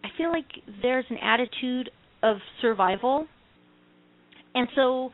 i 0.04 0.08
feel 0.18 0.30
like 0.30 0.46
there's 0.82 1.06
an 1.08 1.16
attitude 1.18 1.90
of 2.22 2.36
survival 2.60 3.26
and 4.56 4.68
so 4.74 5.10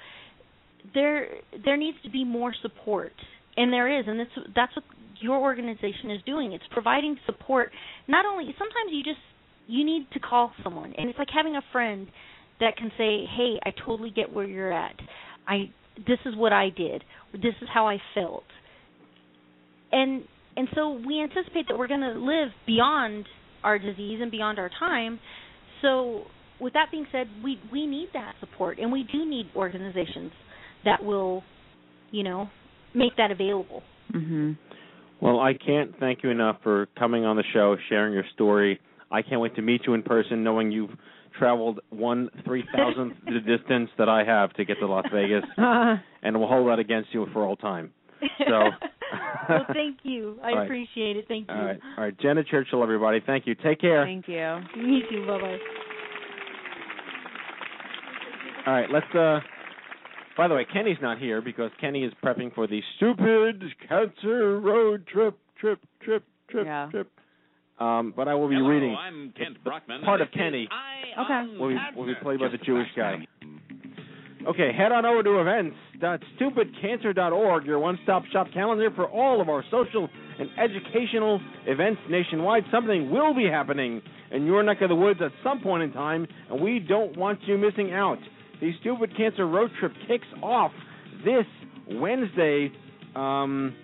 there 0.95 1.27
there 1.65 1.77
needs 1.77 1.99
to 2.05 2.11
be 2.11 2.25
more 2.25 2.55
support. 2.63 3.13
And 3.57 3.73
there 3.73 3.99
is 3.99 4.07
and 4.07 4.19
that's 4.19 4.31
that's 4.55 4.77
what 4.77 4.85
your 5.21 5.39
organization 5.39 6.11
is 6.11 6.23
doing. 6.25 6.53
It's 6.53 6.65
providing 6.71 7.17
support. 7.27 7.71
Not 8.09 8.25
only 8.25 8.47
sometimes 8.59 8.91
you 8.91 9.03
just 9.03 9.21
you 9.67 9.85
need 9.85 10.07
to 10.13 10.21
call 10.21 10.53
someone. 10.63 10.95
And 10.97 11.11
it's 11.11 11.19
like 11.19 11.29
having 11.35 11.57
a 11.57 11.63
friend 11.73 12.07
that 12.61 12.77
can 12.77 12.91
say 12.97 13.25
hey 13.37 13.59
i 13.65 13.71
totally 13.85 14.11
get 14.11 14.33
where 14.33 14.47
you're 14.47 14.73
at. 14.73 14.95
I 15.47 15.71
this 15.97 16.19
is 16.25 16.37
what 16.37 16.53
i 16.53 16.71
did. 16.71 17.05
This 17.33 17.55
is 17.61 17.69
how 17.73 17.89
i 17.89 17.99
felt. 18.15 18.45
And 19.91 20.23
and 20.57 20.69
so 20.75 21.01
we 21.07 21.21
anticipate 21.21 21.67
that 21.69 21.79
we're 21.79 21.89
going 21.89 22.01
to 22.01 22.19
live 22.19 22.51
beyond 22.67 23.27
our 23.65 23.79
disease 23.79 24.21
and 24.21 24.31
beyond 24.31 24.59
our 24.59 24.71
time. 24.79 25.19
So 25.81 26.25
with 26.63 26.73
that 26.73 26.87
being 26.91 27.07
said 27.13 27.27
we 27.45 27.59
we 27.71 27.87
need 27.87 28.09
that 28.15 28.35
support 28.41 28.79
and 28.79 28.91
we 28.91 29.05
do 29.13 29.29
need 29.29 29.47
organizations 29.57 30.33
that 30.85 31.03
will 31.03 31.43
you 32.11 32.23
know 32.23 32.49
make 32.95 33.15
that 33.17 33.31
available 33.31 33.83
Mm-hmm. 34.15 34.53
Well, 35.21 35.41
I 35.41 35.55
can't 35.55 35.99
thank 36.01 36.23
you 36.23 36.31
enough 36.31 36.57
for 36.63 36.87
coming 36.99 37.25
on 37.25 37.37
the 37.37 37.45
show, 37.53 37.77
sharing 37.89 38.13
your 38.13 38.25
story. 38.35 38.81
I 39.11 39.23
can't 39.23 39.41
wait 39.41 39.55
to 39.57 39.63
meet 39.63 39.83
you 39.87 39.95
in 39.95 40.03
person, 40.03 40.43
knowing 40.43 40.73
you've 40.73 40.91
traveled 41.39 41.81
one 41.91 42.29
three 42.45 42.65
thousandth 42.75 43.15
the 43.27 43.41
distance 43.41 43.91
that 43.99 44.09
I 44.09 44.25
have 44.25 44.53
to 44.55 44.65
get 44.65 44.79
to 44.81 44.87
Las 44.87 45.07
Vegas, 45.13 45.45
and 45.57 46.39
we'll 46.39 46.49
hold 46.49 46.69
that 46.69 46.79
against 46.79 47.11
you 47.13 47.27
for 47.33 47.47
all 47.47 47.57
time. 47.57 47.93
So, 48.49 48.71
well 49.49 49.67
thank 49.73 49.99
you 50.05 50.39
i 50.43 50.51
All 50.51 50.57
right. 50.59 50.65
appreciate 50.65 51.17
it 51.17 51.25
thank 51.29 51.49
you 51.49 51.55
all 51.55 51.65
right, 51.65 51.81
all 51.99 52.05
right, 52.05 52.19
Jeana 52.19 52.47
Churchill, 52.49 52.83
everybody, 52.83 53.21
thank 53.27 53.47
you. 53.47 53.55
Take 53.55 53.81
care. 53.81 54.05
Thank 54.05 54.29
you. 54.29 54.61
me 54.77 55.03
too 55.11 55.27
bye 55.27 55.39
bye 55.41 55.59
All 58.67 58.73
right, 58.73 58.89
let's. 58.91 59.07
uh 59.15 59.41
By 60.37 60.49
the 60.49 60.55
way, 60.55 60.65
Kenny's 60.73 60.97
not 61.03 61.19
here 61.19 61.43
because 61.43 61.71
Kenny 61.81 62.05
is 62.05 62.13
prepping 62.25 62.55
for 62.55 62.67
the 62.67 62.81
stupid 62.97 63.63
cancer 63.89 64.59
road 64.61 65.07
trip, 65.07 65.39
trip, 65.59 65.79
trip, 66.03 66.25
trip, 66.49 66.67
Yeah. 66.67 66.89
trip. 66.91 67.09
Um, 67.79 68.13
but 68.17 68.29
I 68.29 68.35
will 68.35 68.49
be 68.49 68.55
Hello, 68.55 68.69
reading. 68.69 68.95
I'm 68.95 69.33
Kent 69.37 69.63
Brockman. 69.65 70.03
part 70.03 70.21
of 70.21 70.31
Kenny. 70.33 70.69
Okay. 71.19 71.33
on 71.35 71.59
Will 71.59 71.69
be, 71.71 71.75
Cancer. 71.75 71.99
will 71.99 72.07
be 72.07 72.15
played 72.23 72.39
by 72.41 72.49
the 72.49 72.57
Just 72.57 72.67
Jewish 72.67 72.89
guy. 72.97 73.27
Okay, 74.47 74.73
head 74.73 74.91
on 74.93 75.05
over 75.07 75.23
to 75.23 75.39
events.stupidcancer.org, 75.41 77.65
your 77.67 77.79
one-stop 77.79 78.25
shop 78.33 78.49
calendar 78.53 78.91
for 78.91 79.07
all 79.09 79.41
of 79.41 79.49
our 79.49 79.63
social 79.71 80.09
and 80.39 80.49
educational 80.59 81.41
events 81.67 82.01
nationwide. 82.09 82.65
Something 82.73 83.11
will 83.11 83.35
be 83.35 83.47
happening 83.49 84.03
in 84.33 84.45
your 84.47 84.63
neck 84.65 84.81
of 84.81 84.89
the 84.89 84.97
woods 84.97 85.21
at 85.23 85.31
some 85.45 85.61
point 85.61 85.83
in 85.85 85.93
time, 85.93 86.27
and 86.51 86.61
we 86.61 86.79
don't 86.81 87.17
want 87.17 87.41
you 87.47 87.57
missing 87.59 87.93
out. 87.93 88.19
The 88.63 88.71
Stupid 88.81 89.15
Cancer 89.17 89.47
Road 89.47 89.71
Trip 89.81 89.93
kicks 90.07 90.27
off 90.43 90.71
this 91.25 91.45
Wednesday 91.91 92.71
um, 93.17 93.75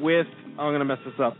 with. 0.00 0.26
Oh, 0.58 0.62
I'm 0.62 0.70
going 0.70 0.78
to 0.78 0.84
mess 0.86 0.98
this 1.04 1.14
up. 1.22 1.36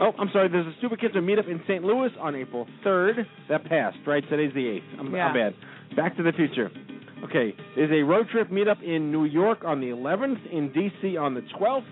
Oh, 0.00 0.12
I'm 0.16 0.28
sorry. 0.32 0.48
There's 0.48 0.66
a 0.66 0.78
Stupid 0.78 1.00
Cancer 1.00 1.20
meetup 1.20 1.48
in 1.50 1.60
St. 1.66 1.82
Louis 1.82 2.10
on 2.20 2.36
April 2.36 2.68
3rd. 2.86 3.26
That 3.48 3.64
passed, 3.64 3.98
right? 4.06 4.22
Today's 4.30 4.54
the 4.54 4.60
8th. 4.60 5.00
I'm, 5.00 5.12
Yeah. 5.14 5.26
I'm 5.26 5.34
bad. 5.34 5.54
Back 5.96 6.16
to 6.18 6.22
the 6.22 6.30
future. 6.32 6.70
Okay, 7.24 7.52
there's 7.74 7.90
a 7.90 8.02
road 8.04 8.28
trip 8.30 8.48
meetup 8.48 8.80
in 8.80 9.10
New 9.10 9.24
York 9.24 9.64
on 9.66 9.80
the 9.80 9.88
11th, 9.88 10.52
in 10.52 10.72
D.C. 10.72 11.16
on 11.16 11.34
the 11.34 11.42
12th, 11.60 11.82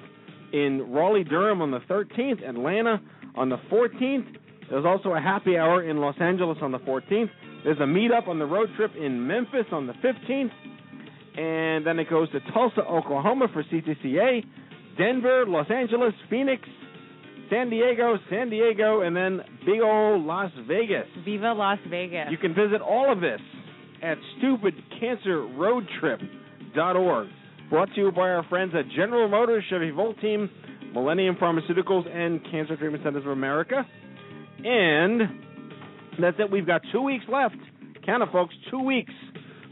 in 0.53 0.93
Raleigh, 0.93 1.25
Durham 1.25 1.61
on 1.63 1.73
the 1.73 1.81
13th, 1.91 2.49
Atlanta 2.49 3.01
on 3.35 3.49
the 3.49 3.57
14th, 3.69 4.25
There's 4.71 4.85
also 4.85 5.15
a 5.15 5.21
happy 5.21 5.59
hour 5.59 5.83
in 5.83 5.97
Los 5.97 6.15
Angeles 6.21 6.59
on 6.63 6.71
the 6.71 6.79
14th. 6.79 7.29
There's 7.67 7.79
a 7.81 7.83
meetup 7.83 8.29
on 8.29 8.39
the 8.39 8.47
road 8.47 8.71
trip 8.77 8.93
in 8.95 9.27
Memphis 9.27 9.67
on 9.73 9.89
the 9.89 9.95
15th. 9.95 10.53
And 11.37 11.85
then 11.85 11.99
it 11.99 12.09
goes 12.09 12.31
to 12.31 12.39
Tulsa, 12.53 12.83
Oklahoma 12.83 13.49
for 13.53 13.65
CTCA, 13.65 14.45
Denver, 14.97 15.45
Los 15.49 15.69
Angeles, 15.69 16.15
Phoenix, 16.31 16.63
San 17.51 17.69
Diego, 17.69 18.19
San 18.31 18.51
Diego, 18.51 19.01
and 19.01 19.17
then 19.17 19.41
big 19.67 19.81
old 19.81 20.25
Las 20.25 20.53
Vegas. 20.69 21.09
Viva 21.25 21.53
Las 21.55 21.81
Vegas. 21.91 22.29
You 22.31 22.39
can 22.39 22.55
visit 22.55 22.81
all 22.81 23.11
of 23.13 23.21
this 23.21 23.41
at 24.01 24.17
stupidcancerroadtrip.org. 24.41 27.29
Brought 27.69 27.93
to 27.97 28.01
you 28.01 28.13
by 28.13 28.31
our 28.31 28.45
friends 28.49 28.75
at 28.79 28.89
General 28.95 29.27
Motors, 29.27 29.65
Chevy 29.69 29.91
Volt 29.91 30.21
Team, 30.21 30.49
Millennium 30.95 31.35
Pharmaceuticals, 31.35 32.09
and 32.09 32.41
Cancer 32.49 32.77
Treatment 32.77 33.03
Centers 33.03 33.25
of 33.25 33.33
America. 33.33 33.85
And 34.65 35.46
that's 36.23 36.39
it. 36.39 36.51
We've 36.51 36.67
got 36.67 36.81
two 36.93 37.03
weeks 37.03 37.25
left. 37.31 37.57
Count 38.05 38.23
it, 38.23 38.29
folks. 38.33 38.55
Two 38.71 38.83
weeks 38.83 39.13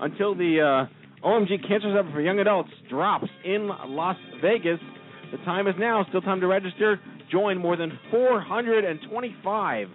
until 0.01 0.35
the 0.35 0.61
uh, 0.61 0.87
OMG 1.27 1.67
Cancer 1.67 1.95
Summit 1.97 2.13
for 2.13 2.21
Young 2.21 2.41
Adults 2.41 2.69
drops 2.91 3.29
in 3.45 3.69
Las 3.69 4.17
Vegas. 4.43 4.81
The 5.33 5.39
time 5.39 5.67
is 5.67 5.75
now. 5.79 6.05
Still 6.09 6.21
time 6.21 6.41
to 6.41 6.47
register. 6.47 7.01
Join 7.31 7.57
more 7.59 7.77
than 7.77 7.99
425 8.11 9.89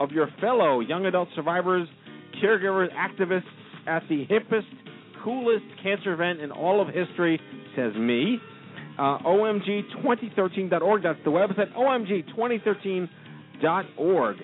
of 0.00 0.12
your 0.12 0.28
fellow 0.40 0.78
young 0.80 1.04
adult 1.06 1.28
survivors, 1.34 1.88
caregivers, 2.42 2.88
activists 2.94 3.42
at 3.86 4.02
the 4.08 4.26
hippest, 4.26 4.66
coolest 5.24 5.64
cancer 5.82 6.12
event 6.12 6.40
in 6.40 6.52
all 6.52 6.80
of 6.80 6.86
history, 6.88 7.40
says 7.74 7.92
me. 7.96 8.38
Uh, 8.98 9.18
OMG2013.org. 9.18 11.02
That's 11.02 11.18
the 11.24 11.30
website. 11.30 11.74
OMG2013.org. 11.76 14.36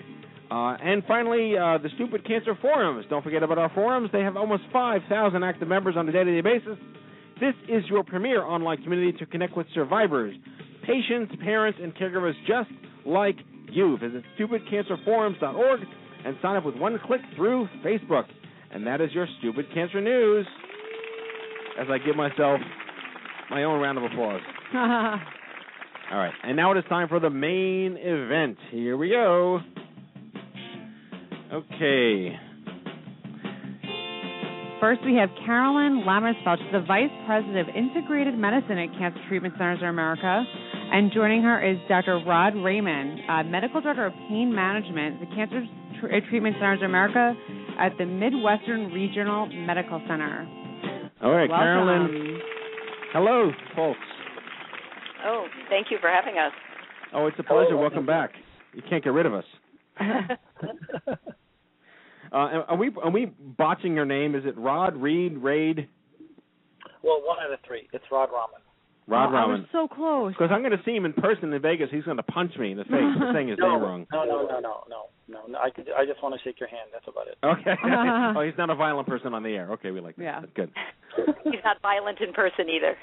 Uh, 0.51 0.77
and 0.81 1.03
finally, 1.07 1.57
uh, 1.57 1.77
the 1.79 1.89
Stupid 1.95 2.25
Cancer 2.25 2.55
Forums. 2.61 3.05
Don't 3.09 3.23
forget 3.23 3.41
about 3.41 3.57
our 3.57 3.71
forums. 3.73 4.09
They 4.13 4.21
have 4.21 4.37
almost 4.37 4.63
5,000 4.71 5.43
active 5.43 5.67
members 5.67 5.95
on 5.97 6.07
a 6.07 6.11
day 6.11 6.23
to 6.23 6.41
day 6.41 6.41
basis. 6.41 6.77
This 7.39 7.55
is 7.67 7.83
your 7.89 8.03
premier 8.03 8.43
online 8.43 8.81
community 8.83 9.17
to 9.17 9.25
connect 9.25 9.57
with 9.57 9.67
survivors, 9.73 10.35
patients, 10.85 11.33
parents, 11.43 11.79
and 11.81 11.93
caregivers 11.95 12.33
just 12.47 12.69
like 13.05 13.35
you. 13.71 13.97
Visit 13.97 14.23
stupidcancerforums.org 14.39 15.79
and 16.25 16.37
sign 16.41 16.55
up 16.55 16.65
with 16.65 16.75
one 16.75 16.99
click 17.05 17.21
through 17.35 17.67
Facebook. 17.83 18.25
And 18.71 18.85
that 18.87 19.01
is 19.01 19.11
your 19.13 19.27
Stupid 19.39 19.65
Cancer 19.73 19.99
News. 19.99 20.45
As 21.79 21.87
I 21.89 21.97
give 21.97 22.15
myself 22.15 22.61
my 23.49 23.63
own 23.63 23.81
round 23.81 23.97
of 23.97 24.03
applause. 24.05 24.41
All 26.11 26.19
right, 26.19 26.33
and 26.43 26.55
now 26.55 26.71
it 26.71 26.77
is 26.77 26.83
time 26.87 27.07
for 27.07 27.19
the 27.19 27.29
main 27.29 27.97
event. 27.99 28.57
Here 28.71 28.95
we 28.95 29.09
go. 29.09 29.59
Okay. 31.55 32.35
First, 34.81 34.99
we 35.05 35.15
have 35.15 35.29
Carolyn 35.45 36.03
Lammersfeld. 36.05 36.57
She's 36.57 36.71
the 36.73 36.83
Vice 36.85 37.09
President 37.25 37.69
of 37.69 37.73
Integrated 37.73 38.37
Medicine 38.37 38.77
at 38.77 38.89
Cancer 38.99 39.21
Treatment 39.29 39.53
Centers 39.57 39.79
of 39.81 39.87
America. 39.87 40.43
And 40.91 41.11
joining 41.13 41.41
her 41.43 41.65
is 41.65 41.77
Dr. 41.87 42.19
Raed 42.27 42.55
Raymond, 42.61 43.19
uh, 43.29 43.43
Medical 43.43 43.79
Director 43.79 44.05
of 44.07 44.13
Pain 44.27 44.53
Management 44.53 45.21
at 45.21 45.29
the 45.29 45.35
Cancer 45.35 45.63
Tr- 46.01 46.07
uh, 46.07 46.19
Treatment 46.29 46.57
Centers 46.59 46.79
of 46.83 46.89
America 46.89 47.33
at 47.79 47.97
the 47.97 48.05
Midwestern 48.05 48.91
Regional 48.91 49.45
Medical 49.47 50.01
Center. 50.09 50.45
All 51.23 51.31
right, 51.31 51.49
Welcome. 51.49 51.55
Carolyn. 51.55 52.39
Hello, 53.13 53.51
folks. 53.77 53.99
Oh, 55.25 55.47
thank 55.69 55.87
you 55.89 55.99
for 56.01 56.09
having 56.09 56.37
us. 56.37 56.51
Oh, 57.13 57.27
it's 57.27 57.39
a 57.39 57.43
pleasure. 57.43 57.77
Welcome 57.77 58.05
back. 58.05 58.31
You 58.73 58.81
can't 58.89 59.01
get 59.01 59.13
rid 59.13 59.25
of 59.25 59.33
us. 59.33 59.45
Uh, 62.35 62.65
are 62.67 62.75
we 62.75 62.91
are 63.01 63.11
we 63.11 63.27
botching 63.57 63.95
your 63.95 64.03
name? 64.03 64.35
Is 64.35 64.43
it 64.45 64.57
Rod, 64.57 64.97
Reed, 64.97 65.37
Raid, 65.37 65.87
Well, 67.01 67.21
one 67.23 67.37
out 67.41 67.53
of 67.53 67.59
three. 67.65 67.87
It's 67.93 68.03
Raed 68.11 68.27
Rahman. 68.29 68.59
Rod 69.07 69.31
oh, 69.31 69.37
I 69.37 69.45
was 69.45 69.59
Rahman? 69.61 69.67
so 69.71 69.87
close. 69.87 70.33
Because 70.33 70.49
I'm 70.51 70.59
going 70.59 70.77
to 70.77 70.83
see 70.83 70.91
him 70.91 71.05
in 71.05 71.13
person 71.13 71.53
in 71.53 71.61
Vegas. 71.61 71.87
He's 71.91 72.03
going 72.03 72.17
to 72.17 72.23
punch 72.23 72.51
me 72.57 72.71
in 72.71 72.77
the 72.77 72.83
face 72.83 73.15
for 73.17 73.31
saying 73.33 73.47
his 73.47 73.57
no, 73.61 73.71
name 73.71 73.81
wrong. 73.81 74.07
No, 74.11 74.25
no, 74.25 74.45
no, 74.47 74.59
no, 74.59 74.83
no, 74.89 75.05
no, 75.29 75.41
no. 75.47 75.57
I 75.57 75.69
could. 75.69 75.87
I 75.97 76.05
just 76.05 76.21
want 76.21 76.35
to 76.35 76.41
shake 76.43 76.59
your 76.59 76.67
hand. 76.67 76.89
That's 76.91 77.05
about 77.07 77.27
it. 77.27 77.37
Okay. 77.41 77.75
oh, 78.37 78.41
he's 78.43 78.57
not 78.57 78.69
a 78.69 78.75
violent 78.75 79.07
person 79.07 79.33
on 79.33 79.41
the 79.41 79.51
air. 79.51 79.71
Okay, 79.71 79.91
we 79.91 80.01
like 80.01 80.17
that. 80.17 80.23
Yeah. 80.23 80.41
That's 80.41 80.53
good. 80.55 80.71
He's 81.45 81.63
not 81.63 81.81
violent 81.81 82.19
in 82.19 82.33
person 82.33 82.65
either. 82.67 82.97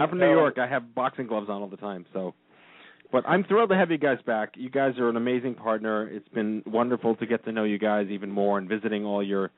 I'm 0.00 0.08
from 0.08 0.18
New 0.18 0.30
York. 0.30 0.58
I 0.58 0.66
have 0.66 0.92
boxing 0.92 1.28
gloves 1.28 1.48
on 1.48 1.62
all 1.62 1.68
the 1.68 1.76
time. 1.76 2.04
So, 2.12 2.34
but 3.14 3.22
I'm 3.28 3.44
thrilled 3.44 3.70
to 3.70 3.76
have 3.76 3.92
you 3.92 3.96
guys 3.96 4.18
back. 4.26 4.54
You 4.56 4.68
guys 4.68 4.98
are 4.98 5.08
an 5.08 5.16
amazing 5.16 5.54
partner. 5.54 6.08
It's 6.08 6.28
been 6.30 6.64
wonderful 6.66 7.14
to 7.14 7.26
get 7.26 7.44
to 7.44 7.52
know 7.52 7.62
you 7.62 7.78
guys 7.78 8.08
even 8.10 8.28
more 8.28 8.58
and 8.58 8.68
visiting 8.68 9.04
all 9.04 9.22
your 9.22 9.52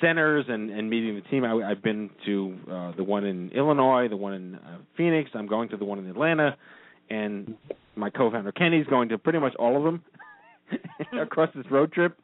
centers 0.00 0.46
and 0.48 0.70
and 0.70 0.88
meeting 0.88 1.14
the 1.14 1.20
team. 1.28 1.44
I, 1.44 1.56
I've 1.56 1.82
been 1.82 2.08
to 2.24 2.56
uh, 2.72 2.92
the 2.96 3.04
one 3.04 3.26
in 3.26 3.50
Illinois, 3.50 4.08
the 4.08 4.16
one 4.16 4.32
in 4.32 4.54
uh, 4.54 4.78
Phoenix. 4.96 5.28
I'm 5.34 5.46
going 5.46 5.68
to 5.68 5.76
the 5.76 5.84
one 5.84 5.98
in 5.98 6.08
Atlanta, 6.08 6.56
and 7.10 7.54
my 7.96 8.08
co-founder 8.08 8.50
Kenny's 8.52 8.86
going 8.86 9.10
to 9.10 9.18
pretty 9.18 9.40
much 9.40 9.54
all 9.56 9.76
of 9.76 9.82
them 9.82 10.02
across 11.20 11.50
this 11.54 11.66
road 11.70 11.92
trip. 11.92 12.16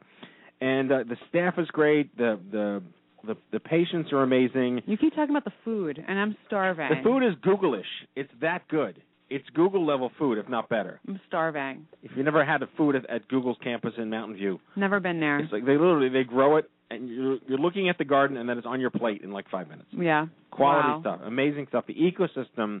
And 0.59 0.91
uh, 0.91 1.03
the 1.07 1.17
staff 1.29 1.59
is 1.59 1.67
great. 1.67 2.17
The 2.17 2.39
the 2.51 2.81
the 3.27 3.37
the 3.51 3.59
patients 3.59 4.11
are 4.11 4.23
amazing. 4.23 4.81
You 4.87 4.97
keep 4.97 5.13
talking 5.13 5.29
about 5.29 5.45
the 5.45 5.53
food, 5.63 6.03
and 6.07 6.17
I'm 6.17 6.35
starving. 6.47 6.89
The 6.89 7.03
food 7.03 7.21
is 7.23 7.35
Googleish. 7.45 7.83
It's 8.15 8.31
that 8.41 8.67
good. 8.69 9.03
It's 9.29 9.45
Google 9.53 9.85
level 9.85 10.09
food, 10.17 10.37
if 10.37 10.47
not 10.47 10.69
better. 10.69 10.99
I'm 11.07 11.19
starving. 11.27 11.85
If 12.01 12.11
you 12.15 12.23
never 12.23 12.45
had 12.45 12.61
a 12.63 12.69
food 12.77 12.95
at, 12.95 13.09
at 13.09 13.27
Google's 13.27 13.57
campus 13.63 13.93
in 13.97 14.09
Mountain 14.09 14.37
View, 14.37 14.59
Never 14.75 14.99
been 14.99 15.19
there. 15.19 15.39
it's 15.39 15.51
like 15.51 15.65
they 15.65 15.73
literally 15.73 16.09
they 16.09 16.23
grow 16.23 16.57
it 16.57 16.69
and 16.89 17.09
you're 17.09 17.37
you're 17.47 17.57
looking 17.59 17.89
at 17.89 17.97
the 17.97 18.05
garden 18.05 18.37
and 18.37 18.47
then 18.47 18.57
it's 18.57 18.67
on 18.67 18.79
your 18.79 18.89
plate 18.89 19.21
in 19.23 19.31
like 19.31 19.49
five 19.49 19.67
minutes. 19.67 19.89
Yeah. 19.91 20.27
Quality 20.51 20.87
Wow. 20.89 20.99
stuff, 21.01 21.19
amazing 21.25 21.65
stuff. 21.67 21.85
The 21.87 21.93
ecosystem 21.95 22.79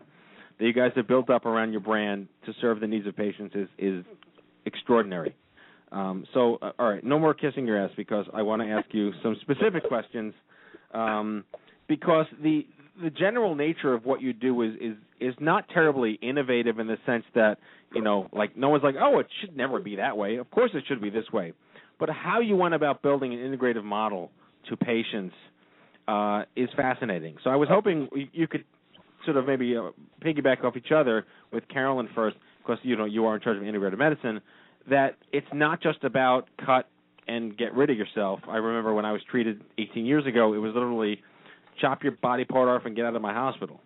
that 0.59 0.65
you 0.65 0.73
guys 0.73 0.91
have 0.95 1.07
built 1.07 1.29
up 1.29 1.45
around 1.45 1.71
your 1.71 1.81
brand 1.81 2.27
to 2.45 2.53
serve 2.61 2.79
the 2.79 2.87
needs 2.87 3.05
of 3.07 3.15
patients 3.15 3.53
is 3.55 3.67
is 3.77 4.05
extraordinary. 4.65 5.35
Um, 5.91 6.25
so, 6.33 6.57
uh, 6.61 6.71
all 6.79 6.89
right, 6.89 7.03
no 7.03 7.17
more 7.19 7.33
kissing 7.33 7.65
your 7.65 7.77
ass 7.81 7.91
because 7.95 8.25
I 8.33 8.41
want 8.41 8.61
to 8.61 8.67
ask 8.69 8.85
you 8.91 9.11
some 9.23 9.35
specific 9.41 9.83
questions. 9.87 10.33
Um, 10.93 11.43
because 11.87 12.25
the 12.41 12.65
the 13.01 13.09
general 13.09 13.55
nature 13.55 13.93
of 13.93 14.05
what 14.05 14.21
you 14.21 14.33
do 14.33 14.61
is 14.63 14.73
is 14.81 14.95
is 15.19 15.33
not 15.39 15.67
terribly 15.69 16.19
innovative 16.21 16.79
in 16.79 16.87
the 16.87 16.97
sense 17.05 17.23
that 17.35 17.57
you 17.93 18.01
know, 18.01 18.27
like 18.33 18.57
no 18.57 18.69
one's 18.69 18.83
like, 18.83 18.95
oh, 18.99 19.19
it 19.19 19.27
should 19.41 19.55
never 19.55 19.79
be 19.79 19.95
that 19.95 20.17
way. 20.17 20.35
Of 20.37 20.49
course, 20.51 20.71
it 20.73 20.83
should 20.87 21.01
be 21.01 21.09
this 21.09 21.31
way. 21.31 21.53
But 21.99 22.09
how 22.09 22.39
you 22.41 22.55
went 22.55 22.73
about 22.73 23.01
building 23.01 23.33
an 23.33 23.39
integrative 23.39 23.83
model 23.83 24.31
to 24.69 24.77
patients 24.77 25.33
uh, 26.07 26.43
is 26.55 26.69
fascinating. 26.75 27.35
So 27.43 27.49
I 27.49 27.55
was 27.55 27.69
hoping 27.69 28.09
you- 28.33 28.47
could 28.47 28.65
sort 29.25 29.37
of 29.37 29.47
maybe 29.47 29.75
uh, 29.75 29.91
piggyback 30.23 30.63
off 30.63 30.77
each 30.77 30.91
other 30.95 31.25
with 31.51 31.67
Carolyn 31.69 32.07
first, 32.13 32.37
because 32.59 32.77
you 32.83 32.95
know 32.95 33.05
you 33.05 33.25
are 33.25 33.35
in 33.35 33.41
charge 33.41 33.57
of 33.57 33.63
integrative 33.63 33.97
medicine. 33.97 34.41
That 34.89 35.15
it's 35.33 35.47
not 35.53 35.81
just 35.81 36.03
about 36.03 36.47
cut 36.65 36.87
and 37.27 37.57
get 37.57 37.73
rid 37.73 37.89
of 37.89 37.97
yourself. 37.97 38.39
I 38.47 38.57
remember 38.57 38.93
when 38.93 39.03
I 39.03 39.11
was 39.11 39.21
treated 39.29 39.61
18 39.77 40.05
years 40.05 40.25
ago, 40.25 40.53
it 40.53 40.59
was 40.59 40.73
literally 40.73 41.21
chop 41.81 42.03
your 42.03 42.13
body 42.13 42.45
part 42.45 42.69
off 42.69 42.85
and 42.85 42.95
get 42.95 43.05
out 43.05 43.15
of 43.15 43.21
my 43.21 43.33
hospital. 43.33 43.81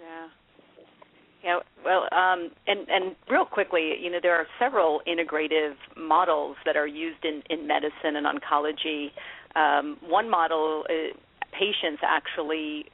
Yeah. 0.00 0.28
Yeah. 1.44 1.58
Well, 1.84 2.02
um, 2.12 2.50
and 2.66 2.88
and 2.88 3.16
real 3.30 3.44
quickly, 3.44 3.94
you 4.00 4.10
know, 4.10 4.18
there 4.22 4.36
are 4.36 4.46
several 4.58 5.00
integrative 5.06 5.74
models 5.96 6.56
that 6.64 6.76
are 6.76 6.86
used 6.86 7.24
in 7.24 7.42
in 7.50 7.66
medicine 7.66 8.16
and 8.16 8.26
oncology. 8.26 9.10
Um, 9.54 9.98
one 10.08 10.30
model, 10.30 10.84
uh, 10.88 11.16
patients 11.52 12.02
actually 12.02 12.86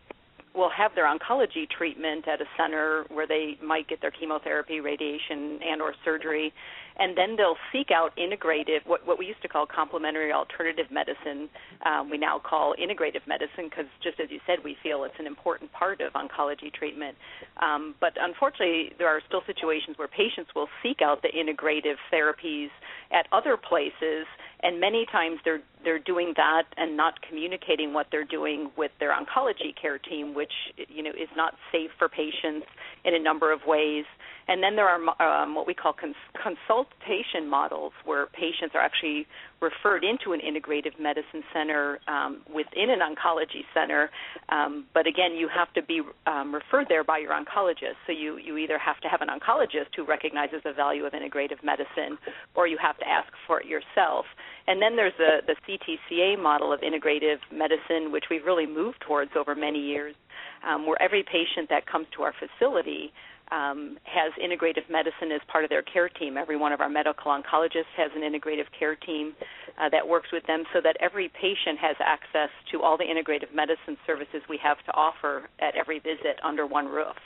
will 0.54 0.70
have 0.70 0.90
their 0.94 1.04
oncology 1.04 1.68
treatment 1.70 2.26
at 2.26 2.40
a 2.40 2.44
center 2.56 3.04
where 3.08 3.26
they 3.26 3.56
might 3.62 3.86
get 3.88 4.00
their 4.00 4.10
chemotherapy, 4.10 4.80
radiation, 4.80 5.60
and 5.62 5.80
or 5.80 5.94
surgery, 6.04 6.52
and 6.98 7.16
then 7.16 7.36
they'll 7.36 7.56
seek 7.72 7.90
out 7.90 8.12
integrative, 8.16 8.84
what, 8.86 9.06
what 9.06 9.18
we 9.18 9.26
used 9.26 9.42
to 9.42 9.48
call 9.48 9.66
complementary 9.66 10.32
alternative 10.32 10.86
medicine, 10.90 11.48
um, 11.86 12.10
we 12.10 12.18
now 12.18 12.38
call 12.38 12.74
integrative 12.74 13.26
medicine 13.26 13.70
because, 13.70 13.86
just 14.02 14.18
as 14.20 14.30
you 14.30 14.40
said, 14.46 14.58
we 14.64 14.76
feel 14.82 15.04
it's 15.04 15.18
an 15.18 15.26
important 15.26 15.70
part 15.72 16.00
of 16.00 16.12
oncology 16.14 16.72
treatment. 16.72 17.16
Um, 17.62 17.94
but 18.00 18.14
unfortunately, 18.20 18.92
there 18.98 19.08
are 19.08 19.20
still 19.26 19.42
situations 19.46 19.96
where 19.96 20.08
patients 20.08 20.50
will 20.54 20.68
seek 20.82 21.00
out 21.02 21.22
the 21.22 21.28
integrative 21.28 21.96
therapies 22.12 22.68
at 23.12 23.26
other 23.32 23.56
places, 23.56 24.26
and 24.62 24.80
many 24.80 25.06
times 25.06 25.38
they're 25.44 25.62
they're 25.84 25.98
doing 25.98 26.32
that 26.36 26.64
and 26.76 26.96
not 26.96 27.20
communicating 27.22 27.92
what 27.92 28.06
they're 28.10 28.24
doing 28.24 28.70
with 28.76 28.90
their 29.00 29.12
oncology 29.12 29.74
care 29.80 29.98
team, 29.98 30.34
which 30.34 30.52
you 30.88 31.02
know 31.02 31.10
is 31.10 31.28
not 31.36 31.54
safe 31.72 31.90
for 31.98 32.08
patients 32.08 32.66
in 33.04 33.14
a 33.14 33.18
number 33.18 33.52
of 33.52 33.60
ways. 33.66 34.04
And 34.48 34.62
then 34.62 34.76
there 34.76 34.88
are 34.88 35.42
um, 35.42 35.54
what 35.54 35.66
we 35.66 35.74
call 35.74 35.92
cons- 35.92 36.14
consultation 36.42 37.48
models, 37.48 37.92
where 38.06 38.26
patients 38.26 38.74
are 38.74 38.80
actually 38.80 39.26
referred 39.60 40.04
into 40.04 40.32
an 40.32 40.40
integrative 40.40 40.98
medicine 40.98 41.44
center 41.52 41.98
um, 42.08 42.40
within 42.52 42.88
an 42.88 43.00
oncology 43.00 43.64
center. 43.74 44.08
Um, 44.48 44.86
but 44.94 45.06
again, 45.06 45.32
you 45.36 45.48
have 45.54 45.72
to 45.74 45.82
be 45.82 46.00
um, 46.26 46.54
referred 46.54 46.86
there 46.88 47.04
by 47.04 47.18
your 47.18 47.32
oncologist. 47.32 48.00
So 48.06 48.12
you, 48.12 48.38
you 48.38 48.56
either 48.56 48.78
have 48.78 48.98
to 49.00 49.08
have 49.08 49.20
an 49.20 49.28
oncologist 49.28 49.92
who 49.94 50.06
recognizes 50.06 50.62
the 50.64 50.72
value 50.72 51.04
of 51.04 51.12
integrative 51.12 51.62
medicine, 51.62 52.16
or 52.54 52.66
you 52.66 52.78
have 52.80 52.96
to 52.98 53.08
ask 53.08 53.30
for 53.46 53.60
it 53.60 53.66
yourself. 53.66 54.24
And 54.68 54.82
then 54.82 54.96
there's 54.96 55.14
the, 55.16 55.40
the 55.46 55.56
CTCA 55.64 56.40
model 56.40 56.74
of 56.74 56.80
integrative 56.80 57.38
medicine, 57.50 58.12
which 58.12 58.24
we've 58.30 58.44
really 58.44 58.66
moved 58.66 59.00
towards 59.00 59.30
over 59.34 59.54
many 59.54 59.78
years, 59.78 60.14
um, 60.62 60.86
where 60.86 61.00
every 61.00 61.24
patient 61.24 61.70
that 61.70 61.86
comes 61.86 62.06
to 62.16 62.22
our 62.22 62.34
facility 62.36 63.10
um, 63.50 63.96
has 64.04 64.30
integrative 64.36 64.84
medicine 64.90 65.32
as 65.32 65.40
part 65.50 65.64
of 65.64 65.70
their 65.70 65.80
care 65.80 66.10
team. 66.10 66.36
Every 66.36 66.58
one 66.58 66.72
of 66.72 66.82
our 66.82 66.88
medical 66.90 67.32
oncologists 67.32 67.96
has 67.96 68.10
an 68.14 68.20
integrative 68.20 68.66
care 68.78 68.94
team 68.94 69.32
uh, 69.80 69.88
that 69.88 70.06
works 70.06 70.28
with 70.34 70.46
them 70.46 70.64
so 70.74 70.82
that 70.84 70.98
every 71.00 71.30
patient 71.30 71.78
has 71.80 71.96
access 71.98 72.50
to 72.70 72.82
all 72.82 72.98
the 72.98 73.04
integrative 73.04 73.54
medicine 73.54 73.96
services 74.06 74.42
we 74.50 74.58
have 74.62 74.76
to 74.84 74.92
offer 74.92 75.48
at 75.60 75.76
every 75.76 75.98
visit 75.98 76.36
under 76.44 76.66
one 76.66 76.84
roof. 76.84 77.16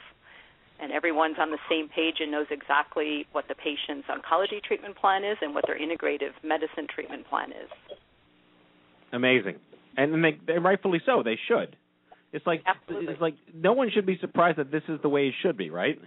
And 0.82 0.90
everyone's 0.90 1.36
on 1.38 1.52
the 1.52 1.62
same 1.70 1.88
page 1.88 2.16
and 2.18 2.32
knows 2.32 2.48
exactly 2.50 3.24
what 3.30 3.46
the 3.46 3.54
patient's 3.54 4.08
oncology 4.08 4.60
treatment 4.60 4.96
plan 4.96 5.22
is 5.22 5.38
and 5.40 5.54
what 5.54 5.64
their 5.66 5.78
integrative 5.78 6.32
medicine 6.42 6.88
treatment 6.92 7.24
plan 7.28 7.50
is. 7.50 7.70
Amazing, 9.12 9.56
and 9.96 10.24
they, 10.24 10.36
they 10.44 10.58
rightfully 10.58 11.00
so. 11.06 11.22
They 11.22 11.38
should. 11.46 11.76
It's 12.32 12.46
like 12.46 12.62
Absolutely. 12.66 13.12
it's 13.12 13.20
like 13.20 13.34
no 13.54 13.74
one 13.74 13.90
should 13.94 14.06
be 14.06 14.18
surprised 14.20 14.58
that 14.58 14.72
this 14.72 14.82
is 14.88 14.98
the 15.02 15.08
way 15.08 15.28
it 15.28 15.34
should 15.42 15.56
be, 15.56 15.70
right? 15.70 16.00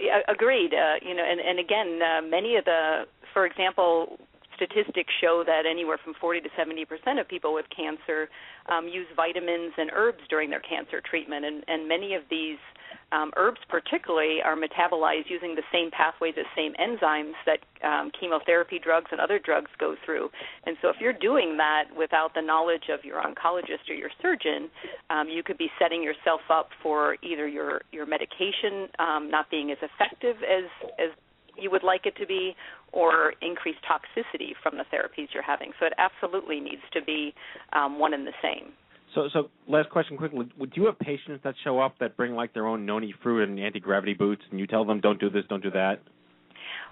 Yeah, 0.00 0.20
agreed. 0.28 0.72
Uh, 0.74 0.94
you 1.06 1.14
know, 1.14 1.22
and 1.22 1.40
and 1.40 1.58
again, 1.60 2.00
uh, 2.02 2.22
many 2.22 2.56
of 2.56 2.64
the, 2.64 3.02
for 3.32 3.46
example, 3.46 4.18
statistics 4.56 5.12
show 5.20 5.44
that 5.46 5.62
anywhere 5.68 5.98
from 6.02 6.14
40 6.20 6.40
to 6.40 6.48
70 6.56 6.84
percent 6.84 7.18
of 7.18 7.28
people 7.28 7.54
with 7.54 7.66
cancer 7.74 8.28
um, 8.68 8.88
use 8.88 9.06
vitamins 9.14 9.72
and 9.78 9.90
herbs 9.94 10.20
during 10.28 10.50
their 10.50 10.60
cancer 10.60 11.00
treatment, 11.00 11.44
and 11.44 11.64
and 11.68 11.88
many 11.88 12.14
of 12.14 12.22
these 12.30 12.58
um, 13.12 13.30
herbs, 13.36 13.60
particularly, 13.68 14.42
are 14.44 14.56
metabolized 14.56 15.30
using 15.30 15.54
the 15.54 15.62
same 15.72 15.90
pathways 15.90 16.34
as 16.38 16.44
same 16.56 16.74
enzymes 16.74 17.34
that 17.46 17.60
um, 17.86 18.10
chemotherapy 18.18 18.80
drugs 18.82 19.06
and 19.12 19.20
other 19.20 19.38
drugs 19.38 19.70
go 19.78 19.94
through. 20.04 20.28
And 20.64 20.76
so, 20.82 20.88
if 20.88 20.96
you're 21.00 21.12
doing 21.12 21.56
that 21.56 21.84
without 21.96 22.34
the 22.34 22.42
knowledge 22.42 22.90
of 22.92 23.04
your 23.04 23.22
oncologist 23.22 23.88
or 23.88 23.94
your 23.94 24.10
surgeon, 24.20 24.68
um, 25.10 25.28
you 25.28 25.42
could 25.42 25.58
be 25.58 25.70
setting 25.78 26.02
yourself 26.02 26.40
up 26.50 26.70
for 26.82 27.16
either 27.22 27.46
your 27.46 27.82
your 27.92 28.06
medication 28.06 28.88
um, 28.98 29.30
not 29.30 29.50
being 29.50 29.70
as 29.70 29.78
effective 29.82 30.36
as 30.42 30.64
as 30.98 31.10
you 31.58 31.70
would 31.70 31.82
like 31.82 32.06
it 32.06 32.16
to 32.16 32.26
be, 32.26 32.54
or 32.92 33.34
increased 33.42 33.80
toxicity 33.88 34.52
from 34.62 34.76
the 34.76 34.84
therapies 34.84 35.28
you're 35.32 35.42
having. 35.42 35.72
So 35.78 35.86
it 35.86 35.92
absolutely 35.98 36.60
needs 36.60 36.82
to 36.92 37.02
be 37.02 37.34
um, 37.72 37.98
one 37.98 38.14
and 38.14 38.26
the 38.26 38.32
same. 38.42 38.72
So, 39.14 39.28
so 39.32 39.50
last 39.68 39.90
question 39.90 40.16
quickly: 40.16 40.48
Would 40.58 40.72
you 40.74 40.86
have 40.86 40.98
patients 40.98 41.40
that 41.44 41.54
show 41.64 41.80
up 41.80 41.98
that 42.00 42.16
bring 42.16 42.34
like 42.34 42.52
their 42.52 42.66
own 42.66 42.84
noni 42.84 43.14
fruit 43.22 43.48
and 43.48 43.58
anti 43.58 43.80
gravity 43.80 44.14
boots, 44.14 44.42
and 44.50 44.60
you 44.60 44.66
tell 44.66 44.84
them 44.84 45.00
don't 45.00 45.20
do 45.20 45.30
this, 45.30 45.44
don't 45.48 45.62
do 45.62 45.70
that? 45.70 46.00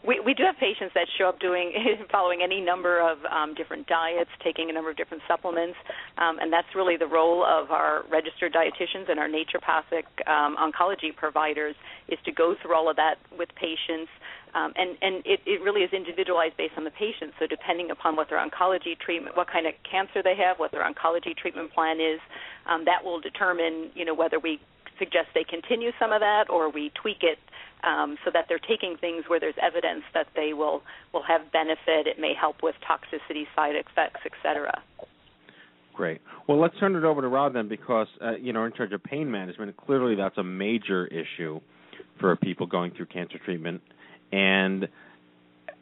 We 0.06 0.20
we 0.20 0.34
do 0.34 0.44
have 0.44 0.56
patients 0.58 0.92
that 0.94 1.06
show 1.16 1.28
up 1.28 1.40
doing 1.40 1.72
following 2.12 2.42
any 2.42 2.60
number 2.60 3.00
of 3.00 3.18
um, 3.24 3.54
different 3.54 3.86
diets, 3.86 4.30
taking 4.42 4.68
a 4.68 4.72
number 4.72 4.90
of 4.90 4.96
different 4.96 5.22
supplements, 5.26 5.76
um, 6.18 6.38
and 6.38 6.52
that's 6.52 6.68
really 6.74 6.96
the 6.96 7.06
role 7.06 7.42
of 7.44 7.70
our 7.70 8.04
registered 8.10 8.52
dietitians 8.52 9.08
and 9.08 9.18
our 9.18 9.28
naturopathic 9.28 10.04
um, 10.28 10.56
oncology 10.60 11.14
providers 11.14 11.74
is 12.08 12.18
to 12.26 12.32
go 12.32 12.54
through 12.60 12.74
all 12.74 12.90
of 12.90 12.96
that 12.96 13.16
with 13.38 13.48
patients. 13.54 14.10
Um, 14.54 14.72
and 14.76 14.96
and 15.00 15.16
it, 15.24 15.40
it 15.46 15.62
really 15.62 15.82
is 15.82 15.92
individualized 15.92 16.56
based 16.56 16.74
on 16.76 16.84
the 16.84 16.92
patient. 16.92 17.32
So 17.40 17.46
depending 17.46 17.90
upon 17.90 18.14
what 18.14 18.28
their 18.28 18.38
oncology 18.38 18.98
treatment, 18.98 19.36
what 19.36 19.50
kind 19.50 19.66
of 19.66 19.72
cancer 19.90 20.22
they 20.22 20.36
have, 20.36 20.58
what 20.58 20.70
their 20.70 20.84
oncology 20.84 21.34
treatment 21.34 21.72
plan 21.72 21.98
is, 21.98 22.20
um, 22.66 22.84
that 22.84 23.02
will 23.02 23.20
determine 23.20 23.90
you 23.94 24.04
know 24.04 24.14
whether 24.14 24.38
we 24.38 24.60
suggest 24.98 25.28
they 25.34 25.44
continue 25.44 25.92
some 25.98 26.12
of 26.12 26.20
that 26.20 26.50
or 26.50 26.70
we 26.70 26.90
tweak 26.94 27.22
it 27.22 27.38
um, 27.84 28.16
so 28.24 28.30
that 28.32 28.46
they're 28.48 28.58
taking 28.58 28.96
things 28.96 29.24
where 29.28 29.38
there's 29.38 29.54
evidence 29.60 30.02
that 30.14 30.26
they 30.34 30.52
will 30.52 30.82
will 31.12 31.22
have 31.22 31.52
benefit. 31.52 32.06
It 32.06 32.18
may 32.18 32.34
help 32.34 32.62
with 32.62 32.74
toxicity, 32.88 33.44
side 33.54 33.76
effects, 33.76 34.20
etc. 34.24 34.82
Great. 35.92 36.20
Well, 36.48 36.60
let's 36.60 36.76
turn 36.80 36.96
it 36.96 37.04
over 37.04 37.20
to 37.20 37.28
Raed 37.28 37.54
then, 37.54 37.68
because 37.68 38.08
uh, 38.20 38.36
you 38.36 38.52
know, 38.52 38.64
in 38.64 38.72
charge 38.72 38.92
of 38.92 39.02
pain 39.02 39.30
management, 39.30 39.76
clearly 39.76 40.16
that's 40.16 40.38
a 40.38 40.44
major 40.44 41.06
issue 41.06 41.60
for 42.20 42.34
people 42.36 42.66
going 42.66 42.92
through 42.92 43.06
cancer 43.06 43.38
treatment, 43.44 43.80
and 44.32 44.88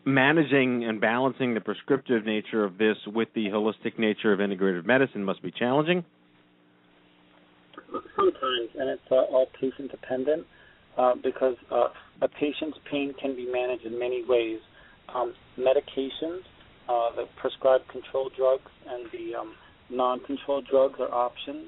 managing 0.05 0.85
and 0.85 1.01
balancing 1.01 1.55
the 1.55 1.61
prescriptive 1.61 2.25
nature 2.27 2.65
of 2.65 2.77
this 2.77 2.97
with 3.07 3.29
the 3.35 3.47
holistic 3.47 3.99
nature 3.99 4.33
of 4.33 4.41
integrative 4.41 4.85
medicine 4.85 5.25
must 5.25 5.43
be 5.43 5.51
challenging. 5.51 6.05
Sometimes, 8.17 8.71
and 8.79 8.89
it's 8.89 9.03
uh, 9.11 9.17
all 9.17 9.47
patient 9.61 9.91
dependent 9.91 10.47
uh, 10.97 11.15
because 11.23 11.57
uh, 11.71 11.89
a 12.21 12.29
patient's 12.29 12.79
pain 12.91 13.15
can 13.21 13.35
be 13.37 13.47
managed 13.51 13.85
in 13.85 13.99
many 13.99 14.25
ways. 14.27 14.61
Um, 15.15 15.35
medications, 15.59 16.41
uh, 16.89 17.15
the 17.17 17.25
prescribed 17.41 17.89
controlled 17.89 18.33
drugs, 18.37 18.71
and 18.89 19.07
the 19.13 19.39
um, 19.39 19.55
non-controlled 19.91 20.67
drugs 20.71 20.99
are 21.01 21.13
options. 21.13 21.67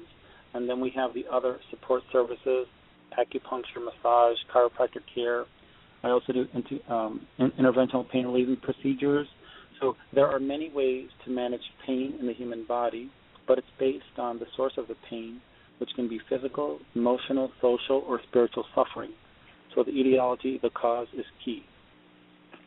And 0.53 0.69
then 0.69 0.79
we 0.79 0.91
have 0.95 1.13
the 1.13 1.25
other 1.31 1.59
support 1.69 2.03
services, 2.11 2.67
acupuncture, 3.19 3.83
massage, 3.83 4.37
chiropractic 4.53 5.03
care. 5.13 5.45
I 6.03 6.09
also 6.09 6.33
do 6.33 6.45
into, 6.53 6.79
um, 6.91 7.25
interventional 7.39 8.09
pain 8.09 8.25
relieving 8.25 8.57
procedures. 8.57 9.27
So 9.81 9.95
there 10.13 10.27
are 10.27 10.39
many 10.39 10.69
ways 10.69 11.09
to 11.25 11.31
manage 11.31 11.61
pain 11.85 12.15
in 12.19 12.27
the 12.27 12.33
human 12.33 12.65
body, 12.65 13.09
but 13.47 13.57
it's 13.57 13.67
based 13.79 14.17
on 14.17 14.39
the 14.39 14.45
source 14.55 14.73
of 14.77 14.87
the 14.87 14.95
pain 15.09 15.41
which 15.79 15.89
can 15.95 16.07
be 16.07 16.19
physical, 16.29 16.79
emotional, 16.95 17.51
social, 17.61 18.03
or 18.07 18.19
spiritual 18.27 18.65
suffering. 18.73 19.11
So 19.73 19.83
the 19.83 19.91
etiology, 19.91 20.59
the 20.61 20.69
cause, 20.69 21.07
is 21.17 21.25
key. 21.43 21.63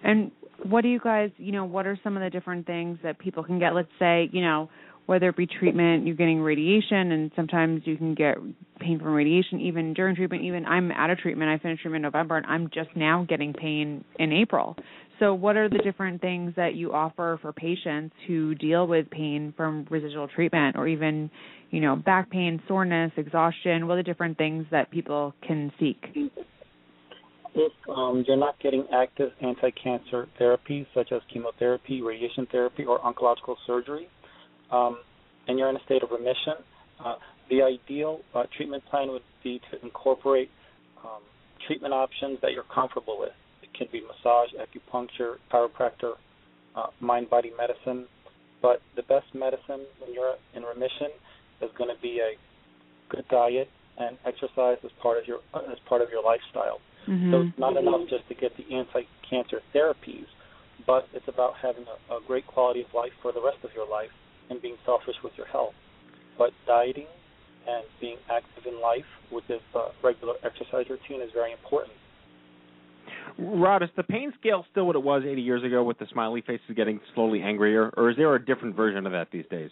And 0.05 0.31
what 0.65 0.83
do 0.83 0.89
you 0.89 1.01
guys, 1.01 1.31
you 1.39 1.53
know, 1.53 1.65
what 1.65 1.87
are 1.87 1.99
some 2.05 2.17
of 2.17 2.23
the 2.23 2.31
different 2.31 2.67
things 2.67 2.99
that 3.03 3.19
people 3.19 3.43
can 3.43 3.59
get? 3.59 3.75
Let's 3.75 3.89
say, 3.99 4.29
you 4.33 4.43
know, 4.43 4.69
whether 5.07 5.31
it 5.31 5.37
be 5.37 5.47
treatment, 5.47 6.07
you're 6.07 6.15
getting 6.15 6.39
radiation, 6.39 7.13
and 7.13 7.31
sometimes 7.35 7.81
you 7.87 7.97
can 7.97 8.15
get 8.15 8.37
pain 8.79 8.99
from 8.99 9.15
radiation 9.15 9.59
even 9.59 9.95
during 9.95 10.15
treatment. 10.15 10.43
Even 10.43 10.67
I'm 10.67 10.91
out 10.91 11.09
of 11.09 11.17
treatment. 11.17 11.51
I 11.51 11.57
finished 11.57 11.81
treatment 11.81 12.05
in 12.05 12.13
November, 12.13 12.37
and 12.37 12.45
I'm 12.45 12.69
just 12.75 12.91
now 12.95 13.25
getting 13.27 13.55
pain 13.55 14.05
in 14.19 14.33
April. 14.33 14.77
So, 15.19 15.33
what 15.33 15.57
are 15.57 15.67
the 15.67 15.79
different 15.79 16.21
things 16.21 16.53
that 16.57 16.75
you 16.75 16.93
offer 16.93 17.39
for 17.41 17.55
patients 17.55 18.15
who 18.27 18.55
deal 18.55 18.87
with 18.87 19.09
pain 19.09 19.55
from 19.57 19.87
residual 19.89 20.29
treatment, 20.29 20.77
or 20.77 20.87
even, 20.87 21.31
you 21.71 21.81
know, 21.81 21.97
back 21.97 22.31
pain, 22.31 22.63
soreness, 22.67 23.13
exhaustion? 23.17 23.87
What 23.87 23.95
are 23.95 23.97
the 23.99 24.03
different 24.03 24.39
things 24.39 24.67
that 24.71 24.91
people 24.91 25.35
can 25.47 25.73
seek? 25.79 26.03
If 27.55 27.73
um, 27.89 28.25
you're 28.27 28.37
not 28.37 28.59
getting 28.61 28.87
active 28.93 29.33
anti-cancer 29.43 30.29
therapies 30.41 30.87
such 30.95 31.13
as 31.13 31.21
chemotherapy, 31.33 32.03
radiation 32.03 32.47
therapy, 32.51 32.85
or 32.85 32.99
oncological 33.01 33.57
surgery, 33.67 34.09
um, 34.71 34.99
and 35.47 35.59
you're 35.59 35.69
in 35.69 35.77
a 35.77 35.85
state 35.85 36.03
of 36.03 36.11
remission, 36.11 36.55
uh, 37.05 37.17
the 37.51 37.63
ideal 37.63 38.21
uh, 38.35 38.45
treatment 38.57 38.85
plan 38.91 39.09
would 39.09 39.23
be 39.43 39.61
to 39.71 39.83
incorporate 39.83 40.51
um, 41.05 41.23
treatment 41.67 41.95
options 41.95 42.39
that 42.43 42.53
you're 42.53 42.69
comfortable 42.75 43.19
with. 43.19 43.33
It 43.63 43.73
can 43.77 43.89
be 43.91 44.03
massage, 44.03 44.51
acupuncture, 44.55 45.37
chiropractor, 45.53 46.15
uh, 46.77 46.87
mind 47.01 47.31
body 47.31 47.51
medicine. 47.57 48.07
But 48.61 48.83
the 48.97 49.03
best 49.03 49.27
medicine 49.35 49.87
when 50.01 50.13
you're 50.13 50.35
in 50.55 50.63
remission 50.63 51.09
is 51.61 51.71
going 51.77 51.95
to 51.95 52.01
be 52.01 52.21
a 52.21 52.37
good 53.09 53.25
diet 53.31 53.69
and 53.99 54.17
exercise 54.25 54.79
as 54.85 54.91
part 55.03 55.19
of 55.19 55.27
your 55.27 55.39
uh, 55.55 55.61
as 55.71 55.79
part 55.89 56.03
of 56.03 56.09
your 56.11 56.23
lifestyle. 56.23 56.81
Mm-hmm. 57.09 57.33
So 57.33 57.41
it's 57.43 57.59
not 57.59 57.77
enough 57.77 58.09
just 58.09 58.29
to 58.29 58.35
get 58.35 58.53
the 58.57 58.75
anti-cancer 58.75 59.61
therapies, 59.75 60.27
but 60.87 61.09
it's 61.15 61.27
about 61.27 61.55
having 61.61 61.85
a, 61.85 62.15
a 62.15 62.21
great 62.27 62.47
quality 62.47 62.83
of 62.83 62.93
life 62.95 63.13
for 63.23 63.33
the 63.33 63.41
rest 63.43 63.59
of 63.65 63.71
your 63.75 63.89
life 63.89 64.11
and 64.51 64.61
being 64.61 64.77
selfish 64.85 65.17
with 65.25 65.33
your 65.37 65.47
health. 65.47 65.75
But 66.37 66.53
dieting 66.67 67.07
and 67.67 67.85
being 68.01 68.19
active 68.31 68.65
in 68.67 68.81
life 68.81 69.09
with 69.33 69.47
this 69.49 69.63
uh, 69.75 69.89
regular 70.03 70.35
exercise 70.45 70.87
routine 70.89 71.23
is 71.23 71.31
very 71.35 71.53
important. 71.53 71.93
Raed, 73.39 73.83
is 73.83 73.91
the 73.97 74.03
pain 74.03 74.33
scale 74.39 74.65
still 74.71 74.87
what 74.87 74.97
it 74.97 75.03
was 75.03 75.23
80 75.27 75.43
years 75.43 75.65
ago 75.65 75.83
with 75.83 75.99
the 75.99 76.07
smiley 76.13 76.41
faces 76.41 76.67
getting 76.75 77.01
slowly 77.15 77.43
angrier, 77.43 77.93
or 77.97 78.11
is 78.11 78.17
there 78.17 78.35
a 78.35 78.45
different 78.45 78.75
version 78.75 79.07
of 79.07 79.13
that 79.13 79.29
these 79.31 79.45
days? 79.51 79.71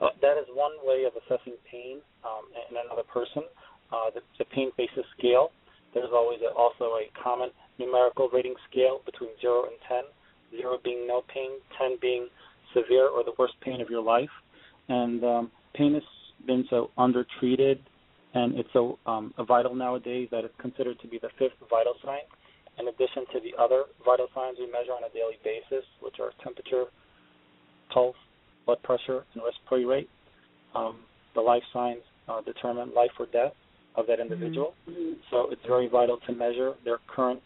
Uh, 0.00 0.08
that 0.22 0.40
is 0.40 0.46
one 0.54 0.72
way 0.82 1.04
of 1.04 1.12
assessing 1.12 1.54
pain 1.70 2.00
um, 2.24 2.48
in 2.70 2.76
another 2.76 3.04
person. 3.12 3.44
Uh, 3.92 4.08
the, 4.14 4.20
the 4.38 4.44
pain 4.46 4.70
faces 4.76 5.04
scale. 5.18 5.50
There's 5.92 6.10
always 6.12 6.38
a, 6.40 6.54
also 6.54 6.96
a 6.96 7.10
common 7.22 7.50
numerical 7.78 8.28
rating 8.32 8.54
scale 8.70 9.00
between 9.04 9.30
0 9.40 9.64
and 9.64 10.04
10, 10.52 10.60
0 10.60 10.78
being 10.82 11.06
no 11.06 11.22
pain, 11.32 11.50
10 11.78 11.98
being 12.00 12.28
severe 12.72 13.08
or 13.08 13.24
the 13.24 13.32
worst 13.38 13.54
pain 13.60 13.80
of 13.80 13.90
your 13.90 14.02
life. 14.02 14.30
And 14.88 15.22
um, 15.24 15.50
pain 15.74 15.94
has 15.94 16.02
been 16.46 16.64
so 16.70 16.90
undertreated, 16.96 17.80
and 18.34 18.58
it's 18.58 18.68
so 18.72 18.98
um, 19.06 19.34
vital 19.46 19.74
nowadays 19.74 20.28
that 20.30 20.44
it's 20.44 20.54
considered 20.60 20.98
to 21.00 21.08
be 21.08 21.18
the 21.18 21.30
fifth 21.38 21.58
vital 21.68 21.94
sign, 22.04 22.24
in 22.78 22.88
addition 22.88 23.26
to 23.32 23.40
the 23.40 23.52
other 23.60 23.84
vital 24.04 24.28
signs 24.34 24.56
we 24.58 24.66
measure 24.66 24.92
on 24.92 25.04
a 25.04 25.12
daily 25.12 25.36
basis, 25.44 25.84
which 26.00 26.16
are 26.20 26.32
temperature, 26.42 26.84
pulse, 27.92 28.16
blood 28.66 28.82
pressure, 28.82 29.24
and 29.34 29.42
respiratory 29.44 29.84
rate. 29.84 30.08
Um, 30.74 30.98
the 31.34 31.40
life 31.40 31.62
signs 31.72 32.00
uh, 32.28 32.40
determine 32.42 32.92
life 32.94 33.10
or 33.18 33.26
death 33.26 33.52
of 33.96 34.06
that 34.06 34.20
individual. 34.20 34.74
Mm-hmm. 34.88 35.12
So 35.30 35.48
it's 35.50 35.62
very 35.66 35.88
vital 35.88 36.18
to 36.26 36.32
measure 36.32 36.74
their 36.84 36.98
current 37.14 37.40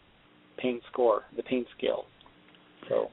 pain 0.57 0.81
score, 0.91 1.23
the 1.35 1.43
pain 1.43 1.65
scale. 1.77 2.05
So. 2.89 3.09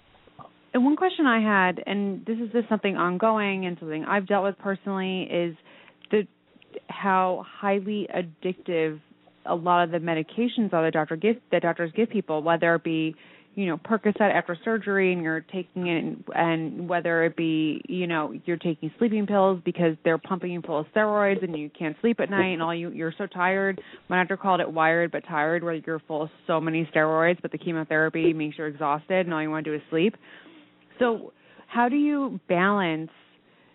And 0.74 0.84
one 0.84 0.96
question 0.96 1.26
I 1.26 1.40
had, 1.40 1.82
and 1.86 2.24
this 2.24 2.38
is 2.38 2.50
just 2.52 2.68
something 2.68 2.96
ongoing 2.96 3.66
and 3.66 3.76
something 3.78 4.04
I've 4.04 4.26
dealt 4.26 4.44
with 4.44 4.58
personally, 4.58 5.22
is 5.22 5.54
the 6.10 6.22
how 6.88 7.44
highly 7.46 8.08
addictive 8.14 9.00
a 9.44 9.54
lot 9.54 9.84
of 9.84 9.90
the 9.90 9.98
medications 9.98 10.72
are 10.72 10.82
that 10.84 10.92
doctor 10.92 11.16
give 11.16 11.36
that 11.50 11.62
doctors 11.62 11.92
give 11.94 12.08
people, 12.08 12.42
whether 12.42 12.74
it 12.76 12.84
be 12.84 13.14
you 13.54 13.66
know 13.66 13.76
Percocet 13.76 14.20
after 14.20 14.56
surgery 14.64 15.12
and 15.12 15.22
you're 15.22 15.40
taking 15.40 15.86
it 15.86 16.16
and 16.34 16.88
whether 16.88 17.24
it 17.24 17.36
be 17.36 17.82
you 17.88 18.06
know 18.06 18.34
you're 18.44 18.56
taking 18.56 18.90
sleeping 18.98 19.26
pills 19.26 19.60
because 19.64 19.96
they're 20.04 20.18
pumping 20.18 20.52
you 20.52 20.62
full 20.62 20.80
of 20.80 20.86
steroids 20.94 21.42
and 21.42 21.56
you 21.56 21.70
can't 21.76 21.96
sleep 22.00 22.20
at 22.20 22.30
night 22.30 22.52
and 22.52 22.62
all 22.62 22.74
you 22.74 22.90
you're 22.90 23.14
so 23.18 23.26
tired. 23.26 23.80
My 24.08 24.18
doctor 24.18 24.36
called 24.36 24.60
it 24.60 24.72
wired 24.72 25.12
but 25.12 25.24
tired 25.26 25.62
where 25.62 25.74
you're 25.74 26.00
full 26.00 26.22
of 26.22 26.30
so 26.46 26.60
many 26.60 26.88
steroids 26.94 27.40
but 27.42 27.52
the 27.52 27.58
chemotherapy 27.58 28.32
makes 28.32 28.58
you 28.58 28.64
exhausted 28.64 29.26
and 29.26 29.34
all 29.34 29.42
you 29.42 29.50
want 29.50 29.64
to 29.64 29.70
do 29.70 29.76
is 29.76 29.82
sleep. 29.90 30.14
So 30.98 31.32
how 31.66 31.88
do 31.88 31.96
you 31.96 32.40
balance 32.48 33.10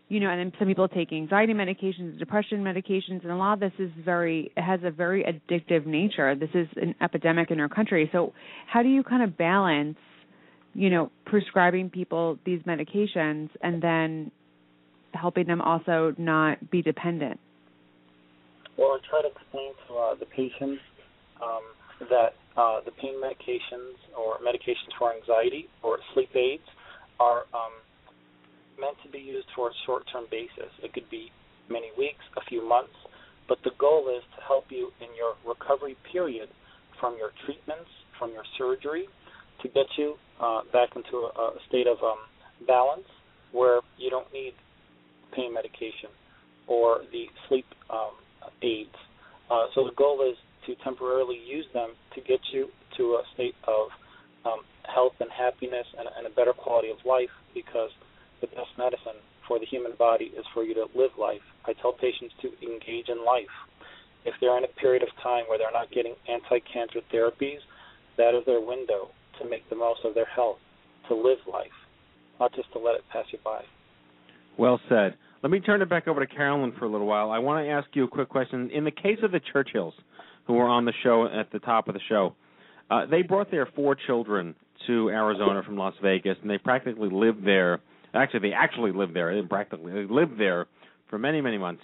you 0.10 0.22
know, 0.22 0.30
and 0.30 0.40
then 0.40 0.54
some 0.58 0.68
people 0.68 0.88
take 0.88 1.12
anxiety 1.12 1.54
medications, 1.54 2.18
depression 2.18 2.64
medications, 2.64 3.24
and 3.24 3.32
a 3.32 3.36
lot 3.36 3.54
of 3.54 3.60
this 3.60 3.74
is 3.78 3.92
very 4.06 4.52
it 4.56 4.62
has 4.62 4.80
a 4.84 4.92
very 4.92 5.24
addictive 5.24 5.86
nature. 5.86 6.34
This 6.34 6.50
is 6.54 6.68
an 6.78 6.96
epidemic 7.02 7.52
in 7.52 7.60
our 7.60 7.68
country. 7.68 8.10
So, 8.14 8.34
how 8.68 8.84
do 8.84 8.90
you 8.90 9.04
kind 9.04 9.22
of 9.22 9.38
balance, 9.38 9.98
you 10.74 10.90
know, 10.90 11.12
prescribing 11.26 11.90
people 11.90 12.40
these 12.46 12.62
medications 12.62 13.50
and 13.62 13.82
then 13.82 14.32
helping 15.14 15.46
them 15.46 15.62
also 15.62 16.16
not 16.18 16.72
be 16.72 16.82
dependent? 16.82 17.40
Well, 18.78 18.90
I 18.90 19.00
try 19.10 19.22
to 19.24 19.28
explain 19.28 19.72
to 19.88 19.94
uh, 19.96 20.16
the 20.16 20.26
patients 20.28 20.82
um, 21.44 21.64
that 22.10 22.36
uh, 22.56 22.80
the 22.86 22.92
pain 22.92 23.16
medications 23.22 23.98
or 24.18 24.38
medications 24.40 24.94
for 24.98 25.14
anxiety 25.14 25.68
or 25.84 25.98
sleep 26.14 26.30
aids 26.36 26.64
are 27.20 27.40
um, 27.54 27.74
meant 28.80 28.98
to 29.04 29.10
be 29.10 29.20
used 29.20 29.48
for 29.56 29.70
a 29.70 29.76
short-term 29.86 30.26
basis. 30.32 30.72
It 30.84 30.94
could 30.94 31.10
be 31.10 31.32
many 31.70 31.92
weeks, 31.98 32.24
a 32.38 32.42
few 32.48 32.68
months, 32.68 32.94
but 33.50 33.58
the 33.64 33.72
goal 33.78 34.10
is 34.16 34.24
to 34.36 34.42
help 34.46 34.66
you 34.70 34.92
in 35.02 35.08
your 35.16 35.36
recovery 35.46 35.98
period 36.12 36.50
from 37.00 37.18
your 37.18 37.32
treatments, 37.46 37.90
from 38.18 38.32
your 38.32 38.44
surgery, 38.58 39.08
to 39.62 39.68
get 39.70 39.86
you 39.98 40.16
uh, 40.40 40.62
back 40.72 40.90
into 40.96 41.18
a, 41.18 41.30
a 41.30 41.60
state 41.68 41.88
of 41.88 41.98
um, 42.04 42.18
balance 42.66 43.08
where 43.52 43.82
you 43.98 44.10
don't 44.10 44.32
need 44.34 44.54
pain 45.36 45.54
medication 45.54 46.10
or 46.68 47.02
the 47.12 47.26
sleep 47.48 47.66
um, 47.90 48.14
aids. 48.62 48.96
Uh, 49.50 49.66
so 49.74 49.86
the 49.86 49.96
goal 49.96 50.22
is 50.22 50.38
to 50.66 50.76
temporarily 50.84 51.40
use 51.46 51.66
them 51.74 51.92
to 52.14 52.22
get 52.22 52.40
you 52.52 52.68
to 52.98 53.04
a 53.16 53.24
state 53.34 53.56
of 53.68 53.88
um, 54.46 54.60
health 54.94 55.14
and 55.20 55.30
happiness 55.32 55.86
and, 55.98 56.08
and 56.18 56.28
a 56.28 56.30
better 56.36 56.54
quality 56.54 56.90
of 56.90 56.98
life 57.06 57.34
because– 57.54 57.90
the 58.42 58.48
best 58.48 58.72
medicine 58.78 59.20
for 59.48 59.60
the 59.60 59.66
human 59.66 59.94
body 59.98 60.32
is 60.38 60.46
for 60.54 60.64
you 60.64 60.74
to 60.76 60.88
live 60.96 61.12
life. 61.20 61.42
I 61.66 61.74
tell 61.74 61.94
patients 61.94 62.34
to 62.42 62.50
engage 62.62 63.10
in 63.10 63.24
life. 63.26 63.54
If 64.26 64.34
they're 64.42 64.58
in 64.58 64.64
a 64.64 64.80
period 64.80 65.04
of 65.04 65.10
time 65.24 65.46
where 65.48 65.58
they're 65.58 65.72
not 65.72 65.92
getting 65.92 66.16
anti 66.28 66.60
cancer 66.72 67.00
therapies, 67.14 67.60
that 68.18 68.36
is 68.36 68.46
their 68.46 68.60
window 68.60 69.10
to 69.40 69.50
make 69.50 69.70
the 69.70 69.76
most 69.76 70.02
of 70.04 70.14
their 70.16 70.26
health, 70.26 70.58
to 71.08 71.16
live 71.16 71.38
life, 71.52 71.78
not 72.40 72.54
just 72.54 72.72
to 72.74 72.80
let 72.80 72.96
it 72.96 73.04
pass 73.12 73.26
you 73.32 73.40
by. 73.44 73.62
Well 74.58 74.80
said. 74.90 75.16
Let 75.44 75.52
me 75.52 75.60
turn 75.60 75.82
it 75.82 75.90
back 75.90 76.08
over 76.08 76.26
to 76.26 76.34
Carolyn 76.34 76.74
for 76.78 76.86
a 76.86 76.90
little 76.90 77.06
while. 77.06 77.30
I 77.30 77.40
want 77.40 77.64
to 77.64 77.70
ask 77.70 77.88
you 77.94 78.04
a 78.04 78.08
quick 78.08 78.28
question. 78.28 78.72
In 78.72 78.84
the 78.84 78.92
case 78.92 79.20
of 79.22 79.32
the 79.32 79.40
Churchills, 79.54 79.94
who 80.46 80.54
were 80.54 80.68
on 80.68 80.86
the 80.86 80.94
show 81.04 81.28
at 81.28 81.52
the 81.52 81.60
top 81.60 81.88
of 81.88 81.94
the 81.94 82.00
show, 82.10 82.34
uh, 82.90 83.06
they 83.06 83.22
brought 83.22 83.52
their 83.52 83.68
four 83.76 83.96
children 83.96 84.56
to 84.88 85.10
Arizona 85.10 85.62
from 85.64 85.78
Las 85.78 85.94
Vegas, 86.02 86.38
and 86.42 86.50
they 86.50 86.58
practically 86.58 87.10
lived 87.12 87.46
there 87.46 87.82
Actually, 88.18 88.50
they 88.50 88.54
actually 88.54 88.92
lived 88.92 89.16
there. 89.16 89.34
They 89.40 89.48
practically 89.48 89.94
they 89.94 90.14
lived 90.14 90.40
there 90.40 90.68
for 91.10 91.18
many 91.18 91.42
many 91.42 91.58
months 91.58 91.84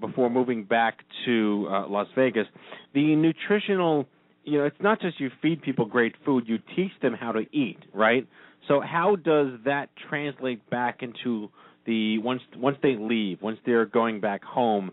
before 0.00 0.30
moving 0.30 0.64
back 0.64 0.98
to 1.26 1.66
uh, 1.70 1.88
Las 1.88 2.08
Vegas. 2.16 2.46
The 2.94 3.14
nutritional, 3.14 4.06
you 4.44 4.58
know, 4.58 4.64
it's 4.64 4.80
not 4.80 5.00
just 5.00 5.20
you 5.20 5.30
feed 5.40 5.62
people 5.62 5.84
great 5.84 6.14
food; 6.24 6.44
you 6.46 6.58
teach 6.74 6.92
them 7.02 7.14
how 7.14 7.32
to 7.32 7.40
eat, 7.52 7.78
right? 7.92 8.26
So 8.68 8.80
how 8.80 9.16
does 9.16 9.48
that 9.64 9.90
translate 10.08 10.68
back 10.70 11.02
into 11.02 11.50
the 11.84 12.18
once 12.18 12.42
once 12.56 12.76
they 12.82 12.96
leave, 12.96 13.42
once 13.42 13.58
they're 13.66 13.86
going 13.86 14.20
back 14.20 14.44
home? 14.44 14.92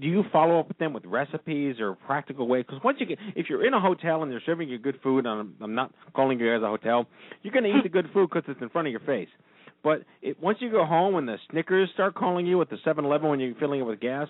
do 0.00 0.06
you 0.06 0.22
follow 0.32 0.60
up 0.60 0.68
with 0.68 0.78
them 0.78 0.92
with 0.92 1.04
recipes 1.04 1.76
or 1.80 1.94
practical 1.94 2.46
ways? 2.46 2.64
Because 2.66 2.82
once 2.84 2.98
you 3.00 3.06
get, 3.06 3.18
if 3.34 3.46
you're 3.48 3.66
in 3.66 3.74
a 3.74 3.80
hotel 3.80 4.22
and 4.22 4.30
they're 4.30 4.42
serving 4.46 4.68
you 4.68 4.78
good 4.78 4.98
food, 5.02 5.26
and 5.26 5.28
I'm, 5.28 5.54
I'm 5.60 5.74
not 5.74 5.92
calling 6.14 6.38
you 6.38 6.54
as 6.54 6.62
a 6.62 6.66
hotel, 6.66 7.06
you're 7.42 7.52
going 7.52 7.64
to 7.64 7.70
eat 7.70 7.82
the 7.82 7.88
good 7.88 8.06
food 8.12 8.30
because 8.32 8.48
it's 8.48 8.60
in 8.62 8.68
front 8.68 8.86
of 8.88 8.92
your 8.92 9.00
face. 9.00 9.28
But 9.84 10.02
it, 10.22 10.42
once 10.42 10.58
you 10.60 10.70
go 10.70 10.84
home 10.84 11.14
and 11.16 11.28
the 11.28 11.36
Snickers 11.50 11.90
start 11.92 12.14
calling 12.14 12.46
you 12.46 12.60
at 12.62 12.70
the 12.70 12.78
7-Eleven 12.84 13.28
when 13.28 13.38
you're 13.38 13.54
filling 13.56 13.80
it 13.80 13.84
with 13.84 14.00
gas, 14.00 14.28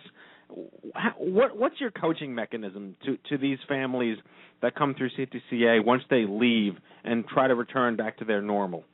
how, 0.95 1.13
what 1.17 1.57
what's 1.57 1.81
your 1.81 1.91
coaching 1.91 2.35
mechanism 2.35 2.97
to 3.07 3.17
to 3.31 3.39
these 3.39 3.59
families 3.67 4.19
that 4.61 4.75
come 4.75 4.95
through 4.95 5.09
CTCA 5.19 5.83
once 5.85 6.03
they 6.11 6.27
leave 6.29 6.75
and 7.03 7.27
try 7.27 7.49
to 7.49 7.55
return 7.55 7.97
back 7.97 8.19
to 8.19 8.27
their 8.27 8.43
normal? 8.43 8.85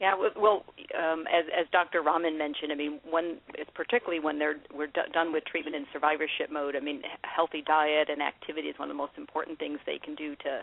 Yeah, 0.00 0.14
well, 0.36 0.64
um, 0.98 1.24
as 1.32 1.44
as 1.56 1.66
Dr. 1.70 2.02
Rahman 2.02 2.36
mentioned, 2.36 2.72
I 2.72 2.74
mean, 2.74 3.00
when 3.08 3.38
particularly 3.74 4.18
when 4.18 4.38
they're 4.40 4.56
we're 4.74 4.88
d- 4.88 5.06
done 5.12 5.32
with 5.32 5.44
treatment 5.44 5.76
in 5.76 5.86
survivorship 5.92 6.50
mode. 6.50 6.74
I 6.74 6.80
mean, 6.80 7.02
healthy 7.22 7.62
diet 7.62 8.08
and 8.10 8.20
activity 8.20 8.68
is 8.68 8.78
one 8.78 8.90
of 8.90 8.94
the 8.94 8.98
most 8.98 9.12
important 9.16 9.58
things 9.60 9.78
they 9.86 9.98
can 9.98 10.16
do 10.16 10.34
to 10.42 10.62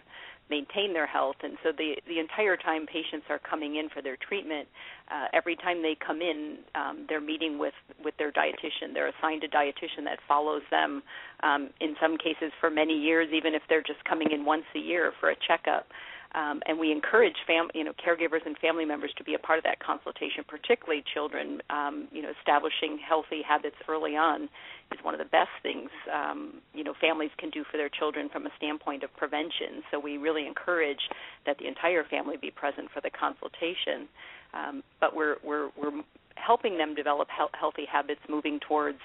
maintain 0.50 0.92
their 0.92 1.08
health. 1.08 1.38
And 1.44 1.58
so 1.64 1.72
the 1.72 1.96
the 2.08 2.20
entire 2.20 2.58
time 2.58 2.86
patients 2.86 3.26
are 3.30 3.40
coming 3.40 3.78
in 3.78 3.88
for 3.88 4.02
their 4.02 4.18
treatment, 4.18 4.68
uh, 5.10 5.28
every 5.34 5.56
time 5.56 5.82
they 5.82 5.96
come 5.96 6.22
in, 6.22 6.58
um, 6.76 7.06
they're 7.08 7.22
meeting 7.22 7.58
with 7.58 7.74
with 8.04 8.16
their 8.18 8.34
dietitian. 8.34 8.94
They're 8.94 9.08
assigned 9.16 9.46
a 9.46 9.48
dietitian 9.48 10.04
that 10.06 10.20
follows 10.28 10.64
them. 10.72 11.04
Um, 11.42 11.70
in 11.80 11.96
some 12.02 12.18
cases, 12.18 12.52
for 12.60 12.70
many 12.70 13.00
years, 13.00 13.30
even 13.34 13.56
if 13.56 13.62
they're 13.70 13.82
just 13.82 14.04
coming 14.04 14.32
in 14.32 14.44
once 14.44 14.66
a 14.76 14.80
year 14.80 15.14
for 15.22 15.30
a 15.30 15.36
checkup. 15.48 15.88
Um, 16.34 16.62
and 16.66 16.80
we 16.80 16.92
encourage 16.92 17.36
fam- 17.46 17.72
you 17.74 17.84
know 17.84 17.92
caregivers 17.94 18.46
and 18.46 18.58
family 18.58 18.86
members 18.86 19.12
to 19.18 19.24
be 19.24 19.34
a 19.34 19.40
part 19.40 19.58
of 19.58 19.64
that 19.66 19.80
consultation, 19.80 20.44
particularly 20.48 21.04
children. 21.14 21.62
Um, 21.70 22.08
you 22.12 22.22
know, 22.22 22.30
establishing 22.40 22.98
healthy 22.98 23.42
habits 23.48 23.76
early 23.88 24.16
on 24.16 24.44
is 24.92 25.00
one 25.04 25.14
of 25.14 25.20
the 25.20 25.26
best 25.26 25.52
things 25.62 25.90
um, 26.14 26.62
you 26.74 26.84
know 26.84 26.94
families 27.02 27.32
can 27.38 27.50
do 27.50 27.64
for 27.70 27.78
their 27.78 27.90
children 27.90 28.30
from 28.30 28.46
a 28.46 28.52
standpoint 28.58 29.04
of 29.04 29.16
prevention. 29.18 29.84
So 29.92 30.00
we 30.00 30.18
really 30.18 30.48
encourage 30.48 31.02
that 31.46 31.58
the 31.58 31.68
entire 31.68 32.04
family 32.06 32.38
be 32.38 32.52
present 32.52 32.90
for 32.94 33.02
the 33.02 33.10
consultation. 33.10 34.08
Um, 34.54 34.84
but 35.00 35.16
we're 35.16 35.36
we're 35.44 35.70
we're 35.78 36.02
helping 36.36 36.78
them 36.78 36.96
develop 36.96 37.28
he- 37.36 37.58
healthy 37.58 37.86
habits, 37.92 38.22
moving 38.30 38.60
towards 38.68 39.00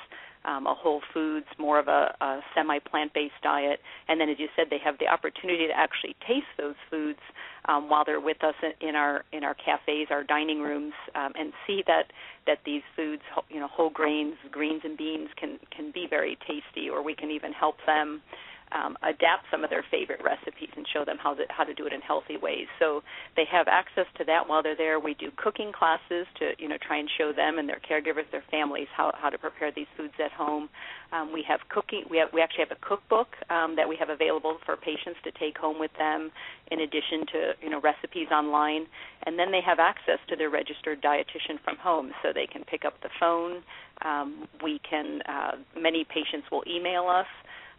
um, 0.47 0.66
a 0.66 0.74
whole 0.74 1.01
foods, 1.12 1.47
more 1.59 1.78
of 1.78 1.88
a, 1.88 2.14
a 2.20 2.40
semi 2.55 2.78
plant 2.78 3.12
based 3.14 3.34
diet, 3.42 3.80
and 4.09 4.20
then 4.20 4.28
as 4.28 4.38
you 4.38 4.49
said, 4.57 4.66
they 4.70 4.78
have 4.84 4.99
the 4.99 5.09
opportunity 5.09 5.66
to 5.66 5.72
actually 5.72 6.16
taste 6.26 6.47
those 6.57 6.76
foods 6.90 7.18
um, 7.68 7.88
while 7.88 8.05
they're 8.05 8.20
with 8.20 8.42
us 8.44 8.55
in, 8.62 8.88
in 8.88 8.94
our 8.94 9.24
in 9.32 9.44
our 9.44 9.55
cafes, 9.55 10.09
our 10.11 10.24
dining 10.24 10.61
rooms, 10.61 10.92
um, 11.14 11.32
and 11.38 11.53
see 11.66 11.82
that 11.86 12.12
that 12.47 12.59
these 12.64 12.82
foods, 12.94 13.22
you 13.51 13.61
know, 13.61 13.68
whole 13.68 13.90
grains, 13.90 14.36
greens 14.51 14.82
and 14.84 14.97
beans 14.97 15.28
can 15.36 15.59
can 15.74 15.90
be 15.90 16.07
very 16.09 16.38
tasty, 16.47 16.88
or 16.88 17.03
we 17.03 17.14
can 17.14 17.30
even 17.30 17.53
help 17.53 17.76
them 17.86 18.22
um, 18.73 18.97
adapt 19.03 19.47
some 19.51 19.64
of 19.64 19.71
their 19.71 19.85
favorite 19.91 20.21
recipes 20.25 20.71
and 20.77 20.87
show 20.93 21.05
them 21.05 21.17
how 21.23 21.35
to 21.35 21.45
how 21.49 21.64
to 21.64 21.75
do 21.75 21.87
it 21.87 21.93
in 21.93 22.01
healthy 22.01 22.37
ways. 22.37 22.67
So 22.79 23.03
they 23.37 23.45
have 23.51 23.69
access 23.69 24.07
to 24.19 24.25
that 24.25 24.49
while 24.49 24.62
they're 24.62 24.77
there. 24.77 24.99
We 24.99 25.14
do 25.14 25.31
cooking 25.37 25.73
classes 25.73 26.27
to 26.39 26.53
you 26.59 26.69
know 26.69 26.77
try 26.85 26.99
and 26.99 27.09
show 27.17 27.33
them 27.33 27.59
and 27.59 27.69
their 27.69 27.81
caregivers, 27.81 28.31
their 28.33 28.45
families 28.51 28.89
how 28.97 29.12
how 29.14 29.31
to 29.31 29.39
prepare 29.39 29.71
these 29.75 29.87
foods 29.97 30.14
at 30.23 30.33
home. 30.33 30.69
Um, 31.12 31.33
we 31.33 31.45
have 31.47 31.61
cooking. 31.69 32.05
We 32.11 32.19
have 32.19 32.29
we 32.33 32.41
actually 32.41 32.64
have 32.69 32.77
a 32.77 32.87
cookbook 32.87 33.29
um, 33.51 33.77
that 33.77 33.89
we 33.89 33.97
have 33.97 34.11
available 34.11 34.59
for 34.67 34.77
patients 34.77 35.21
to 35.25 35.31
take 35.39 35.57
home 35.57 35.79
with 35.79 35.93
them, 35.99 36.31
in 36.71 36.81
addition 36.81 37.27
to 37.33 37.53
you 37.62 37.71
know 37.71 37.81
recipes 37.81 38.29
online. 38.33 38.87
And 39.27 39.39
then 39.39 39.51
they 39.51 39.61
have 39.64 39.79
access 39.79 40.19
to 40.29 40.37
their 40.37 40.51
registered 40.51 41.03
dietitian 41.03 41.62
from 41.64 41.77
home, 41.79 42.12
so 42.23 42.33
they 42.35 42.47
can 42.47 42.64
pick 42.64 42.85
up 42.85 42.95
the 43.03 43.11
phone. 43.21 43.62
Um, 44.05 44.49
we 44.62 44.81
can. 44.89 45.23
Uh, 45.29 45.53
many 45.81 46.05
patients 46.05 46.51
will 46.51 46.64
email 46.67 47.07
us 47.07 47.27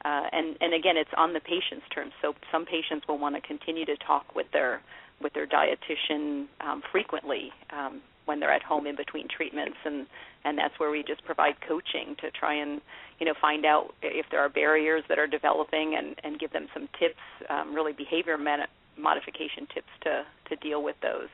uh, 0.06 0.24
and 0.32 0.58
and 0.62 0.74
again, 0.74 0.98
it's 0.98 1.10
on 1.18 1.34
the 1.34 1.40
patient's 1.40 1.86
terms. 1.94 2.14
So 2.22 2.34
some 2.52 2.66
patients 2.66 3.08
will 3.08 3.18
want 3.18 3.36
to 3.36 3.42
continue 3.42 3.86
to 3.86 3.98
talk 3.98 4.36
with 4.36 4.48
their 4.54 4.82
with 5.22 5.34
their 5.34 5.48
dietitian 5.48 6.48
um, 6.62 6.82
frequently. 6.92 7.52
Um, 7.72 8.02
when 8.26 8.42
they're 8.42 8.52
at 8.52 8.62
home 8.62 8.86
in 8.86 8.96
between 8.96 9.28
treatments, 9.28 9.78
and 9.86 10.06
and 10.44 10.58
that's 10.58 10.78
where 10.80 10.92
we 10.92 11.04
just 11.04 11.24
provide 11.24 11.56
coaching 11.68 12.16
to 12.22 12.30
try 12.32 12.54
and 12.54 12.82
you 13.20 13.26
know 13.26 13.34
find 13.42 13.66
out 13.66 13.94
if 14.04 14.26
there 14.30 14.42
are 14.42 14.50
barriers 14.50 15.04
that 15.10 15.18
are 15.18 15.28
developing 15.28 15.96
and 15.98 16.16
and 16.24 16.40
give 16.40 16.52
them 16.52 16.68
some 16.74 16.88
tips, 17.00 17.20
um, 17.50 17.74
really 17.74 17.94
behavior 17.94 18.38
man- 18.38 18.68
modification 18.98 19.68
tips 19.74 19.88
to 20.04 20.24
to 20.50 20.56
deal 20.58 20.84
with 20.84 20.96
those. 21.02 21.30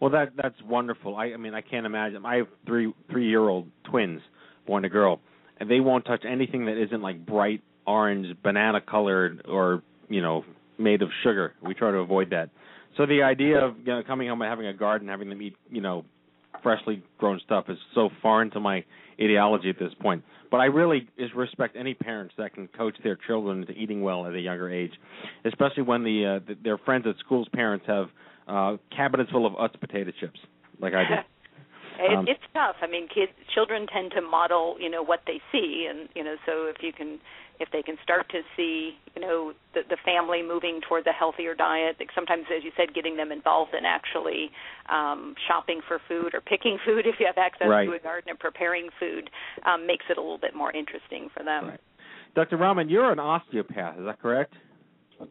Well, 0.00 0.10
that 0.10 0.32
that's 0.36 0.60
wonderful. 0.62 1.16
I, 1.16 1.26
I 1.26 1.36
mean, 1.36 1.54
I 1.54 1.60
can't 1.60 1.84
imagine. 1.84 2.24
I 2.24 2.36
have 2.36 2.48
three 2.66 2.92
three 3.10 3.28
year 3.28 3.48
old 3.48 3.68
twins, 3.84 4.22
boy 4.66 4.78
and 4.78 4.86
a 4.86 4.88
girl, 4.88 5.20
they 5.68 5.80
won't 5.80 6.04
touch 6.04 6.24
anything 6.28 6.66
that 6.66 6.82
isn't 6.82 7.02
like 7.02 7.24
bright 7.24 7.62
orange, 7.86 8.36
banana 8.42 8.80
colored, 8.80 9.44
or 9.48 9.82
you 10.08 10.22
know, 10.22 10.44
made 10.78 11.02
of 11.02 11.10
sugar. 11.22 11.54
We 11.62 11.74
try 11.74 11.90
to 11.90 11.98
avoid 11.98 12.30
that. 12.30 12.50
So 12.96 13.06
the 13.06 13.22
idea 13.22 13.64
of 13.64 13.78
you 13.78 13.84
know, 13.84 14.02
coming 14.06 14.28
home 14.28 14.42
and 14.42 14.48
having 14.48 14.66
a 14.66 14.74
garden, 14.74 15.08
having 15.08 15.28
them 15.28 15.40
eat, 15.40 15.56
you 15.70 15.80
know, 15.80 16.04
freshly 16.62 17.02
grown 17.18 17.40
stuff 17.44 17.66
is 17.68 17.78
so 17.94 18.10
foreign 18.20 18.50
to 18.50 18.60
my 18.60 18.84
ideology 19.20 19.70
at 19.70 19.78
this 19.78 19.92
point. 20.00 20.24
But 20.50 20.58
I 20.58 20.64
really 20.64 21.08
is 21.16 21.30
respect 21.34 21.76
any 21.76 21.94
parents 21.94 22.34
that 22.38 22.54
can 22.54 22.66
coach 22.68 22.96
their 23.04 23.16
children 23.26 23.60
into 23.60 23.72
eating 23.72 24.02
well 24.02 24.26
at 24.26 24.34
a 24.34 24.40
younger 24.40 24.68
age, 24.68 24.92
especially 25.44 25.84
when 25.84 26.02
the, 26.02 26.40
uh, 26.42 26.46
the 26.46 26.56
their 26.62 26.78
friends 26.78 27.06
at 27.06 27.16
school's 27.18 27.48
parents 27.52 27.86
have 27.86 28.08
uh 28.48 28.76
cabinets 28.94 29.30
full 29.30 29.46
of 29.46 29.52
Utz 29.52 29.78
potato 29.78 30.10
chips, 30.18 30.40
like 30.80 30.94
I 30.94 31.24
do. 32.00 32.12
It, 32.12 32.18
Um, 32.18 32.28
it's 32.28 32.44
tough. 32.52 32.76
I 32.82 32.86
mean, 32.86 33.08
kids, 33.08 33.32
children 33.54 33.86
tend 33.86 34.12
to 34.12 34.20
model, 34.20 34.76
you 34.80 34.90
know, 34.90 35.02
what 35.02 35.20
they 35.26 35.40
see, 35.52 35.86
and 35.88 36.08
you 36.14 36.24
know, 36.24 36.36
so 36.46 36.66
if 36.66 36.76
you 36.82 36.92
can, 36.92 37.18
if 37.60 37.68
they 37.72 37.82
can 37.82 37.96
start 38.02 38.28
to 38.30 38.40
see, 38.56 38.96
you 39.14 39.20
know, 39.20 39.52
the, 39.74 39.82
the 39.88 39.96
family 40.04 40.42
moving 40.42 40.80
towards 40.88 41.06
a 41.06 41.12
healthier 41.12 41.54
diet. 41.54 41.96
Like 42.00 42.08
sometimes, 42.14 42.44
as 42.56 42.64
you 42.64 42.72
said, 42.76 42.94
getting 42.94 43.16
them 43.16 43.30
involved 43.30 43.74
in 43.74 43.84
actually 43.84 44.50
um, 44.88 45.34
shopping 45.46 45.80
for 45.86 46.00
food 46.08 46.34
or 46.34 46.40
picking 46.40 46.78
food 46.86 47.06
if 47.06 47.16
you 47.20 47.26
have 47.26 47.36
access 47.38 47.68
Right. 47.68 47.86
to 47.86 47.92
a 47.92 47.98
garden 47.98 48.30
and 48.30 48.38
preparing 48.38 48.88
food 48.98 49.28
um, 49.66 49.86
makes 49.86 50.06
it 50.08 50.16
a 50.16 50.20
little 50.20 50.38
bit 50.38 50.54
more 50.56 50.72
interesting 50.72 51.28
for 51.36 51.44
them. 51.44 51.72
Dr. 52.34 52.56
Rahman, 52.56 52.88
you're 52.88 53.12
an 53.12 53.18
osteopath, 53.18 53.98
is 53.98 54.04
that 54.06 54.20
correct? 54.20 54.54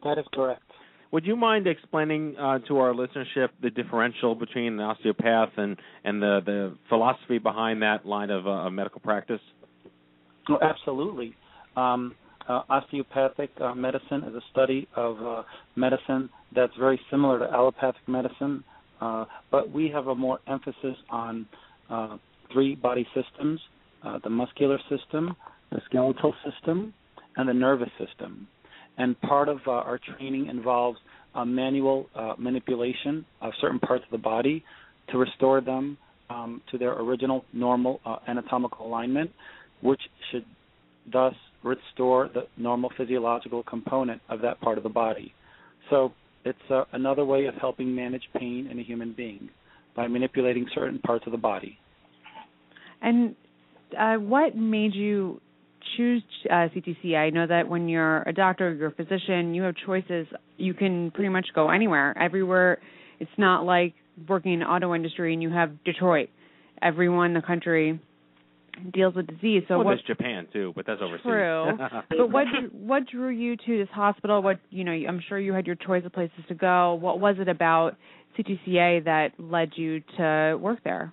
That 0.04 0.18
is 0.18 0.24
correct. 0.32 0.69
Would 1.12 1.26
you 1.26 1.34
mind 1.34 1.66
explaining 1.66 2.36
uh, 2.36 2.60
to 2.68 2.78
our 2.78 2.92
listenership 2.92 3.48
the 3.60 3.70
differential 3.70 4.34
between 4.34 4.76
the 4.76 4.84
osteopath 4.84 5.50
and 5.56 5.76
and 6.04 6.22
the 6.22 6.40
the 6.44 6.76
philosophy 6.88 7.38
behind 7.38 7.82
that 7.82 8.06
line 8.06 8.30
of 8.30 8.46
uh, 8.46 8.70
medical 8.70 9.00
practice? 9.00 9.40
Oh, 10.48 10.58
absolutely. 10.62 11.34
Um, 11.76 12.14
uh, 12.48 12.62
osteopathic 12.68 13.50
uh, 13.60 13.74
medicine 13.74 14.24
is 14.24 14.34
a 14.34 14.40
study 14.50 14.88
of 14.96 15.20
uh, 15.24 15.42
medicine 15.76 16.30
that's 16.54 16.72
very 16.78 17.00
similar 17.10 17.38
to 17.38 17.44
allopathic 17.52 18.06
medicine, 18.08 18.64
uh, 19.00 19.24
but 19.50 19.70
we 19.70 19.88
have 19.88 20.08
a 20.08 20.14
more 20.14 20.40
emphasis 20.48 20.96
on 21.10 21.46
uh, 21.90 22.16
three 22.52 22.74
body 22.74 23.06
systems 23.14 23.60
uh, 24.02 24.18
the 24.24 24.30
muscular 24.30 24.78
system, 24.88 25.36
the 25.70 25.80
skeletal 25.86 26.34
system, 26.48 26.94
and 27.36 27.48
the 27.48 27.54
nervous 27.54 27.90
system. 27.98 28.48
And 29.00 29.18
part 29.22 29.48
of 29.48 29.60
uh, 29.66 29.70
our 29.70 29.98
training 29.98 30.48
involves 30.48 30.98
uh, 31.34 31.46
manual 31.46 32.10
uh, 32.14 32.34
manipulation 32.36 33.24
of 33.40 33.54
certain 33.58 33.78
parts 33.78 34.04
of 34.04 34.10
the 34.10 34.22
body 34.22 34.62
to 35.08 35.16
restore 35.16 35.62
them 35.62 35.96
um, 36.28 36.60
to 36.70 36.76
their 36.76 36.92
original 36.92 37.46
normal 37.54 38.00
uh, 38.04 38.16
anatomical 38.28 38.86
alignment, 38.86 39.30
which 39.80 40.02
should 40.30 40.44
thus 41.10 41.32
restore 41.64 42.28
the 42.34 42.42
normal 42.58 42.90
physiological 42.98 43.62
component 43.62 44.20
of 44.28 44.42
that 44.42 44.60
part 44.60 44.76
of 44.76 44.84
the 44.84 44.90
body. 44.90 45.32
So 45.88 46.12
it's 46.44 46.58
uh, 46.68 46.84
another 46.92 47.24
way 47.24 47.46
of 47.46 47.54
helping 47.54 47.94
manage 47.94 48.24
pain 48.36 48.68
in 48.70 48.78
a 48.78 48.82
human 48.82 49.14
being 49.14 49.48
by 49.96 50.08
manipulating 50.08 50.66
certain 50.74 50.98
parts 50.98 51.24
of 51.24 51.32
the 51.32 51.38
body. 51.38 51.78
And 53.00 53.34
what 54.28 54.54
made 54.54 54.94
you 54.94 55.40
choose 55.96 56.22
uh, 56.50 56.68
CTC? 56.74 57.16
I 57.16 57.30
know 57.30 57.46
that 57.46 57.68
when 57.68 57.88
you're 57.88 58.22
a 58.22 58.32
doctor, 58.32 58.72
you're 58.74 58.88
a 58.88 58.92
physician, 58.92 59.54
you 59.54 59.62
have 59.62 59.74
choices. 59.86 60.26
You 60.56 60.74
can 60.74 61.10
pretty 61.10 61.28
much 61.28 61.48
go 61.54 61.70
anywhere, 61.70 62.16
everywhere. 62.18 62.78
It's 63.18 63.30
not 63.36 63.64
like 63.64 63.94
working 64.28 64.54
in 64.54 64.60
the 64.60 64.66
auto 64.66 64.94
industry 64.94 65.32
and 65.32 65.42
you 65.42 65.50
have 65.50 65.82
Detroit. 65.84 66.28
Everyone 66.82 67.28
in 67.28 67.34
the 67.34 67.42
country 67.42 68.00
deals 68.92 69.14
with 69.14 69.26
disease. 69.26 69.62
So 69.68 69.76
well, 69.76 69.86
what? 69.86 69.90
there's 69.92 70.16
Japan 70.18 70.46
too, 70.52 70.72
but 70.74 70.86
that's 70.86 71.00
overseas. 71.02 71.22
True. 71.22 71.78
but 72.08 72.30
what 72.30 72.46
what 72.72 73.06
drew 73.06 73.28
you 73.28 73.56
to 73.56 73.78
this 73.78 73.88
hospital? 73.92 74.42
What 74.42 74.60
you 74.70 74.84
know? 74.84 74.92
I'm 74.92 75.20
sure 75.28 75.38
you 75.38 75.52
had 75.52 75.66
your 75.66 75.76
choice 75.76 76.04
of 76.06 76.12
places 76.12 76.40
to 76.48 76.54
go. 76.54 76.94
What 76.94 77.20
was 77.20 77.36
it 77.38 77.48
about 77.48 77.96
CTCA 78.38 79.04
that 79.04 79.32
led 79.38 79.72
you 79.76 80.00
to 80.16 80.58
work 80.60 80.78
there? 80.84 81.12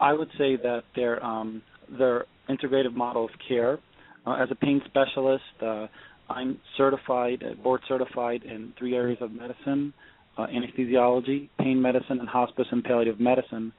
I 0.00 0.12
would 0.12 0.28
say 0.38 0.56
that 0.56 0.82
their 0.96 1.24
um, 1.24 1.62
their 1.98 2.26
integrative 2.48 2.94
model 2.94 3.24
of 3.24 3.30
care. 3.48 3.78
Uh, 4.26 4.34
as 4.34 4.48
a 4.50 4.54
pain 4.54 4.80
specialist, 4.86 5.42
uh, 5.60 5.86
I'm 6.28 6.58
certified, 6.76 7.42
uh, 7.42 7.54
board 7.62 7.80
certified 7.88 8.42
in 8.44 8.72
three 8.78 8.94
areas 8.94 9.18
of 9.20 9.32
medicine: 9.32 9.92
uh, 10.38 10.46
anesthesiology, 10.46 11.48
pain 11.58 11.80
medicine, 11.80 12.20
and 12.20 12.28
hospice 12.28 12.66
and 12.70 12.82
palliative 12.84 13.20
medicine. 13.20 13.72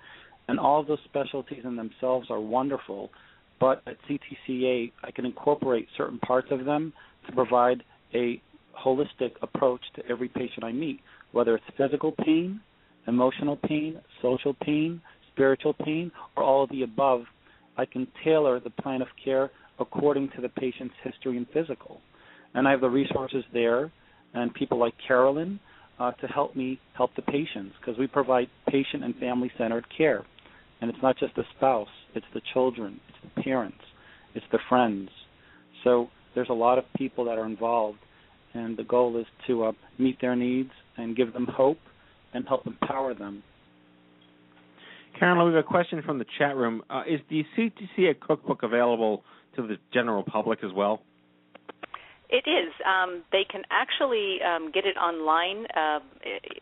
And 0.48 0.60
all 0.60 0.82
of 0.82 0.88
those 0.88 1.00
specialties 1.06 1.62
in 1.64 1.76
themselves 1.78 2.28
are 2.30 2.40
wonderful, 2.40 3.10
but 3.60 3.82
at 3.88 3.96
CTCA, 4.10 4.92
I 5.04 5.12
can 5.12 5.26
incorporate 5.26 5.88
certain 5.98 6.20
parts 6.20 6.50
of 6.52 6.66
them 6.66 6.92
to 7.28 7.32
provide 7.32 7.84
a 8.14 8.42
holistic 8.78 9.32
approach 9.42 9.82
to 9.96 10.06
every 10.10 10.28
patient 10.28 10.64
I 10.64 10.72
meet, 10.72 11.00
whether 11.32 11.56
it's 11.56 11.66
physical 11.78 12.12
pain, 12.12 12.60
emotional 13.08 13.56
pain, 13.56 14.00
social 14.22 14.54
pain, 14.54 15.02
spiritual 15.32 15.74
pain, 15.74 16.12
or 16.36 16.44
all 16.44 16.64
of 16.64 16.70
the 16.70 16.84
above. 16.84 17.24
I 17.78 17.86
can 17.86 18.08
tailor 18.24 18.60
the 18.60 18.70
plan 18.70 19.02
of 19.02 19.08
care 19.24 19.52
according 19.80 20.30
to 20.36 20.42
the 20.42 20.50
patient's 20.50 20.94
history 21.04 21.38
and 21.38 21.48
physical. 21.54 22.02
And 22.54 22.68
I 22.68 22.72
have 22.72 22.82
the 22.82 22.90
resources 22.90 23.44
there 23.52 23.92
and 24.34 24.54
people 24.54 24.78
like 24.78 24.94
Carolyn 25.08 25.60
uh, 26.00 26.12
to 26.14 26.28
help 26.28 26.56
me 26.56 26.80
help 26.96 27.12
the 27.16 27.22
patients 27.22 27.76
because 27.80 27.98
we 27.98 28.08
provide 28.08 28.48
patient 28.68 29.04
and 29.04 29.16
family 29.18 29.52
centered 29.58 29.86
care. 29.96 30.24
And 30.82 30.90
it's 30.90 31.02
not 31.02 31.18
just 31.18 31.36
the 31.36 31.44
spouse, 31.56 31.88
it's 32.14 32.26
the 32.34 32.42
children, 32.54 33.00
it's 33.10 33.36
the 33.36 33.42
parents, 33.42 33.78
it's 34.36 34.46
the 34.52 34.60
friends. 34.68 35.10
So 35.84 36.10
there's 36.36 36.50
a 36.50 36.54
lot 36.54 36.78
of 36.78 36.86
people 36.98 37.26
that 37.26 37.38
are 37.38 37.46
involved, 37.46 38.00
and 38.54 38.76
the 38.76 38.84
goal 38.84 39.18
is 39.18 39.26
to 39.48 39.66
uh, 39.66 39.72
meet 39.98 40.20
their 40.20 40.36
needs 40.36 40.72
and 40.98 41.16
give 41.16 41.34
them 41.34 41.48
hope 41.48 41.80
and 42.34 42.48
help 42.48 42.66
empower 42.68 43.14
them. 43.14 43.44
Carolyn, 45.18 45.48
we 45.48 45.56
have 45.56 45.66
a 45.66 45.68
question 45.68 46.02
from 46.04 46.20
the 46.20 46.26
chat 46.38 46.56
room. 46.56 46.84
Uh, 46.90 47.04
is 47.08 47.20
the 47.30 47.44
CTCA 47.58 48.20
cookbook 48.20 48.64
available 48.64 49.24
to 49.56 49.68
the 49.68 49.78
general 49.94 50.24
public 50.24 50.60
as 50.64 50.72
well? 50.74 51.02
It 52.30 52.50
is. 52.50 52.74
Um, 52.84 53.22
they 53.32 53.44
can 53.48 53.62
actually 53.70 54.40
um, 54.42 54.72
get 54.72 54.86
it 54.86 54.98
online 54.98 55.68
uh, 55.78 56.00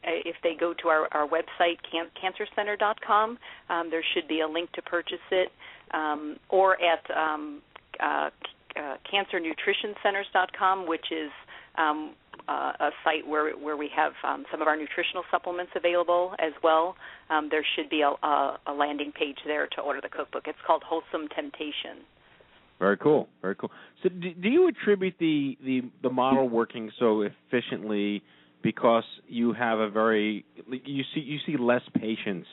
if 0.03 0.35
they 0.43 0.53
go 0.59 0.73
to 0.73 0.89
our, 0.89 1.07
our 1.13 1.25
website, 1.25 1.77
can- 1.89 2.09
cancercenter.com. 2.21 3.37
Um, 3.69 3.89
there 3.89 4.03
should 4.13 4.27
be 4.27 4.41
a 4.41 4.47
link 4.47 4.69
to 4.73 4.81
purchase 4.81 5.23
it, 5.31 5.49
um, 5.93 6.37
or 6.49 6.75
at 6.81 6.99
um, 7.15 7.61
uh, 8.01 8.31
uh, 8.75 8.95
cancernutritioncenters.com, 9.13 10.87
which 10.89 11.05
is 11.09 11.31
um, 11.77 12.15
uh, 12.47 12.73
a 12.79 12.89
site 13.03 13.27
where 13.27 13.51
where 13.57 13.77
we 13.77 13.89
have 13.95 14.13
um, 14.23 14.45
some 14.51 14.61
of 14.61 14.67
our 14.67 14.75
nutritional 14.75 15.23
supplements 15.29 15.71
available 15.75 16.33
as 16.39 16.53
well. 16.63 16.95
Um, 17.29 17.47
there 17.49 17.65
should 17.75 17.89
be 17.89 18.01
a, 18.01 18.09
a, 18.25 18.59
a 18.67 18.73
landing 18.73 19.11
page 19.11 19.37
there 19.45 19.67
to 19.75 19.81
order 19.81 19.99
the 20.01 20.09
cookbook. 20.09 20.43
It's 20.47 20.57
called 20.65 20.83
Wholesome 20.85 21.27
Temptation. 21.35 22.03
Very 22.79 22.97
cool. 22.97 23.27
Very 23.41 23.55
cool. 23.55 23.69
So, 24.01 24.09
do, 24.09 24.33
do 24.33 24.49
you 24.49 24.67
attribute 24.67 25.15
the, 25.19 25.57
the 25.63 25.81
the 26.01 26.09
model 26.09 26.49
working 26.49 26.91
so 26.99 27.21
efficiently 27.21 28.23
because 28.63 29.03
you 29.27 29.53
have 29.53 29.79
a 29.79 29.89
very 29.89 30.45
you 30.67 31.03
see 31.13 31.21
you 31.21 31.37
see 31.45 31.57
less 31.57 31.83
patients 31.93 32.47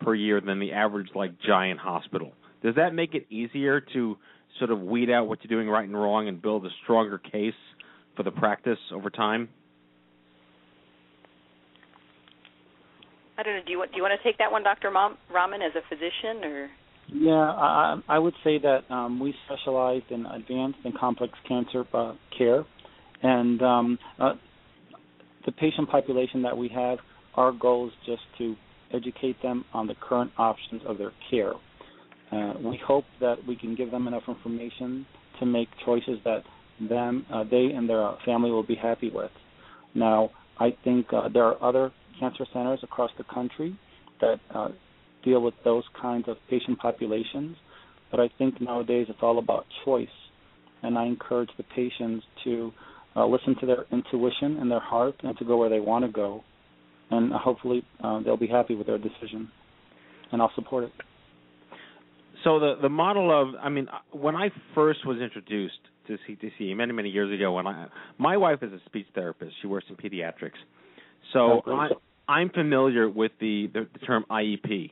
per 0.00 0.14
year 0.14 0.40
than 0.40 0.60
the 0.60 0.72
average 0.72 1.08
like 1.14 1.32
giant 1.44 1.80
hospital? 1.80 2.32
Does 2.62 2.76
that 2.76 2.94
make 2.94 3.14
it 3.14 3.26
easier 3.30 3.80
to 3.94 4.16
sort 4.58 4.70
of 4.70 4.80
weed 4.80 5.10
out 5.10 5.28
what 5.28 5.40
you're 5.42 5.56
doing 5.56 5.68
right 5.68 5.86
and 5.86 5.96
wrong 5.96 6.28
and 6.28 6.40
build 6.40 6.64
a 6.64 6.70
stronger 6.82 7.18
case 7.18 7.54
for 8.18 8.24
the 8.24 8.32
practice 8.32 8.78
over 8.92 9.08
time? 9.08 9.48
I 13.38 13.44
don't 13.44 13.54
know. 13.54 13.62
Do 13.64 13.70
you 13.70 13.78
want 13.78 13.92
do 13.92 13.96
you 13.96 14.02
want 14.02 14.20
to 14.20 14.28
take 14.28 14.36
that 14.38 14.50
one, 14.50 14.64
Dr. 14.64 14.90
Mom, 14.90 15.16
Rahman, 15.32 15.62
as 15.62 15.70
a 15.76 15.88
physician, 15.88 16.44
or? 16.44 16.68
Yeah, 17.10 17.32
I, 17.32 18.00
I 18.08 18.18
would 18.18 18.34
say 18.44 18.58
that 18.58 18.80
um, 18.90 19.20
we 19.20 19.32
specialize 19.46 20.02
in 20.10 20.26
advanced 20.26 20.80
and 20.84 20.98
complex 20.98 21.32
cancer 21.46 21.86
uh, 21.94 22.14
care, 22.36 22.64
and 23.22 23.62
um, 23.62 23.98
uh, 24.18 24.32
the 25.46 25.52
patient 25.52 25.88
population 25.88 26.42
that 26.42 26.54
we 26.54 26.68
have, 26.68 26.98
our 27.36 27.52
goal 27.52 27.86
is 27.86 27.92
just 28.04 28.22
to 28.38 28.56
educate 28.92 29.40
them 29.42 29.64
on 29.72 29.86
the 29.86 29.94
current 29.94 30.32
options 30.36 30.82
of 30.86 30.98
their 30.98 31.12
care. 31.30 31.52
Uh, 32.32 32.54
we 32.62 32.78
hope 32.84 33.04
that 33.20 33.36
we 33.46 33.56
can 33.56 33.74
give 33.74 33.90
them 33.90 34.08
enough 34.08 34.24
information 34.26 35.06
to 35.38 35.46
make 35.46 35.68
choices 35.86 36.18
that 36.24 36.42
them, 36.80 37.26
uh, 37.32 37.44
they, 37.44 37.66
and 37.74 37.88
their 37.88 38.12
family 38.24 38.50
will 38.50 38.66
be 38.66 38.74
happy 38.74 39.10
with. 39.10 39.30
Now, 39.94 40.30
I 40.58 40.76
think 40.84 41.06
uh, 41.12 41.28
there 41.28 41.44
are 41.44 41.62
other 41.62 41.92
cancer 42.18 42.46
centers 42.52 42.80
across 42.82 43.10
the 43.18 43.24
country 43.24 43.78
that 44.20 44.40
uh, 44.54 44.68
deal 45.24 45.40
with 45.40 45.54
those 45.64 45.84
kinds 46.00 46.26
of 46.28 46.36
patient 46.50 46.78
populations. 46.78 47.56
But 48.10 48.20
I 48.20 48.30
think 48.38 48.60
nowadays 48.60 49.06
it's 49.08 49.18
all 49.22 49.38
about 49.38 49.66
choice, 49.84 50.08
and 50.82 50.96
I 50.96 51.06
encourage 51.06 51.50
the 51.56 51.64
patients 51.64 52.24
to 52.44 52.72
uh, 53.16 53.26
listen 53.26 53.54
to 53.60 53.66
their 53.66 53.84
intuition 53.92 54.58
and 54.58 54.70
their 54.70 54.80
heart, 54.80 55.14
and 55.22 55.36
to 55.38 55.44
go 55.44 55.56
where 55.56 55.68
they 55.68 55.80
want 55.80 56.04
to 56.04 56.10
go, 56.10 56.42
and 57.10 57.32
hopefully 57.32 57.82
uh, 58.02 58.20
they'll 58.22 58.36
be 58.36 58.46
happy 58.46 58.74
with 58.74 58.86
their 58.86 58.98
decision, 58.98 59.50
and 60.32 60.40
I'll 60.40 60.52
support 60.54 60.84
it. 60.84 60.92
So 62.44 62.58
the 62.60 62.76
the 62.80 62.88
model 62.88 63.30
of 63.30 63.54
I 63.60 63.68
mean 63.68 63.88
when 64.12 64.36
I 64.36 64.50
first 64.74 65.04
was 65.04 65.18
introduced 65.20 65.80
to 66.08 66.18
CTC 66.28 66.76
many 66.76 66.92
many 66.92 67.08
years 67.08 67.32
ago 67.32 67.52
when 67.52 67.66
I 67.66 67.86
my 68.18 68.36
wife 68.36 68.62
is 68.62 68.72
a 68.72 68.80
speech 68.86 69.06
therapist. 69.14 69.54
She 69.60 69.68
works 69.68 69.86
in 69.88 69.96
pediatrics. 69.96 70.58
So 71.32 71.62
Oh, 71.66 71.72
I 71.72 71.88
I'm 72.28 72.50
familiar 72.50 73.08
with 73.08 73.32
the 73.40 73.70
the, 73.72 73.86
the 73.92 73.98
term 74.00 74.24
IEP 74.30 74.90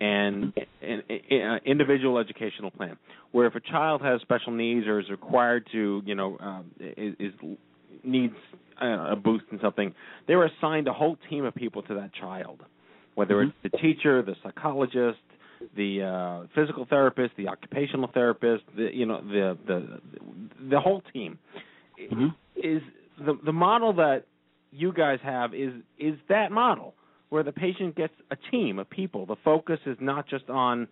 and 0.00 0.52
an 0.80 1.02
uh, 1.30 1.58
individual 1.64 2.18
educational 2.18 2.70
plan 2.70 2.96
where 3.32 3.46
if 3.46 3.54
a 3.54 3.60
child 3.60 4.00
has 4.02 4.20
special 4.20 4.52
needs 4.52 4.86
or 4.86 5.00
is 5.00 5.10
required 5.10 5.66
to 5.72 6.02
you 6.04 6.14
know 6.14 6.36
um, 6.40 6.70
is, 6.78 7.14
is 7.18 7.32
needs 8.04 8.34
uh, 8.80 9.12
a 9.12 9.16
boost 9.16 9.44
in 9.50 9.58
something 9.60 9.92
they're 10.26 10.44
assigned 10.44 10.86
a 10.86 10.92
whole 10.92 11.16
team 11.28 11.44
of 11.44 11.54
people 11.54 11.82
to 11.82 11.94
that 11.94 12.10
child 12.14 12.62
whether 13.16 13.42
it's 13.42 13.52
the 13.64 13.70
teacher 13.70 14.22
the 14.22 14.36
psychologist 14.42 15.18
the 15.76 16.02
uh, 16.02 16.46
physical 16.54 16.86
therapist, 16.88 17.34
the 17.36 17.48
occupational 17.48 18.10
therapist, 18.12 18.64
the 18.76 18.88
you 18.92 19.06
know 19.06 19.20
the 19.22 19.58
the 19.66 20.00
the 20.70 20.80
whole 20.80 21.02
team 21.12 21.38
is 22.56 22.82
the 23.18 23.38
the 23.44 23.52
model 23.52 23.94
that 23.94 24.24
you 24.70 24.92
guys 24.92 25.18
have 25.22 25.54
is 25.54 25.72
is 25.98 26.14
that 26.28 26.50
model 26.50 26.94
where 27.30 27.42
the 27.42 27.52
patient 27.52 27.94
gets 27.94 28.14
a 28.30 28.36
team 28.50 28.78
of 28.78 28.88
people. 28.88 29.26
The 29.26 29.36
focus 29.44 29.78
is 29.86 29.96
not 30.00 30.28
just 30.28 30.48
on 30.48 30.88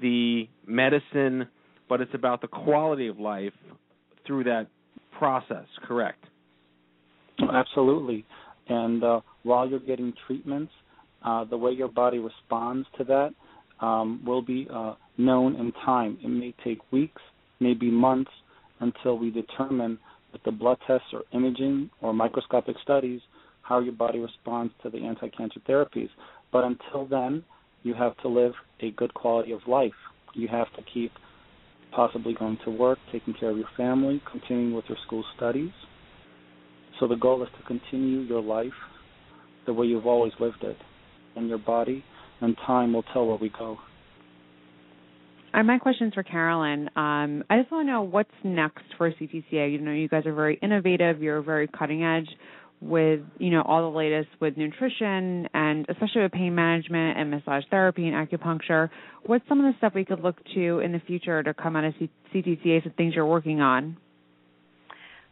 the 0.00 0.48
medicine, 0.66 1.48
but 1.88 2.00
it's 2.00 2.14
about 2.14 2.40
the 2.40 2.48
quality 2.48 3.06
of 3.06 3.20
life 3.20 3.52
through 4.26 4.44
that 4.44 4.66
process. 5.16 5.66
Correct? 5.86 6.22
Absolutely. 7.52 8.24
And 8.68 9.04
uh, 9.04 9.20
while 9.44 9.68
you're 9.68 9.78
getting 9.78 10.12
treatments, 10.26 10.72
uh, 11.24 11.44
the 11.44 11.56
way 11.56 11.70
your 11.70 11.88
body 11.88 12.18
responds 12.18 12.86
to 12.98 13.04
that 13.04 13.34
um, 13.80 14.22
will 14.24 14.42
be 14.42 14.66
uh, 14.72 14.94
known 15.18 15.56
in 15.56 15.72
time. 15.84 16.18
It 16.22 16.28
may 16.28 16.54
take 16.64 16.80
weeks, 16.92 17.22
maybe 17.60 17.90
months, 17.90 18.30
until 18.80 19.18
we 19.18 19.30
determine 19.30 19.98
with 20.32 20.42
the 20.44 20.52
blood 20.52 20.78
tests 20.86 21.08
or 21.12 21.22
imaging 21.32 21.90
or 22.02 22.12
microscopic 22.12 22.76
studies 22.82 23.20
how 23.62 23.80
your 23.80 23.94
body 23.94 24.18
responds 24.18 24.72
to 24.82 24.90
the 24.90 24.98
anti-cancer 24.98 25.60
therapies. 25.68 26.08
But 26.52 26.64
until 26.64 27.06
then, 27.06 27.42
you 27.82 27.94
have 27.94 28.16
to 28.18 28.28
live 28.28 28.52
a 28.80 28.90
good 28.92 29.12
quality 29.14 29.52
of 29.52 29.60
life. 29.66 29.92
You 30.34 30.48
have 30.48 30.72
to 30.76 30.82
keep 30.92 31.12
possibly 31.92 32.34
going 32.34 32.58
to 32.64 32.70
work, 32.70 32.98
taking 33.10 33.34
care 33.34 33.50
of 33.50 33.56
your 33.56 33.68
family, 33.76 34.22
continuing 34.30 34.74
with 34.74 34.84
your 34.88 34.98
school 35.06 35.24
studies. 35.36 35.70
So 37.00 37.08
the 37.08 37.16
goal 37.16 37.42
is 37.42 37.48
to 37.58 37.66
continue 37.66 38.20
your 38.20 38.42
life 38.42 38.72
the 39.66 39.72
way 39.72 39.86
you've 39.86 40.06
always 40.06 40.32
lived 40.38 40.62
it. 40.62 40.76
And 41.34 41.48
your 41.48 41.58
body 41.58 42.04
and 42.40 42.56
time 42.66 42.92
will 42.92 43.04
tell 43.12 43.26
where 43.26 43.36
we 43.36 43.48
go. 43.48 43.78
And 45.52 45.66
my 45.66 45.78
question's 45.78 46.12
for 46.12 46.22
Carolyn. 46.22 46.90
Um, 46.96 47.42
I 47.48 47.58
just 47.58 47.72
want 47.72 47.86
to 47.86 47.92
know 47.92 48.02
what's 48.02 48.28
next 48.44 48.84
for 48.98 49.10
CTCA. 49.10 49.72
You 49.72 49.78
know, 49.78 49.92
you 49.92 50.08
guys 50.08 50.26
are 50.26 50.34
very 50.34 50.58
innovative. 50.62 51.22
You're 51.22 51.40
very 51.40 51.66
cutting 51.66 52.04
edge 52.04 52.28
with 52.80 53.20
you 53.38 53.50
know 53.50 53.62
all 53.62 53.90
the 53.90 53.96
latest 53.96 54.28
with 54.38 54.54
nutrition 54.58 55.48
and 55.54 55.86
especially 55.88 56.20
with 56.20 56.32
pain 56.32 56.54
management 56.54 57.18
and 57.18 57.30
massage 57.30 57.64
therapy 57.70 58.06
and 58.06 58.28
acupuncture. 58.28 58.90
What's 59.24 59.48
some 59.48 59.64
of 59.64 59.72
the 59.72 59.78
stuff 59.78 59.94
we 59.94 60.04
could 60.04 60.20
look 60.20 60.36
to 60.54 60.80
in 60.80 60.92
the 60.92 61.00
future 61.06 61.42
to 61.42 61.54
come 61.54 61.74
out 61.74 61.84
of 61.84 61.94
C- 61.98 62.10
CTCA? 62.34 62.82
Some 62.82 62.92
things 62.92 63.14
you're 63.14 63.26
working 63.26 63.60
on. 63.60 63.96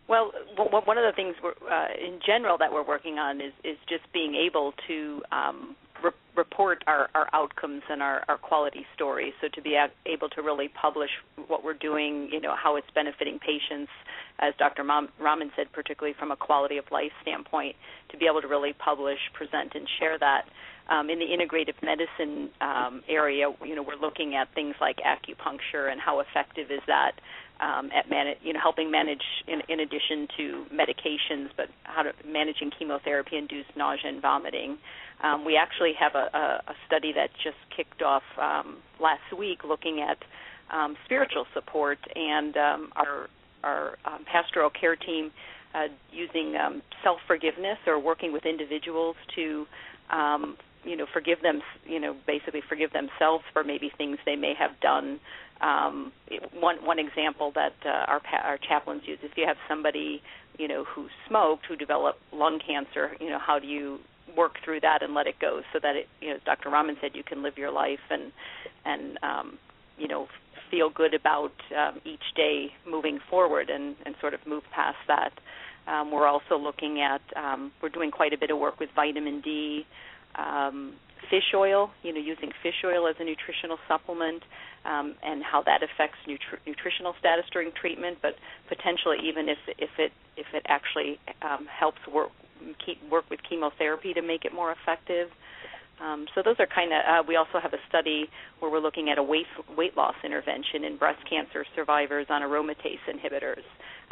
Well, 0.08 0.32
one 0.56 0.98
of 0.98 1.04
the 1.04 1.12
things 1.14 1.34
we're, 1.42 1.52
uh, 1.70 1.88
in 1.94 2.18
general 2.26 2.58
that 2.58 2.72
we're 2.72 2.86
working 2.86 3.18
on 3.18 3.40
is 3.40 3.52
is 3.62 3.76
just 3.88 4.10
being 4.12 4.34
able 4.34 4.72
to 4.88 5.22
um, 5.32 5.76
re- 6.04 6.10
report 6.36 6.84
our, 6.86 7.08
our 7.14 7.28
outcomes 7.32 7.82
and 7.88 8.02
our, 8.02 8.24
our 8.28 8.38
quality 8.38 8.86
stories. 8.94 9.32
So 9.40 9.48
to 9.54 9.62
be 9.62 9.76
able 10.06 10.28
to 10.30 10.42
really 10.42 10.68
publish 10.68 11.10
what 11.48 11.64
we're 11.64 11.74
doing, 11.74 12.28
you 12.32 12.40
know, 12.40 12.54
how 12.56 12.76
it's 12.76 12.86
benefiting 12.94 13.38
patients, 13.38 13.90
as 14.38 14.54
Dr. 14.58 14.84
Rahman 14.84 15.50
said, 15.56 15.72
particularly 15.72 16.14
from 16.18 16.30
a 16.30 16.36
quality 16.36 16.76
of 16.76 16.84
life 16.90 17.12
standpoint, 17.22 17.76
to 18.10 18.16
be 18.16 18.26
able 18.26 18.42
to 18.42 18.48
really 18.48 18.72
publish, 18.72 19.18
present, 19.32 19.72
and 19.74 19.88
share 19.98 20.18
that. 20.18 20.42
Um, 20.86 21.08
in 21.08 21.18
the 21.18 21.24
integrative 21.24 21.80
medicine 21.82 22.50
um, 22.60 23.02
area, 23.08 23.46
you 23.64 23.74
know, 23.74 23.82
we're 23.82 23.96
looking 23.96 24.34
at 24.34 24.52
things 24.54 24.74
like 24.82 24.98
acupuncture 24.98 25.90
and 25.90 25.98
how 25.98 26.20
effective 26.20 26.70
is 26.70 26.82
that 26.86 27.12
um, 27.60 27.90
at 27.94 28.10
man- 28.10 28.34
you 28.42 28.52
know 28.52 28.60
helping 28.60 28.90
manage 28.90 29.22
in, 29.46 29.62
in 29.68 29.80
addition 29.80 30.28
to 30.36 30.66
medications, 30.72 31.50
but 31.56 31.68
how 31.84 32.02
to 32.02 32.12
managing 32.26 32.70
chemotherapy-induced 32.78 33.76
nausea 33.76 34.10
and 34.10 34.22
vomiting. 34.22 34.78
Um, 35.24 35.44
we 35.44 35.56
actually 35.56 35.92
have 35.98 36.14
a, 36.14 36.28
a, 36.36 36.72
a 36.72 36.74
study 36.86 37.12
that 37.14 37.30
just 37.42 37.56
kicked 37.74 38.02
off 38.02 38.22
um, 38.38 38.76
last 39.00 39.36
week 39.36 39.64
looking 39.64 40.04
at 40.06 40.18
um, 40.70 40.96
spiritual 41.06 41.46
support 41.54 41.98
and 42.14 42.56
um, 42.56 42.90
our 42.96 43.28
our 43.62 43.96
um, 44.04 44.26
pastoral 44.30 44.68
care 44.68 44.96
team 44.96 45.30
uh, 45.74 45.86
using 46.12 46.56
um, 46.56 46.82
self 47.02 47.18
forgiveness 47.26 47.78
or 47.86 47.98
working 47.98 48.32
with 48.32 48.44
individuals 48.44 49.16
to 49.34 49.66
you 50.84 50.96
know 50.96 51.06
forgive 51.14 51.40
them 51.40 51.62
you 51.86 51.98
know 51.98 52.14
basically 52.26 52.60
forgive 52.68 52.92
themselves 52.92 53.42
for 53.54 53.64
maybe 53.64 53.90
things 53.96 54.18
they 54.26 54.36
may 54.36 54.52
have 54.58 54.78
done. 54.80 55.18
One 56.52 56.84
one 56.84 56.98
example 56.98 57.50
that 57.54 57.72
uh, 57.86 58.10
our 58.10 58.20
our 58.42 58.58
chaplains 58.58 59.02
use 59.06 59.18
if 59.22 59.32
you 59.36 59.46
have 59.46 59.56
somebody 59.68 60.22
you 60.58 60.68
know 60.68 60.84
who 60.84 61.06
smoked 61.26 61.64
who 61.66 61.76
developed 61.76 62.20
lung 62.32 62.60
cancer 62.64 63.16
you 63.20 63.30
know 63.30 63.38
how 63.38 63.58
do 63.58 63.66
you 63.66 63.98
work 64.36 64.56
through 64.64 64.80
that 64.80 65.02
and 65.02 65.14
let 65.14 65.26
it 65.26 65.36
go 65.40 65.62
so 65.72 65.78
that 65.82 65.96
it 65.96 66.08
you 66.20 66.30
know 66.30 66.36
as 66.36 66.42
Dr. 66.44 66.70
Rahman 66.70 66.96
said 67.00 67.12
you 67.14 67.22
can 67.22 67.42
live 67.42 67.58
your 67.58 67.70
life 67.72 68.04
and 68.10 68.32
and 68.84 69.18
um, 69.22 69.58
you 69.98 70.08
know 70.08 70.28
feel 70.70 70.90
good 70.90 71.14
about 71.14 71.52
um, 71.76 72.00
each 72.04 72.34
day 72.36 72.68
moving 72.88 73.18
forward 73.30 73.70
and 73.70 73.96
and 74.04 74.14
sort 74.20 74.34
of 74.34 74.40
move 74.46 74.62
past 74.72 74.98
that 75.08 75.32
um, 75.86 76.10
we're 76.10 76.26
also 76.26 76.56
looking 76.58 77.00
at 77.00 77.22
um, 77.36 77.72
we're 77.82 77.88
doing 77.88 78.10
quite 78.10 78.32
a 78.32 78.38
bit 78.38 78.50
of 78.50 78.58
work 78.58 78.80
with 78.80 78.90
vitamin 78.94 79.40
D 79.40 79.86
um, 80.36 80.94
fish 81.30 81.54
oil, 81.54 81.90
you 82.02 82.12
know, 82.12 82.20
using 82.20 82.50
fish 82.62 82.84
oil 82.84 83.06
as 83.08 83.16
a 83.18 83.24
nutritional 83.24 83.78
supplement, 83.88 84.42
um, 84.84 85.14
and 85.22 85.42
how 85.42 85.62
that 85.62 85.82
affects 85.82 86.18
nutri- 86.28 86.60
nutritional 86.66 87.14
status 87.18 87.44
during 87.52 87.72
treatment, 87.72 88.18
but 88.20 88.34
potentially 88.68 89.18
even 89.24 89.48
if 89.48 89.58
if 89.78 89.90
it 89.98 90.12
if 90.36 90.46
it 90.52 90.64
actually 90.68 91.18
um, 91.42 91.66
helps 91.66 92.00
work 92.12 92.30
keep 92.84 92.98
work 93.10 93.24
with 93.30 93.40
chemotherapy 93.48 94.14
to 94.14 94.22
make 94.22 94.44
it 94.44 94.54
more 94.54 94.72
effective. 94.72 95.28
Um, 96.00 96.26
so 96.34 96.42
those 96.44 96.56
are 96.58 96.66
kind 96.66 96.92
of. 96.92 97.00
Uh, 97.06 97.22
we 97.26 97.36
also 97.36 97.60
have 97.62 97.72
a 97.72 97.78
study 97.88 98.28
where 98.58 98.70
we're 98.70 98.80
looking 98.80 99.10
at 99.10 99.18
a 99.18 99.22
weight 99.22 99.46
weight 99.76 99.96
loss 99.96 100.14
intervention 100.24 100.84
in 100.84 100.96
breast 100.96 101.20
cancer 101.28 101.64
survivors 101.74 102.26
on 102.30 102.42
aromatase 102.42 103.02
inhibitors. 103.08 103.62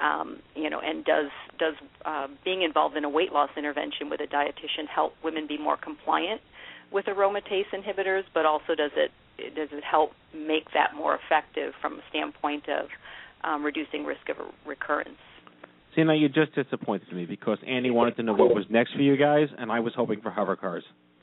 Um, 0.03 0.39
you 0.55 0.71
know, 0.71 0.81
and 0.81 1.05
does 1.05 1.31
does 1.59 1.75
uh, 2.05 2.29
being 2.45 2.63
involved 2.63 2.97
in 2.97 3.05
a 3.05 3.09
weight 3.09 3.33
loss 3.33 3.51
intervention 3.57 4.11
with 4.11 4.21
a 4.21 4.27
dietitian 4.27 4.87
help 4.95 5.15
women 5.25 5.47
be 5.47 5.59
more 5.59 5.77
compliant 5.77 6.41
with 6.93 7.07
aromatase 7.07 7.67
inhibitors? 7.73 8.23
But 8.33 8.47
also 8.47 8.75
does 8.77 8.93
it 8.97 9.11
does 9.57 9.69
it 9.73 9.83
help 9.83 10.13
make 10.33 10.73
that 10.75 10.95
more 10.95 11.19
effective 11.19 11.73
from 11.81 11.95
a 11.95 12.03
standpoint 12.11 12.69
of 12.69 12.87
um, 13.43 13.65
reducing 13.65 14.05
risk 14.05 14.29
of 14.29 14.37
recurrence? 14.65 15.19
See, 15.95 16.03
now 16.05 16.15
you 16.15 16.29
just 16.29 16.55
disappointed 16.55 17.13
me 17.13 17.27
because 17.27 17.59
Andy 17.67 17.91
wanted 17.91 18.17
to 18.17 18.23
know 18.23 18.33
what 18.33 18.55
was 18.55 18.65
next 18.71 18.95
for 18.95 19.03
you 19.03 19.17
guys, 19.17 19.49
and 19.59 19.71
I 19.71 19.81
was 19.81 19.93
hoping 19.95 20.23
for 20.23 20.31
hover 20.31 20.57
cars. 20.57 20.85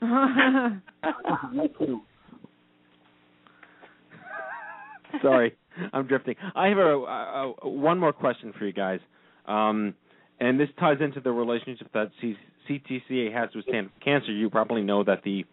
Sorry, 5.22 5.56
I'm 5.92 6.06
drifting. 6.06 6.36
I 6.54 6.68
have 6.68 6.78
a, 6.78 6.82
a, 6.82 7.54
a 7.62 7.68
one 7.68 7.98
more 7.98 8.12
question 8.12 8.52
for 8.56 8.64
you 8.64 8.72
guys, 8.72 9.00
um, 9.46 9.94
and 10.38 10.58
this 10.60 10.68
ties 10.78 10.98
into 11.00 11.20
the 11.20 11.32
relationship 11.32 11.88
that 11.92 12.12
C- 12.20 12.36
CTCA 12.68 13.32
has 13.32 13.50
with 13.54 13.64
Cancer. 14.02 14.32
You 14.32 14.48
probably 14.50 14.82
know 14.82 15.02
that 15.02 15.24
the 15.24 15.44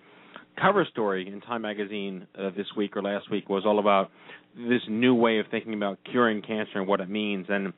cover 0.61 0.85
story 0.91 1.27
in 1.27 1.41
Time 1.41 1.63
Magazine 1.63 2.27
uh, 2.37 2.51
this 2.55 2.67
week 2.75 2.95
or 2.95 3.01
last 3.01 3.31
week 3.31 3.49
was 3.49 3.63
all 3.65 3.79
about 3.79 4.11
this 4.55 4.81
new 4.87 5.15
way 5.15 5.39
of 5.39 5.47
thinking 5.49 5.73
about 5.73 5.97
curing 6.09 6.41
cancer 6.41 6.79
and 6.79 6.87
what 6.87 6.99
it 6.99 7.09
means, 7.09 7.47
and 7.49 7.73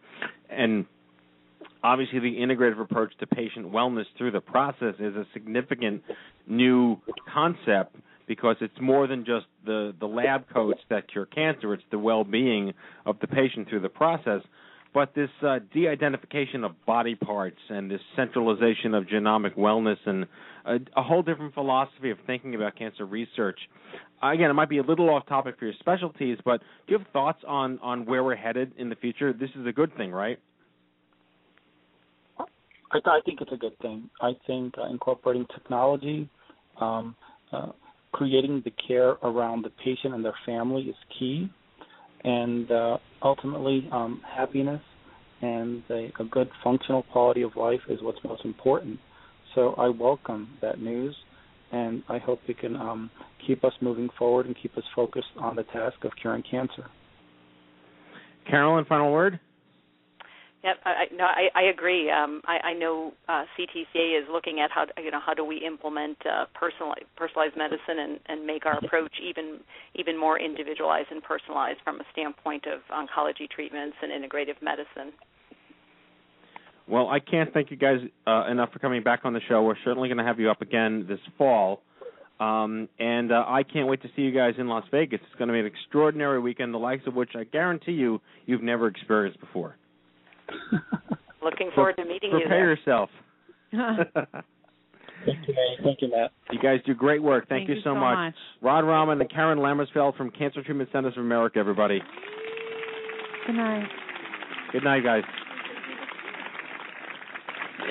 and 0.50 0.86
obviously 1.84 2.20
the 2.20 2.36
integrative 2.38 2.82
approach 2.82 3.12
to 3.20 3.28
patient 3.28 3.72
wellness 3.72 4.06
through 4.18 4.32
the 4.32 4.42
process 4.42 4.96
is 5.00 5.16
a 5.16 5.26
significant 5.34 6.04
new 6.48 6.98
concept 7.32 7.96
because 8.28 8.56
it's 8.62 8.80
more 8.82 9.08
than 9.08 9.26
just 9.26 9.46
the 9.66 9.94
the 10.00 10.06
lab 10.08 10.46
coats 10.54 10.82
that 10.90 11.12
cure 11.12 11.26
cancer 11.26 11.74
it's 11.74 11.84
the 11.92 12.00
well-being 12.00 12.74
of 13.06 13.20
the 13.20 13.28
patient 13.28 13.68
through 13.70 13.80
the 13.80 13.90
process 13.90 14.42
but 14.94 15.14
this 15.14 15.30
uh, 15.46 15.60
de-identification 15.74 16.64
of 16.64 16.74
body 16.86 17.16
parts 17.16 17.60
and 17.70 17.92
this 17.92 18.02
centralization 18.16 18.96
of 18.96 19.06
genomic 19.06 19.56
wellness 19.56 19.98
and 20.06 20.26
a, 20.66 20.80
a 20.98 21.04
whole 21.04 21.22
different 21.22 21.54
philosophy 21.54 22.10
of 22.10 22.18
thinking 22.26 22.56
about 22.56 22.76
cancer 22.76 23.06
research. 23.06 23.60
Again, 24.22 24.50
it 24.50 24.54
might 24.54 24.70
be 24.70 24.80
a 24.80 24.84
little 24.84 25.10
off 25.10 25.28
topic 25.28 25.60
for 25.60 25.66
your 25.66 25.76
specialties, 25.80 26.38
but 26.44 26.60
do 26.88 26.94
you 26.94 26.98
have 26.98 27.08
thoughts 27.14 27.40
on 27.48 27.80
on 27.80 28.06
where 28.06 28.24
we're 28.24 28.36
headed 28.36 28.74
in 28.78 28.90
the 28.90 28.96
future? 28.96 29.32
This 29.32 29.50
is 29.56 29.66
a 29.68 29.72
good 29.72 29.96
thing, 29.96 30.12
right? 30.12 30.40
I, 32.92 32.98
I 33.06 33.20
think 33.26 33.42
it's 33.42 33.52
a 33.52 33.58
good 33.58 33.78
thing. 33.80 34.10
I 34.22 34.32
think 34.48 34.76
uh, 34.78 34.90
incorporating 34.90 35.46
technology, 35.54 36.30
um, 36.80 37.16
uh, 37.52 37.70
creating 38.12 38.62
the 38.66 38.74
care 38.88 39.12
around 39.24 39.64
the 39.64 39.72
patient 39.84 40.14
and 40.14 40.24
their 40.24 40.36
family 40.46 40.84
is 40.84 40.96
key, 41.18 41.50
and 42.24 42.72
uh, 42.72 42.98
ultimately, 43.22 43.88
um, 43.92 44.22
happiness 44.28 44.82
and 45.42 45.84
a, 45.90 46.12
a 46.20 46.26
good 46.30 46.50
functional 46.64 47.04
quality 47.04 47.44
of 47.44 47.56
life 47.56 47.80
is 47.90 48.02
what's 48.02 48.20
most 48.24 48.44
important. 48.44 49.00
So 49.56 49.74
I 49.78 49.88
welcome 49.88 50.50
that 50.62 50.80
news, 50.80 51.16
and 51.72 52.04
I 52.10 52.18
hope 52.18 52.40
it 52.48 52.60
can 52.60 52.76
um, 52.76 53.10
keep 53.46 53.64
us 53.64 53.74
moving 53.82 54.10
forward 54.18 54.46
and 54.46 54.56
keep 54.62 54.78
us 54.78 54.84
focused 54.96 55.28
on 55.38 55.56
the 55.56 55.64
task 55.64 56.04
of 56.04 56.12
curing 56.22 56.44
cancer. 56.50 56.86
Carolyn, 58.50 58.86
final 58.86 59.12
word. 59.12 59.40
Yep, 60.62 60.76
I, 60.84 61.06
no, 61.16 61.24
I, 61.24 61.48
I 61.56 61.64
agree. 61.72 62.12
Um, 62.12 62.42
I, 62.46 62.72
I 62.72 62.74
know 62.74 63.14
uh, 63.30 63.46
CTCA 63.56 64.22
is 64.22 64.28
looking 64.30 64.60
at 64.60 64.70
how 64.72 64.88
you 65.02 65.10
know 65.10 65.22
how 65.26 65.34
do 65.34 65.46
we 65.46 65.64
implement 65.66 66.18
uh, 66.26 66.46
personalized 66.54 67.06
personalized 67.16 67.56
medicine 67.56 67.98
and, 67.98 68.20
and 68.28 68.46
make 68.46 68.66
our 68.66 68.78
approach 68.78 69.14
even 69.24 69.60
even 69.96 70.20
more 70.20 70.38
individualized 70.38 71.08
and 71.12 71.24
personalized 71.24 71.80
from 71.86 72.02
a 72.02 72.04
standpoint 72.12 72.66
of 72.68 72.82
oncology 72.92 73.50
treatments 73.50 73.96
and 74.02 74.12
integrative 74.12 74.62
medicine. 74.62 75.14
Well, 76.90 77.08
I 77.08 77.20
can't 77.20 77.54
thank 77.54 77.72
you 77.72 77.78
guys 77.78 78.00
uh, 78.28 78.52
enough 78.52 78.74
for 78.74 78.80
coming 78.80 79.02
back 79.02 79.22
on 79.24 79.32
the 79.32 79.42
show. 79.48 79.64
We're 79.64 79.76
certainly 79.86 80.10
going 80.10 80.18
to 80.18 80.26
have 80.26 80.40
you 80.40 80.52
up 80.52 80.62
again 80.62 81.06
this 81.08 81.20
fall. 81.38 81.84
Um, 82.40 82.90
and 83.00 83.32
uh, 83.32 83.46
I 83.48 83.64
can't 83.64 83.88
wait 83.88 84.02
to 84.02 84.10
see 84.16 84.24
you 84.24 84.32
guys 84.32 84.56
in 84.58 84.68
Las 84.68 84.86
Vegas. 84.92 85.20
It's 85.24 85.38
going 85.38 85.50
to 85.50 85.54
be 85.54 85.60
an 85.60 85.66
extraordinary 85.66 86.40
weekend, 86.40 86.74
the 86.74 86.80
likes 86.80 87.04
of 87.06 87.14
which 87.14 87.32
I 87.36 87.44
guarantee 87.44 87.92
you 87.92 88.22
you've 88.46 88.64
never 88.64 88.88
experienced 88.88 89.40
before. 89.40 89.76
Looking 91.42 91.72
forward 91.74 91.96
to 91.98 92.06
meeting 92.06 92.32
Prepare 92.32 92.70
you 92.72 92.76
there. 92.86 92.96
yourself. 92.96 93.10
Thank 95.26 95.48
you, 95.48 95.54
Nate. 95.54 95.80
Thank 95.84 96.02
you, 96.02 96.10
Matt. 96.10 96.32
You 96.52 96.60
guys 96.60 96.80
do 96.86 96.94
great 96.94 97.22
work. 97.22 97.48
Thank, 97.50 97.68
Thank 97.68 97.78
you 97.78 97.82
so 97.84 97.90
so 97.92 97.96
much. 97.96 98.16
much. 98.18 98.36
Raed 98.62 98.86
Rahman 98.86 99.20
and 99.22 99.30
Karen 99.30 99.60
Lammersfeld 99.60 100.16
from 100.18 100.32
Cancer 100.32 100.64
Treatment 100.64 100.90
Centers 100.94 101.14
of 101.18 101.24
America, 101.24 101.60
everybody. 101.60 102.02
Good 103.46 103.56
night. 103.56 103.88
Good 104.72 104.84
night, 104.84 105.04
guys. 105.04 105.24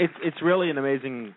It's 0.00 0.14
it's 0.22 0.36
really 0.42 0.70
an 0.70 0.78
amazing, 0.78 1.34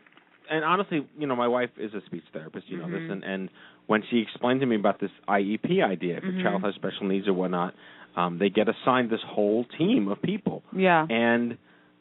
and 0.50 0.64
honestly, 0.64 1.08
you 1.18 1.26
know, 1.26 1.36
my 1.36 1.48
wife 1.48 1.70
is 1.78 1.94
a 1.94 2.02
speech 2.06 2.24
therapist. 2.32 2.70
You 2.70 2.78
know 2.78 2.90
this, 2.90 3.00
Mhm. 3.02 3.12
and 3.12 3.24
and 3.24 3.50
when 3.88 4.04
she 4.10 4.20
explained 4.20 4.60
to 4.60 4.66
me 4.68 4.76
about 4.76 5.00
this 5.00 5.10
IEP 5.28 5.82
idea, 5.82 6.18
if 6.18 6.24
a 6.24 6.28
Mhm. 6.28 6.44
child 6.44 6.62
has 6.64 6.76
special 6.76 7.08
needs 7.08 7.28
or 7.28 7.34
whatnot, 7.34 7.74
um, 8.16 8.38
they 8.40 8.50
get 8.50 8.68
assigned 8.68 9.10
this 9.10 9.22
whole 9.26 9.66
team 9.78 10.08
of 10.08 10.22
people, 10.22 10.64
Yeah. 10.76 11.06
and 11.10 11.58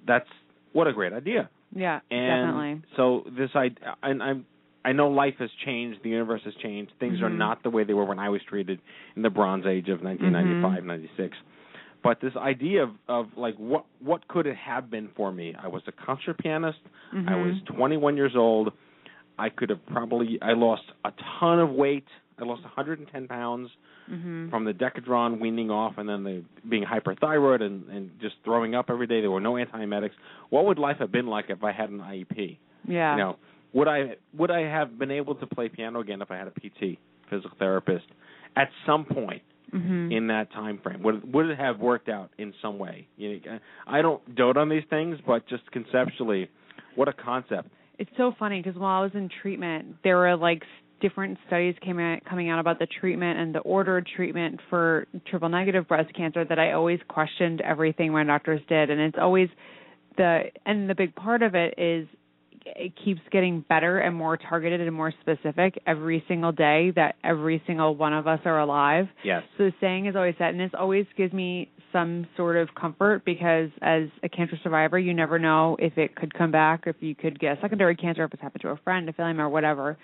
that's 0.07 0.29
what 0.73 0.87
a 0.87 0.93
great 0.93 1.13
idea. 1.13 1.49
Yeah. 1.75 2.01
And 2.11 2.47
definitely. 2.49 2.83
so 2.97 3.25
this 3.37 3.51
I 3.55 3.71
and 4.03 4.23
I'm 4.23 4.47
I 4.85 4.93
know 4.93 5.09
life 5.11 5.35
has 5.39 5.51
changed, 5.65 6.01
the 6.03 6.09
universe 6.09 6.41
has 6.45 6.55
changed. 6.63 6.93
Things 6.99 7.21
are 7.21 7.29
Mhm. 7.29 7.37
not 7.37 7.63
the 7.63 7.69
way 7.71 7.85
they 7.85 7.93
were 7.95 8.05
when 8.07 8.19
I 8.19 8.31
was 8.31 8.43
treated 8.45 8.81
in 9.15 9.23
the 9.23 9.29
Bronze 9.31 9.67
Age 9.67 9.89
of 9.91 10.03
1995, 10.03 10.83
Mhm. 10.83 10.87
96. 10.87 11.37
But 12.03 12.21
this 12.21 12.35
idea 12.37 12.85
of 12.85 12.91
of 13.09 13.37
like 13.37 13.57
what 13.57 13.85
what 14.01 14.27
could 14.27 14.47
it 14.47 14.57
have 14.57 14.91
been 14.91 15.09
for 15.09 15.31
me? 15.31 15.55
I 15.55 15.69
was 15.69 15.83
a 15.87 15.93
concert 15.93 16.39
pianist. 16.39 16.81
I 17.13 17.17
Mhm. 17.17 17.45
was 17.45 17.63
21 17.67 18.17
years 18.17 18.35
old. 18.35 18.73
I 19.39 19.49
could 19.51 19.71
have 19.71 19.85
probably 19.87 20.41
I 20.43 20.53
lost 20.55 20.85
a 21.05 21.13
ton 21.39 21.61
of 21.61 21.71
weight. 21.73 22.07
I 22.39 22.45
lost 22.45 22.65
110 22.65 23.29
pounds 23.29 23.71
Mhm. 24.11 24.51
from 24.51 24.65
the 24.65 24.73
Decadron 24.75 25.39
weaning 25.41 25.71
off 25.71 25.99
and 25.99 26.09
then 26.09 26.25
the 26.25 26.43
being 26.69 26.85
hyperthyroid 26.85 27.63
and 27.63 27.89
and 27.89 28.11
just 28.21 28.37
throwing 28.45 28.75
up 28.75 28.91
every 28.91 29.07
day. 29.07 29.21
There 29.21 29.31
were 29.31 29.41
no 29.41 29.55
antiemetics. 29.55 30.13
What 30.51 30.67
would 30.67 30.79
life 30.79 30.99
have 30.99 31.13
been 31.13 31.27
like 31.27 31.51
if 31.51 31.63
I 31.63 31.73
had 31.73 31.91
an 31.91 32.01
IEP? 32.01 32.59
Yeah. 32.87 33.13
You 33.13 33.19
know, 33.23 33.37
would 33.73 33.89
I 33.89 34.17
would 34.35 34.51
I 34.51 34.63
have 34.63 34.99
been 34.99 35.11
able 35.11 35.35
to 35.37 35.47
play 35.47 35.69
piano 35.69 36.01
again 36.01 36.21
if 36.23 36.31
I 36.31 36.37
had 36.37 36.49
a 36.49 36.51
PT, 36.53 36.99
physical 37.29 37.57
therapist, 37.59 38.07
at 38.57 38.71
some 38.85 39.05
point 39.05 39.43
Mhm. 39.73 40.11
in 40.13 40.27
that 40.27 40.51
time 40.51 40.79
frame? 40.79 41.03
Would 41.03 41.33
would 41.33 41.47
it 41.51 41.59
have 41.59 41.79
worked 41.79 42.09
out 42.09 42.31
in 42.39 42.53
some 42.61 42.79
way? 42.79 43.07
You 43.17 43.41
know, 43.47 43.59
I 43.87 44.03
don't 44.03 44.35
dote 44.35 44.57
on 44.57 44.69
these 44.69 44.85
things, 44.91 45.21
but 45.25 45.47
just 45.47 45.71
conceptually, 45.71 46.49
what 46.97 47.07
a 47.09 47.13
concept. 47.13 47.69
It's 47.99 48.11
so 48.17 48.33
funny 48.33 48.61
because 48.63 48.79
while 48.79 49.01
I 49.01 49.05
was 49.05 49.15
in 49.15 49.29
treatment, 49.29 50.03
there 50.03 50.17
were 50.17 50.35
like 50.35 50.65
different 51.01 51.39
studies 51.47 51.75
came 51.85 51.99
out, 51.99 52.25
coming 52.25 52.51
out 52.51 52.59
about 52.59 52.79
the 52.79 52.87
treatment 52.87 53.39
and 53.39 53.55
the 53.55 53.61
ordered 53.61 54.09
treatment 54.17 54.61
for 54.69 55.07
triple 55.27 55.49
negative 55.49 55.89
breast 55.89 56.15
cancer 56.15 56.45
that 56.45 56.59
I 56.59 56.73
always 56.73 57.01
questioned 57.09 57.61
everything 57.61 58.13
my 58.13 58.25
doctors 58.25 58.61
did, 58.69 58.91
and 58.91 59.01
it's 59.01 59.19
always 59.21 59.49
the 60.17 60.45
and 60.67 60.89
the 60.91 60.95
big 60.95 61.15
part 61.15 61.43
of 61.43 61.55
it 61.55 61.75
is 61.79 62.09
it 62.67 62.93
keeps 63.05 63.21
getting 63.31 63.65
better 63.69 63.99
and 63.99 64.15
more 64.15 64.37
targeted 64.37 64.81
and 64.81 64.95
more 64.95 65.13
specific 65.21 65.81
every 65.87 66.23
single 66.29 66.53
day 66.53 66.93
that 66.95 67.17
every 67.25 67.63
single 67.67 67.97
one 67.97 68.13
of 68.13 68.27
us 68.27 68.41
are 68.45 68.61
alive. 68.61 69.07
Yes. 69.25 69.43
So 69.57 69.65
the 69.65 69.73
saying 69.81 70.07
is 70.07 70.17
always 70.17 70.35
that, 70.39 70.51
and 70.51 70.61
this 70.61 70.71
always 70.79 71.07
gives 71.17 71.33
me 71.33 71.71
some 71.93 72.27
sort 72.37 72.57
of 72.57 72.69
comfort 72.79 73.25
because 73.25 73.71
as 73.83 74.05
a 74.23 74.29
cancer 74.29 74.57
survivor, 74.63 74.99
you 74.99 75.15
never 75.15 75.39
know 75.39 75.77
if 75.79 75.97
it 75.97 76.15
could 76.15 76.35
come 76.35 76.51
back, 76.51 76.85
if 76.87 76.97
you 77.01 77.15
could 77.15 77.39
get 77.41 77.59
a 77.59 77.61
secondary 77.61 77.97
cancer, 77.97 78.25
if 78.25 78.33
it's 78.33 78.43
happened 78.43 78.63
to 78.63 78.69
a 78.69 78.77
friend, 78.85 79.09
a 79.09 79.13
family 79.13 79.33
member, 79.33 79.49
whatever. 79.49 79.97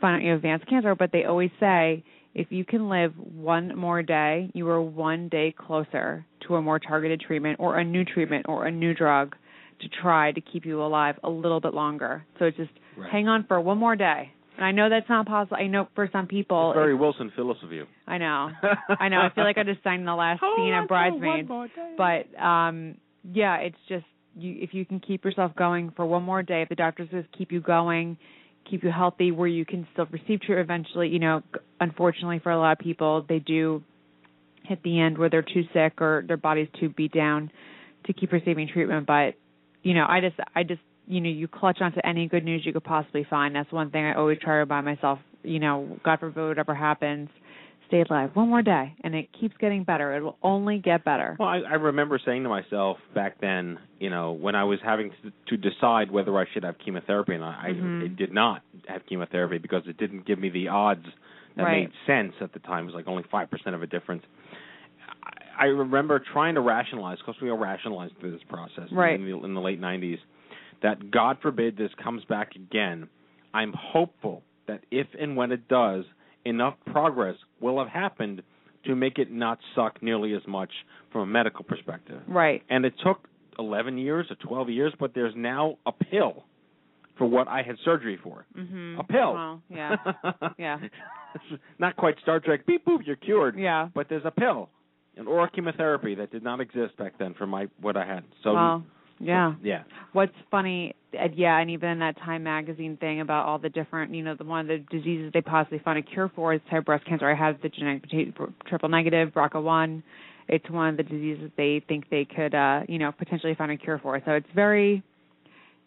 Find 0.00 0.16
out 0.16 0.22
you 0.22 0.30
have 0.30 0.38
advanced 0.38 0.68
cancer, 0.68 0.94
but 0.94 1.10
they 1.12 1.24
always 1.24 1.50
say 1.58 2.04
if 2.34 2.48
you 2.50 2.64
can 2.64 2.88
live 2.88 3.14
one 3.16 3.76
more 3.76 4.02
day, 4.02 4.50
you 4.54 4.68
are 4.68 4.80
one 4.82 5.28
day 5.28 5.54
closer 5.56 6.26
to 6.46 6.56
a 6.56 6.62
more 6.62 6.78
targeted 6.78 7.20
treatment 7.20 7.58
or 7.58 7.78
a 7.78 7.84
new 7.84 8.04
treatment 8.04 8.46
or 8.48 8.66
a 8.66 8.70
new 8.70 8.92
drug 8.94 9.34
to 9.80 9.88
try 10.02 10.32
to 10.32 10.40
keep 10.40 10.64
you 10.66 10.82
alive 10.82 11.16
a 11.24 11.30
little 11.30 11.60
bit 11.60 11.74
longer. 11.74 12.24
So 12.38 12.44
it's 12.46 12.56
just 12.56 12.70
Right. 12.96 13.10
hang 13.10 13.28
on 13.28 13.44
for 13.44 13.60
one 13.60 13.78
more 13.78 13.96
day. 13.96 14.32
And 14.56 14.64
I 14.64 14.70
know 14.72 14.88
that's 14.88 15.08
not 15.08 15.26
possible. 15.26 15.58
I 15.60 15.66
know 15.66 15.86
for 15.94 16.08
some 16.12 16.26
people, 16.26 16.70
It's 16.70 16.76
very 16.76 16.94
Wilson 16.94 17.30
Phillips 17.36 17.62
of 17.62 17.72
you. 17.72 17.86
I 18.06 18.16
know. 18.18 18.50
I 19.00 19.08
know. 19.08 19.20
I 19.20 19.28
feel 19.34 19.44
like 19.44 19.58
I 19.58 19.64
just 19.64 19.82
sang 19.82 20.04
the 20.04 20.14
last 20.14 20.40
scene 20.56 20.72
of 20.74 20.88
Bridesmaids. 20.88 21.48
But 21.98 22.26
um 22.42 22.96
yeah, 23.32 23.56
it's 23.56 23.76
just 23.88 24.04
you 24.34 24.56
if 24.60 24.72
you 24.72 24.84
can 24.86 25.00
keep 25.00 25.24
yourself 25.24 25.54
going 25.56 25.90
for 25.96 26.06
one 26.06 26.22
more 26.22 26.42
day, 26.42 26.62
if 26.62 26.68
the 26.68 26.74
doctors 26.74 27.08
just 27.10 27.30
keep 27.36 27.52
you 27.52 27.60
going, 27.60 28.16
keep 28.68 28.82
you 28.84 28.90
healthy 28.90 29.30
where 29.30 29.48
you 29.48 29.64
can 29.64 29.86
still 29.92 30.06
receive 30.10 30.40
treatment 30.40 30.60
eventually, 30.60 31.08
you 31.08 31.18
know, 31.18 31.42
unfortunately 31.80 32.40
for 32.42 32.52
a 32.52 32.58
lot 32.58 32.72
of 32.72 32.78
people, 32.78 33.24
they 33.28 33.38
do 33.38 33.82
hit 34.64 34.82
the 34.82 35.00
end 35.00 35.16
where 35.18 35.30
they're 35.30 35.42
too 35.42 35.62
sick 35.72 36.00
or 36.00 36.24
their 36.26 36.36
body's 36.36 36.68
too 36.80 36.88
beat 36.88 37.12
down 37.12 37.50
to 38.06 38.12
keep 38.12 38.32
receiving 38.32 38.68
treatment, 38.68 39.06
but 39.06 39.34
you 39.82 39.94
know, 39.94 40.04
I 40.08 40.20
just 40.20 40.36
I 40.54 40.62
just 40.62 40.80
you 41.06 41.20
know, 41.20 41.28
you 41.28 41.46
clutch 41.46 41.78
onto 41.80 42.00
any 42.02 42.26
good 42.26 42.44
news 42.44 42.62
you 42.64 42.72
could 42.72 42.84
possibly 42.84 43.24
find. 43.28 43.54
That's 43.54 43.70
one 43.70 43.90
thing 43.90 44.04
I 44.04 44.14
always 44.14 44.38
try 44.38 44.54
to 44.54 44.58
remind 44.58 44.86
myself, 44.86 45.20
you 45.42 45.60
know, 45.60 45.98
God 46.04 46.18
forbid 46.18 46.48
whatever 46.48 46.74
happens, 46.74 47.28
stay 47.88 48.02
alive 48.08 48.30
one 48.34 48.48
more 48.48 48.62
day 48.62 48.94
and 49.02 49.14
it 49.14 49.28
keeps 49.38 49.54
getting 49.58 49.84
better. 49.84 50.14
It 50.16 50.22
will 50.22 50.38
only 50.42 50.78
get 50.78 51.04
better. 51.04 51.36
Well, 51.38 51.48
I, 51.48 51.58
I 51.58 51.74
remember 51.74 52.18
saying 52.24 52.42
to 52.42 52.48
myself 52.48 52.98
back 53.14 53.40
then, 53.40 53.78
you 54.00 54.10
know, 54.10 54.32
when 54.32 54.54
I 54.54 54.64
was 54.64 54.78
having 54.84 55.10
to, 55.22 55.56
to 55.56 55.70
decide 55.70 56.10
whether 56.10 56.36
I 56.38 56.44
should 56.52 56.64
have 56.64 56.76
chemotherapy, 56.84 57.34
and 57.34 57.44
I, 57.44 57.72
Mhm. 57.74 58.04
I 58.04 58.08
did 58.08 58.32
not 58.32 58.62
have 58.88 59.02
chemotherapy 59.06 59.58
because 59.58 59.82
it 59.86 59.96
didn't 59.98 60.26
give 60.26 60.38
me 60.38 60.48
the 60.50 60.68
odds 60.68 61.06
that 61.56 61.64
Right. 61.64 61.82
made 61.88 61.92
sense 62.06 62.34
at 62.40 62.52
the 62.52 62.58
time. 62.60 62.84
It 62.84 62.86
was 62.86 62.94
like 62.94 63.08
only 63.08 63.24
five 63.30 63.50
percent 63.50 63.74
of 63.74 63.82
a 63.82 63.86
difference. 63.86 64.22
I, 65.22 65.64
I 65.64 65.64
remember 65.66 66.18
trying 66.32 66.54
to 66.56 66.60
rationalize, 66.60 67.18
because 67.18 67.40
we 67.40 67.50
all 67.50 67.58
rationalized 67.58 68.14
through 68.20 68.32
this 68.32 68.42
process 68.48 68.88
Right. 68.92 69.18
in, 69.18 69.24
the, 69.26 69.44
in 69.44 69.54
the 69.54 69.60
late 69.60 69.80
'90s, 69.80 70.18
that 70.82 71.10
God 71.10 71.38
forbid 71.40 71.76
this 71.76 71.90
comes 72.02 72.24
back 72.24 72.54
again. 72.56 73.08
I'm 73.54 73.72
hopeful 73.72 74.42
that 74.68 74.82
if 74.90 75.06
and 75.18 75.36
when 75.36 75.52
it 75.52 75.66
does, 75.68 76.04
enough 76.46 76.74
progress 76.86 77.36
will 77.60 77.78
have 77.78 77.88
happened 77.88 78.42
to 78.84 78.94
make 78.94 79.18
it 79.18 79.30
not 79.32 79.58
suck 79.74 80.02
nearly 80.02 80.32
as 80.34 80.42
much 80.46 80.70
from 81.12 81.22
a 81.22 81.26
medical 81.26 81.64
perspective. 81.64 82.20
Right. 82.28 82.62
And 82.70 82.84
it 82.84 82.94
took 83.04 83.28
11 83.58 83.98
years 83.98 84.26
or 84.30 84.36
12 84.46 84.70
years, 84.70 84.92
but 85.00 85.12
there's 85.14 85.34
now 85.36 85.78
a 85.86 85.92
pill 85.92 86.44
for 87.18 87.26
what 87.26 87.48
I 87.48 87.62
had 87.62 87.76
surgery 87.84 88.18
for. 88.22 88.44
Mhm. 88.56 89.00
A 89.00 89.04
pill. 89.04 89.32
Well, 89.32 89.62
yeah. 89.70 89.96
yeah. 90.58 90.78
not 91.78 91.96
quite 91.96 92.16
Star 92.20 92.40
Trek, 92.40 92.66
beep 92.66 92.84
boop, 92.84 93.06
you're 93.06 93.16
cured. 93.16 93.58
Yeah. 93.58 93.88
But 93.94 94.08
there's 94.08 94.24
a 94.24 94.30
pill, 94.30 94.68
an 95.16 95.26
oral 95.26 95.48
chemotherapy 95.48 96.14
that 96.16 96.30
did 96.30 96.42
not 96.42 96.60
exist 96.60 96.96
back 96.98 97.18
then 97.18 97.34
for 97.34 97.46
my 97.46 97.68
what 97.80 97.96
I 97.96 98.04
had. 98.06 98.24
So 98.44 98.52
well, 98.54 98.84
yeah. 99.18 99.54
yeah. 99.62 99.82
What's 100.12 100.34
funny, 100.50 100.94
yeah, 101.12 101.58
and 101.58 101.70
even 101.70 101.98
that 102.00 102.16
Time 102.18 102.42
magazine 102.42 102.96
thing 102.96 103.20
about 103.20 103.46
all 103.46 103.58
the 103.58 103.68
different, 103.68 104.14
you 104.14 104.22
know, 104.22 104.34
the 104.34 104.44
one 104.44 104.60
of 104.60 104.66
the 104.66 104.78
diseases 104.96 105.30
they 105.32 105.40
possibly 105.40 105.78
found 105.78 105.98
a 105.98 106.02
cure 106.02 106.30
for 106.34 106.54
is 106.54 106.60
type 106.70 106.84
breast 106.84 107.06
cancer. 107.06 107.30
I 107.30 107.34
have 107.34 107.60
the 107.62 107.68
genetic 107.68 108.04
triple 108.66 108.88
negative, 108.88 109.30
BRCA1, 109.30 110.02
it's 110.48 110.68
one 110.70 110.88
of 110.90 110.96
the 110.96 111.02
diseases 111.02 111.50
they 111.56 111.82
think 111.88 112.08
they 112.10 112.24
could, 112.24 112.54
uh, 112.54 112.82
you 112.88 112.98
know, 112.98 113.12
potentially 113.12 113.54
find 113.54 113.72
a 113.72 113.76
cure 113.76 113.98
for. 113.98 114.20
So 114.24 114.32
it's 114.32 114.46
very 114.54 115.02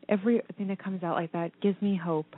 everything 0.07 0.67
that 0.67 0.83
comes 0.83 1.03
out 1.03 1.15
like 1.15 1.31
that 1.31 1.51
gives 1.61 1.81
me 1.81 1.95
hope. 1.95 2.35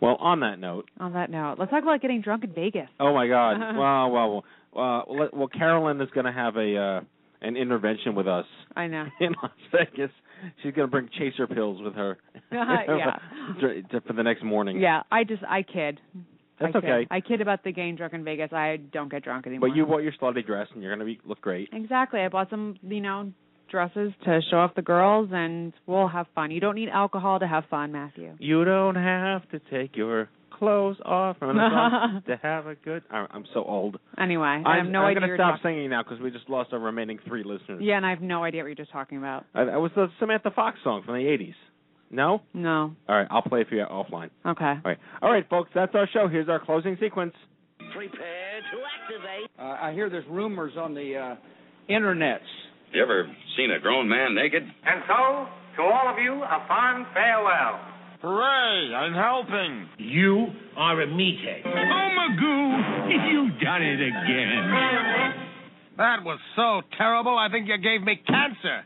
Well, 0.00 0.16
on 0.16 0.40
that 0.40 0.58
note, 0.58 0.90
On 1.00 1.14
that 1.14 1.30
note, 1.30 1.56
let's 1.58 1.70
talk 1.70 1.82
about 1.82 2.02
getting 2.02 2.20
drunk 2.20 2.44
in 2.44 2.52
Vegas. 2.52 2.88
oh 3.00 3.14
my 3.14 3.26
God, 3.26 3.58
well, 3.76 4.10
well, 4.10 4.44
well, 4.72 5.08
uh, 5.10 5.28
well, 5.32 5.48
Carolyn 5.48 6.00
is 6.02 6.10
going 6.14 6.26
to 6.26 6.32
have 6.32 6.56
a 6.56 6.76
uh, 6.76 7.00
an 7.46 7.56
intervention 7.56 8.14
with 8.14 8.26
us 8.28 8.46
I 8.74 8.86
know. 8.86 9.06
in 9.20 9.34
Las 9.42 9.52
Vegas. 9.72 10.10
She's 10.62 10.74
going 10.74 10.86
to 10.86 10.90
bring 10.90 11.08
chaser 11.18 11.46
pills 11.46 11.80
with 11.82 11.94
her. 11.94 12.18
yeah. 12.52 13.18
to- 13.60 13.82
to- 13.82 14.00
for 14.02 14.12
the 14.12 14.22
next 14.22 14.44
morning. 14.44 14.80
Yeah, 14.80 15.02
I 15.10 15.24
just 15.24 15.42
I 15.44 15.62
kid. 15.62 16.00
That's 16.60 16.74
I 16.74 16.80
kid. 16.80 16.90
okay. 16.90 17.06
I 17.10 17.20
kid 17.20 17.40
about 17.40 17.64
the 17.64 17.72
getting 17.72 17.96
drunk 17.96 18.12
in 18.14 18.24
Vegas. 18.24 18.52
I 18.52 18.76
don't 18.92 19.10
get 19.10 19.24
drunk 19.24 19.46
anymore. 19.46 19.68
But 19.68 19.76
you 19.76 19.86
bought 19.86 20.02
your 20.02 20.12
slutty 20.20 20.44
dress, 20.46 20.68
and 20.72 20.82
you're 20.82 20.94
going 20.94 21.06
to 21.06 21.12
be 21.14 21.20
look 21.26 21.40
great. 21.40 21.68
Exactly. 21.72 22.20
I 22.20 22.28
bought 22.28 22.50
some, 22.50 22.76
you 22.82 23.00
know, 23.00 23.32
dresses 23.70 24.12
to 24.24 24.40
show 24.50 24.58
off 24.58 24.74
the 24.74 24.82
girls, 24.82 25.30
and 25.32 25.72
we'll 25.86 26.08
have 26.08 26.26
fun. 26.34 26.50
You 26.50 26.60
don't 26.60 26.74
need 26.76 26.88
alcohol 26.88 27.40
to 27.40 27.46
have 27.46 27.64
fun, 27.70 27.92
Matthew. 27.92 28.34
You 28.38 28.64
don't 28.64 28.94
have 28.94 29.48
to 29.50 29.60
take 29.70 29.96
your 29.96 30.28
clothes 30.58 30.96
off 31.04 31.36
on 31.40 31.56
the 31.56 31.68
song 31.70 32.22
to 32.26 32.36
have 32.42 32.66
a 32.66 32.74
good. 32.74 33.02
I- 33.10 33.26
I'm 33.30 33.44
so 33.54 33.62
old. 33.64 33.98
Anyway, 34.18 34.44
I 34.46 34.76
have 34.78 34.86
I'm, 34.86 34.92
no 34.92 35.00
I'm 35.00 35.06
idea. 35.16 35.20
going 35.20 35.30
to 35.30 35.36
stop 35.36 35.60
you're 35.62 35.72
singing 35.72 35.90
now 35.90 36.02
because 36.02 36.20
we 36.20 36.30
just 36.30 36.48
lost 36.48 36.72
our 36.72 36.78
remaining 36.78 37.18
three 37.26 37.44
listeners. 37.44 37.80
Yeah, 37.82 37.96
and 37.96 38.06
I 38.06 38.10
have 38.10 38.20
no 38.22 38.42
idea 38.44 38.62
what 38.62 38.68
you're 38.68 38.74
just 38.76 38.92
talking 38.92 39.18
about. 39.18 39.44
Uh, 39.54 39.64
that 39.66 39.80
was 39.80 39.90
the 39.94 40.08
Samantha 40.18 40.50
Fox 40.50 40.78
song 40.84 41.02
from 41.04 41.14
the 41.14 41.24
80s. 41.24 41.54
No? 42.10 42.40
No. 42.54 42.94
All 43.08 43.16
right, 43.16 43.26
I'll 43.30 43.42
play 43.42 43.62
it 43.62 43.68
for 43.68 43.74
you 43.74 43.84
offline. 43.84 44.30
Okay. 44.46 44.64
All 44.64 44.80
right, 44.84 44.98
all 45.22 45.30
right, 45.32 45.48
folks, 45.48 45.70
that's 45.74 45.94
our 45.94 46.08
show. 46.12 46.28
Here's 46.28 46.48
our 46.48 46.64
closing 46.64 46.96
sequence. 47.00 47.34
Prepare 47.94 48.60
to 48.60 48.78
activate. 49.02 49.50
Uh, 49.58 49.84
I 49.86 49.92
hear 49.92 50.08
there's 50.08 50.26
rumors 50.28 50.72
on 50.78 50.94
the 50.94 51.16
uh, 51.16 51.36
internets. 51.90 52.46
You 52.92 53.02
ever 53.02 53.26
seen 53.56 53.70
a 53.72 53.80
grown 53.80 54.08
man 54.08 54.34
naked? 54.34 54.62
And 54.62 55.02
so, 55.08 55.46
to 55.76 55.82
all 55.82 56.08
of 56.12 56.18
you, 56.22 56.32
a 56.42 56.64
fond 56.68 57.06
farewell. 57.12 57.80
Hooray! 58.22 58.94
I'm 58.94 59.14
helping. 59.14 59.88
You 59.98 60.46
are 60.76 61.00
a 61.02 61.06
meathead. 61.06 61.62
Oh, 61.64 62.08
Magoo, 62.18 63.30
you've 63.30 63.60
done 63.60 63.82
it 63.82 64.00
again. 64.00 65.34
That 65.98 66.24
was 66.24 66.38
so 66.54 66.82
terrible, 66.96 67.36
I 67.38 67.48
think 67.50 67.68
you 67.68 67.78
gave 67.78 68.02
me 68.02 68.20
cancer. 68.26 68.84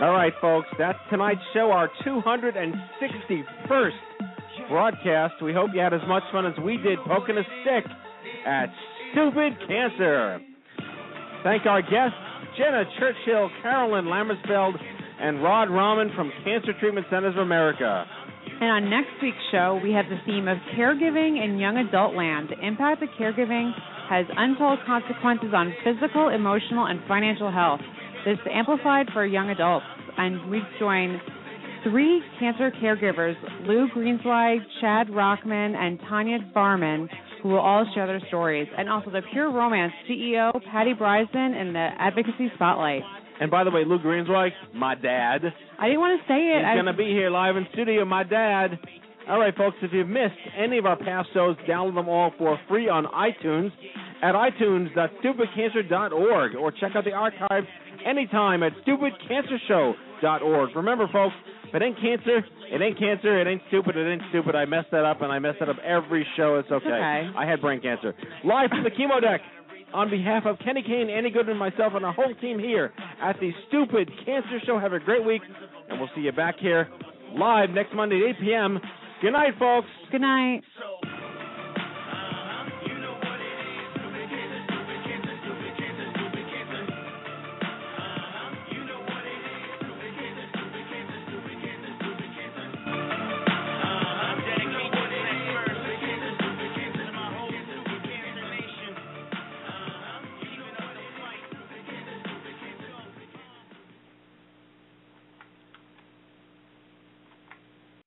All 0.00 0.12
right, 0.12 0.32
folks, 0.40 0.68
that's 0.78 0.98
tonight's 1.10 1.40
show, 1.52 1.70
our 1.70 1.88
261st 2.06 3.90
broadcast. 4.68 5.34
We 5.42 5.52
hope 5.52 5.70
you 5.74 5.80
had 5.80 5.94
as 5.94 6.00
much 6.08 6.22
fun 6.32 6.46
as 6.46 6.54
we 6.64 6.76
did 6.78 6.98
poking 7.06 7.36
a 7.38 7.44
stick 7.62 7.84
at 8.46 8.66
Stupid 9.12 9.52
Cancer. 9.68 10.40
Thank 11.42 11.66
our 11.66 11.82
guests, 11.82 12.16
Jeana 12.58 12.84
Churchill, 12.98 13.50
Carolyn 13.62 14.06
Lammersfeld, 14.06 14.74
and 15.24 15.42
Raed 15.42 15.70
Rahman 15.70 16.12
from 16.14 16.30
Cancer 16.44 16.76
Treatment 16.78 17.06
Centers 17.08 17.34
of 17.34 17.40
America. 17.40 18.04
And 18.60 18.70
on 18.70 18.90
next 18.90 19.16
week's 19.22 19.40
show, 19.50 19.80
we 19.82 19.90
have 19.92 20.04
the 20.10 20.20
theme 20.26 20.48
of 20.48 20.58
caregiving 20.76 21.42
in 21.42 21.58
young 21.58 21.78
adult 21.78 22.14
land. 22.14 22.50
The 22.50 22.60
impact 22.60 23.02
of 23.02 23.08
caregiving 23.18 23.72
has 24.10 24.26
untold 24.36 24.80
consequences 24.86 25.48
on 25.54 25.72
physical, 25.82 26.28
emotional, 26.28 26.84
and 26.84 27.00
financial 27.08 27.50
health. 27.50 27.80
This 28.26 28.34
is 28.34 28.46
amplified 28.52 29.06
for 29.14 29.24
young 29.24 29.48
adults. 29.48 29.86
And 30.18 30.50
we 30.50 30.60
join 30.78 31.18
three 31.84 32.22
cancer 32.38 32.70
caregivers, 32.82 33.34
Lou 33.66 33.88
Greenswag, 33.96 34.58
Chad 34.82 35.08
Rockman, 35.08 35.74
and 35.74 35.98
Tanya 36.06 36.38
Barman, 36.52 37.08
who 37.42 37.48
will 37.48 37.60
all 37.60 37.90
share 37.94 38.06
their 38.06 38.20
stories. 38.28 38.68
And 38.76 38.90
also 38.90 39.10
the 39.10 39.22
Pure 39.32 39.52
Romance 39.52 39.92
CEO, 40.06 40.52
Patty 40.70 40.92
Brisben, 40.92 41.58
in 41.58 41.72
the 41.72 41.88
Advocacy 41.98 42.52
Spotlight. 42.56 43.02
And 43.40 43.50
by 43.50 43.64
the 43.64 43.70
way, 43.70 43.84
Lou 43.84 43.98
Greenswag, 43.98 44.50
my 44.74 44.94
dad. 44.94 45.40
I 45.78 45.86
didn't 45.88 46.00
want 46.00 46.20
to 46.20 46.26
say 46.28 46.52
it. 46.54 46.58
He's 46.58 46.66
I- 46.66 46.74
going 46.74 46.84
to 46.86 46.92
be 46.92 47.06
here 47.10 47.30
live 47.30 47.56
in 47.56 47.66
studio, 47.72 48.04
my 48.04 48.22
dad. 48.22 48.78
All 49.28 49.38
right, 49.40 49.56
folks, 49.56 49.76
if 49.80 49.90
you've 49.92 50.08
missed 50.08 50.36
any 50.56 50.76
of 50.78 50.84
our 50.86 50.96
past 50.96 51.30
shows, 51.32 51.56
download 51.68 51.94
them 51.94 52.08
all 52.10 52.30
for 52.36 52.58
free 52.68 52.88
on 52.90 53.06
iTunes 53.06 53.72
at 54.22 54.34
itunes.stupidcancer.org 54.34 56.54
or 56.56 56.70
check 56.72 56.92
out 56.94 57.04
the 57.04 57.12
archives 57.12 57.66
anytime 58.04 58.62
at 58.62 58.72
stupidcancershow.org. 58.86 60.76
Remember, 60.76 61.08
folks, 61.12 61.34
if 61.68 61.74
it 61.74 61.82
ain't 61.82 61.96
cancer, 62.00 62.44
it 62.70 62.80
ain't 62.82 62.98
cancer, 62.98 63.40
it 63.40 63.46
ain't 63.46 63.62
stupid, 63.68 63.96
it 63.96 64.06
ain't 64.12 64.22
stupid. 64.30 64.54
I 64.54 64.64
messed 64.66 64.90
that 64.92 65.04
up, 65.04 65.22
and 65.22 65.32
I 65.32 65.38
mess 65.38 65.54
that 65.58 65.68
up 65.70 65.76
every 65.84 66.26
show. 66.36 66.56
It's 66.58 66.70
okay. 66.70 66.86
okay. 66.86 67.30
I 67.36 67.46
had 67.46 67.60
brain 67.60 67.80
cancer. 67.80 68.14
Live 68.44 68.70
from 68.70 68.84
the 68.84 68.90
chemo 68.90 69.20
deck. 69.20 69.40
On 69.94 70.10
behalf 70.10 70.42
of 70.44 70.58
Kenny 70.58 70.82
Kane, 70.82 71.08
Andy 71.08 71.30
Goodman, 71.30 71.56
myself, 71.56 71.92
and 71.94 72.04
our 72.04 72.12
whole 72.12 72.34
team 72.40 72.58
here 72.58 72.92
at 73.22 73.38
the 73.38 73.52
Stupid 73.68 74.10
Cancer 74.26 74.58
Show, 74.66 74.76
have 74.76 74.92
a 74.92 74.98
great 74.98 75.24
week, 75.24 75.40
and 75.88 76.00
we'll 76.00 76.10
see 76.16 76.22
you 76.22 76.32
back 76.32 76.56
here 76.58 76.88
live 77.38 77.70
next 77.70 77.94
Monday 77.94 78.16
at 78.28 78.36
8 78.36 78.40
p.m. 78.40 78.80
Good 79.22 79.30
night, 79.30 79.54
folks. 79.56 79.86
Good 80.10 80.20
night. 80.20 80.62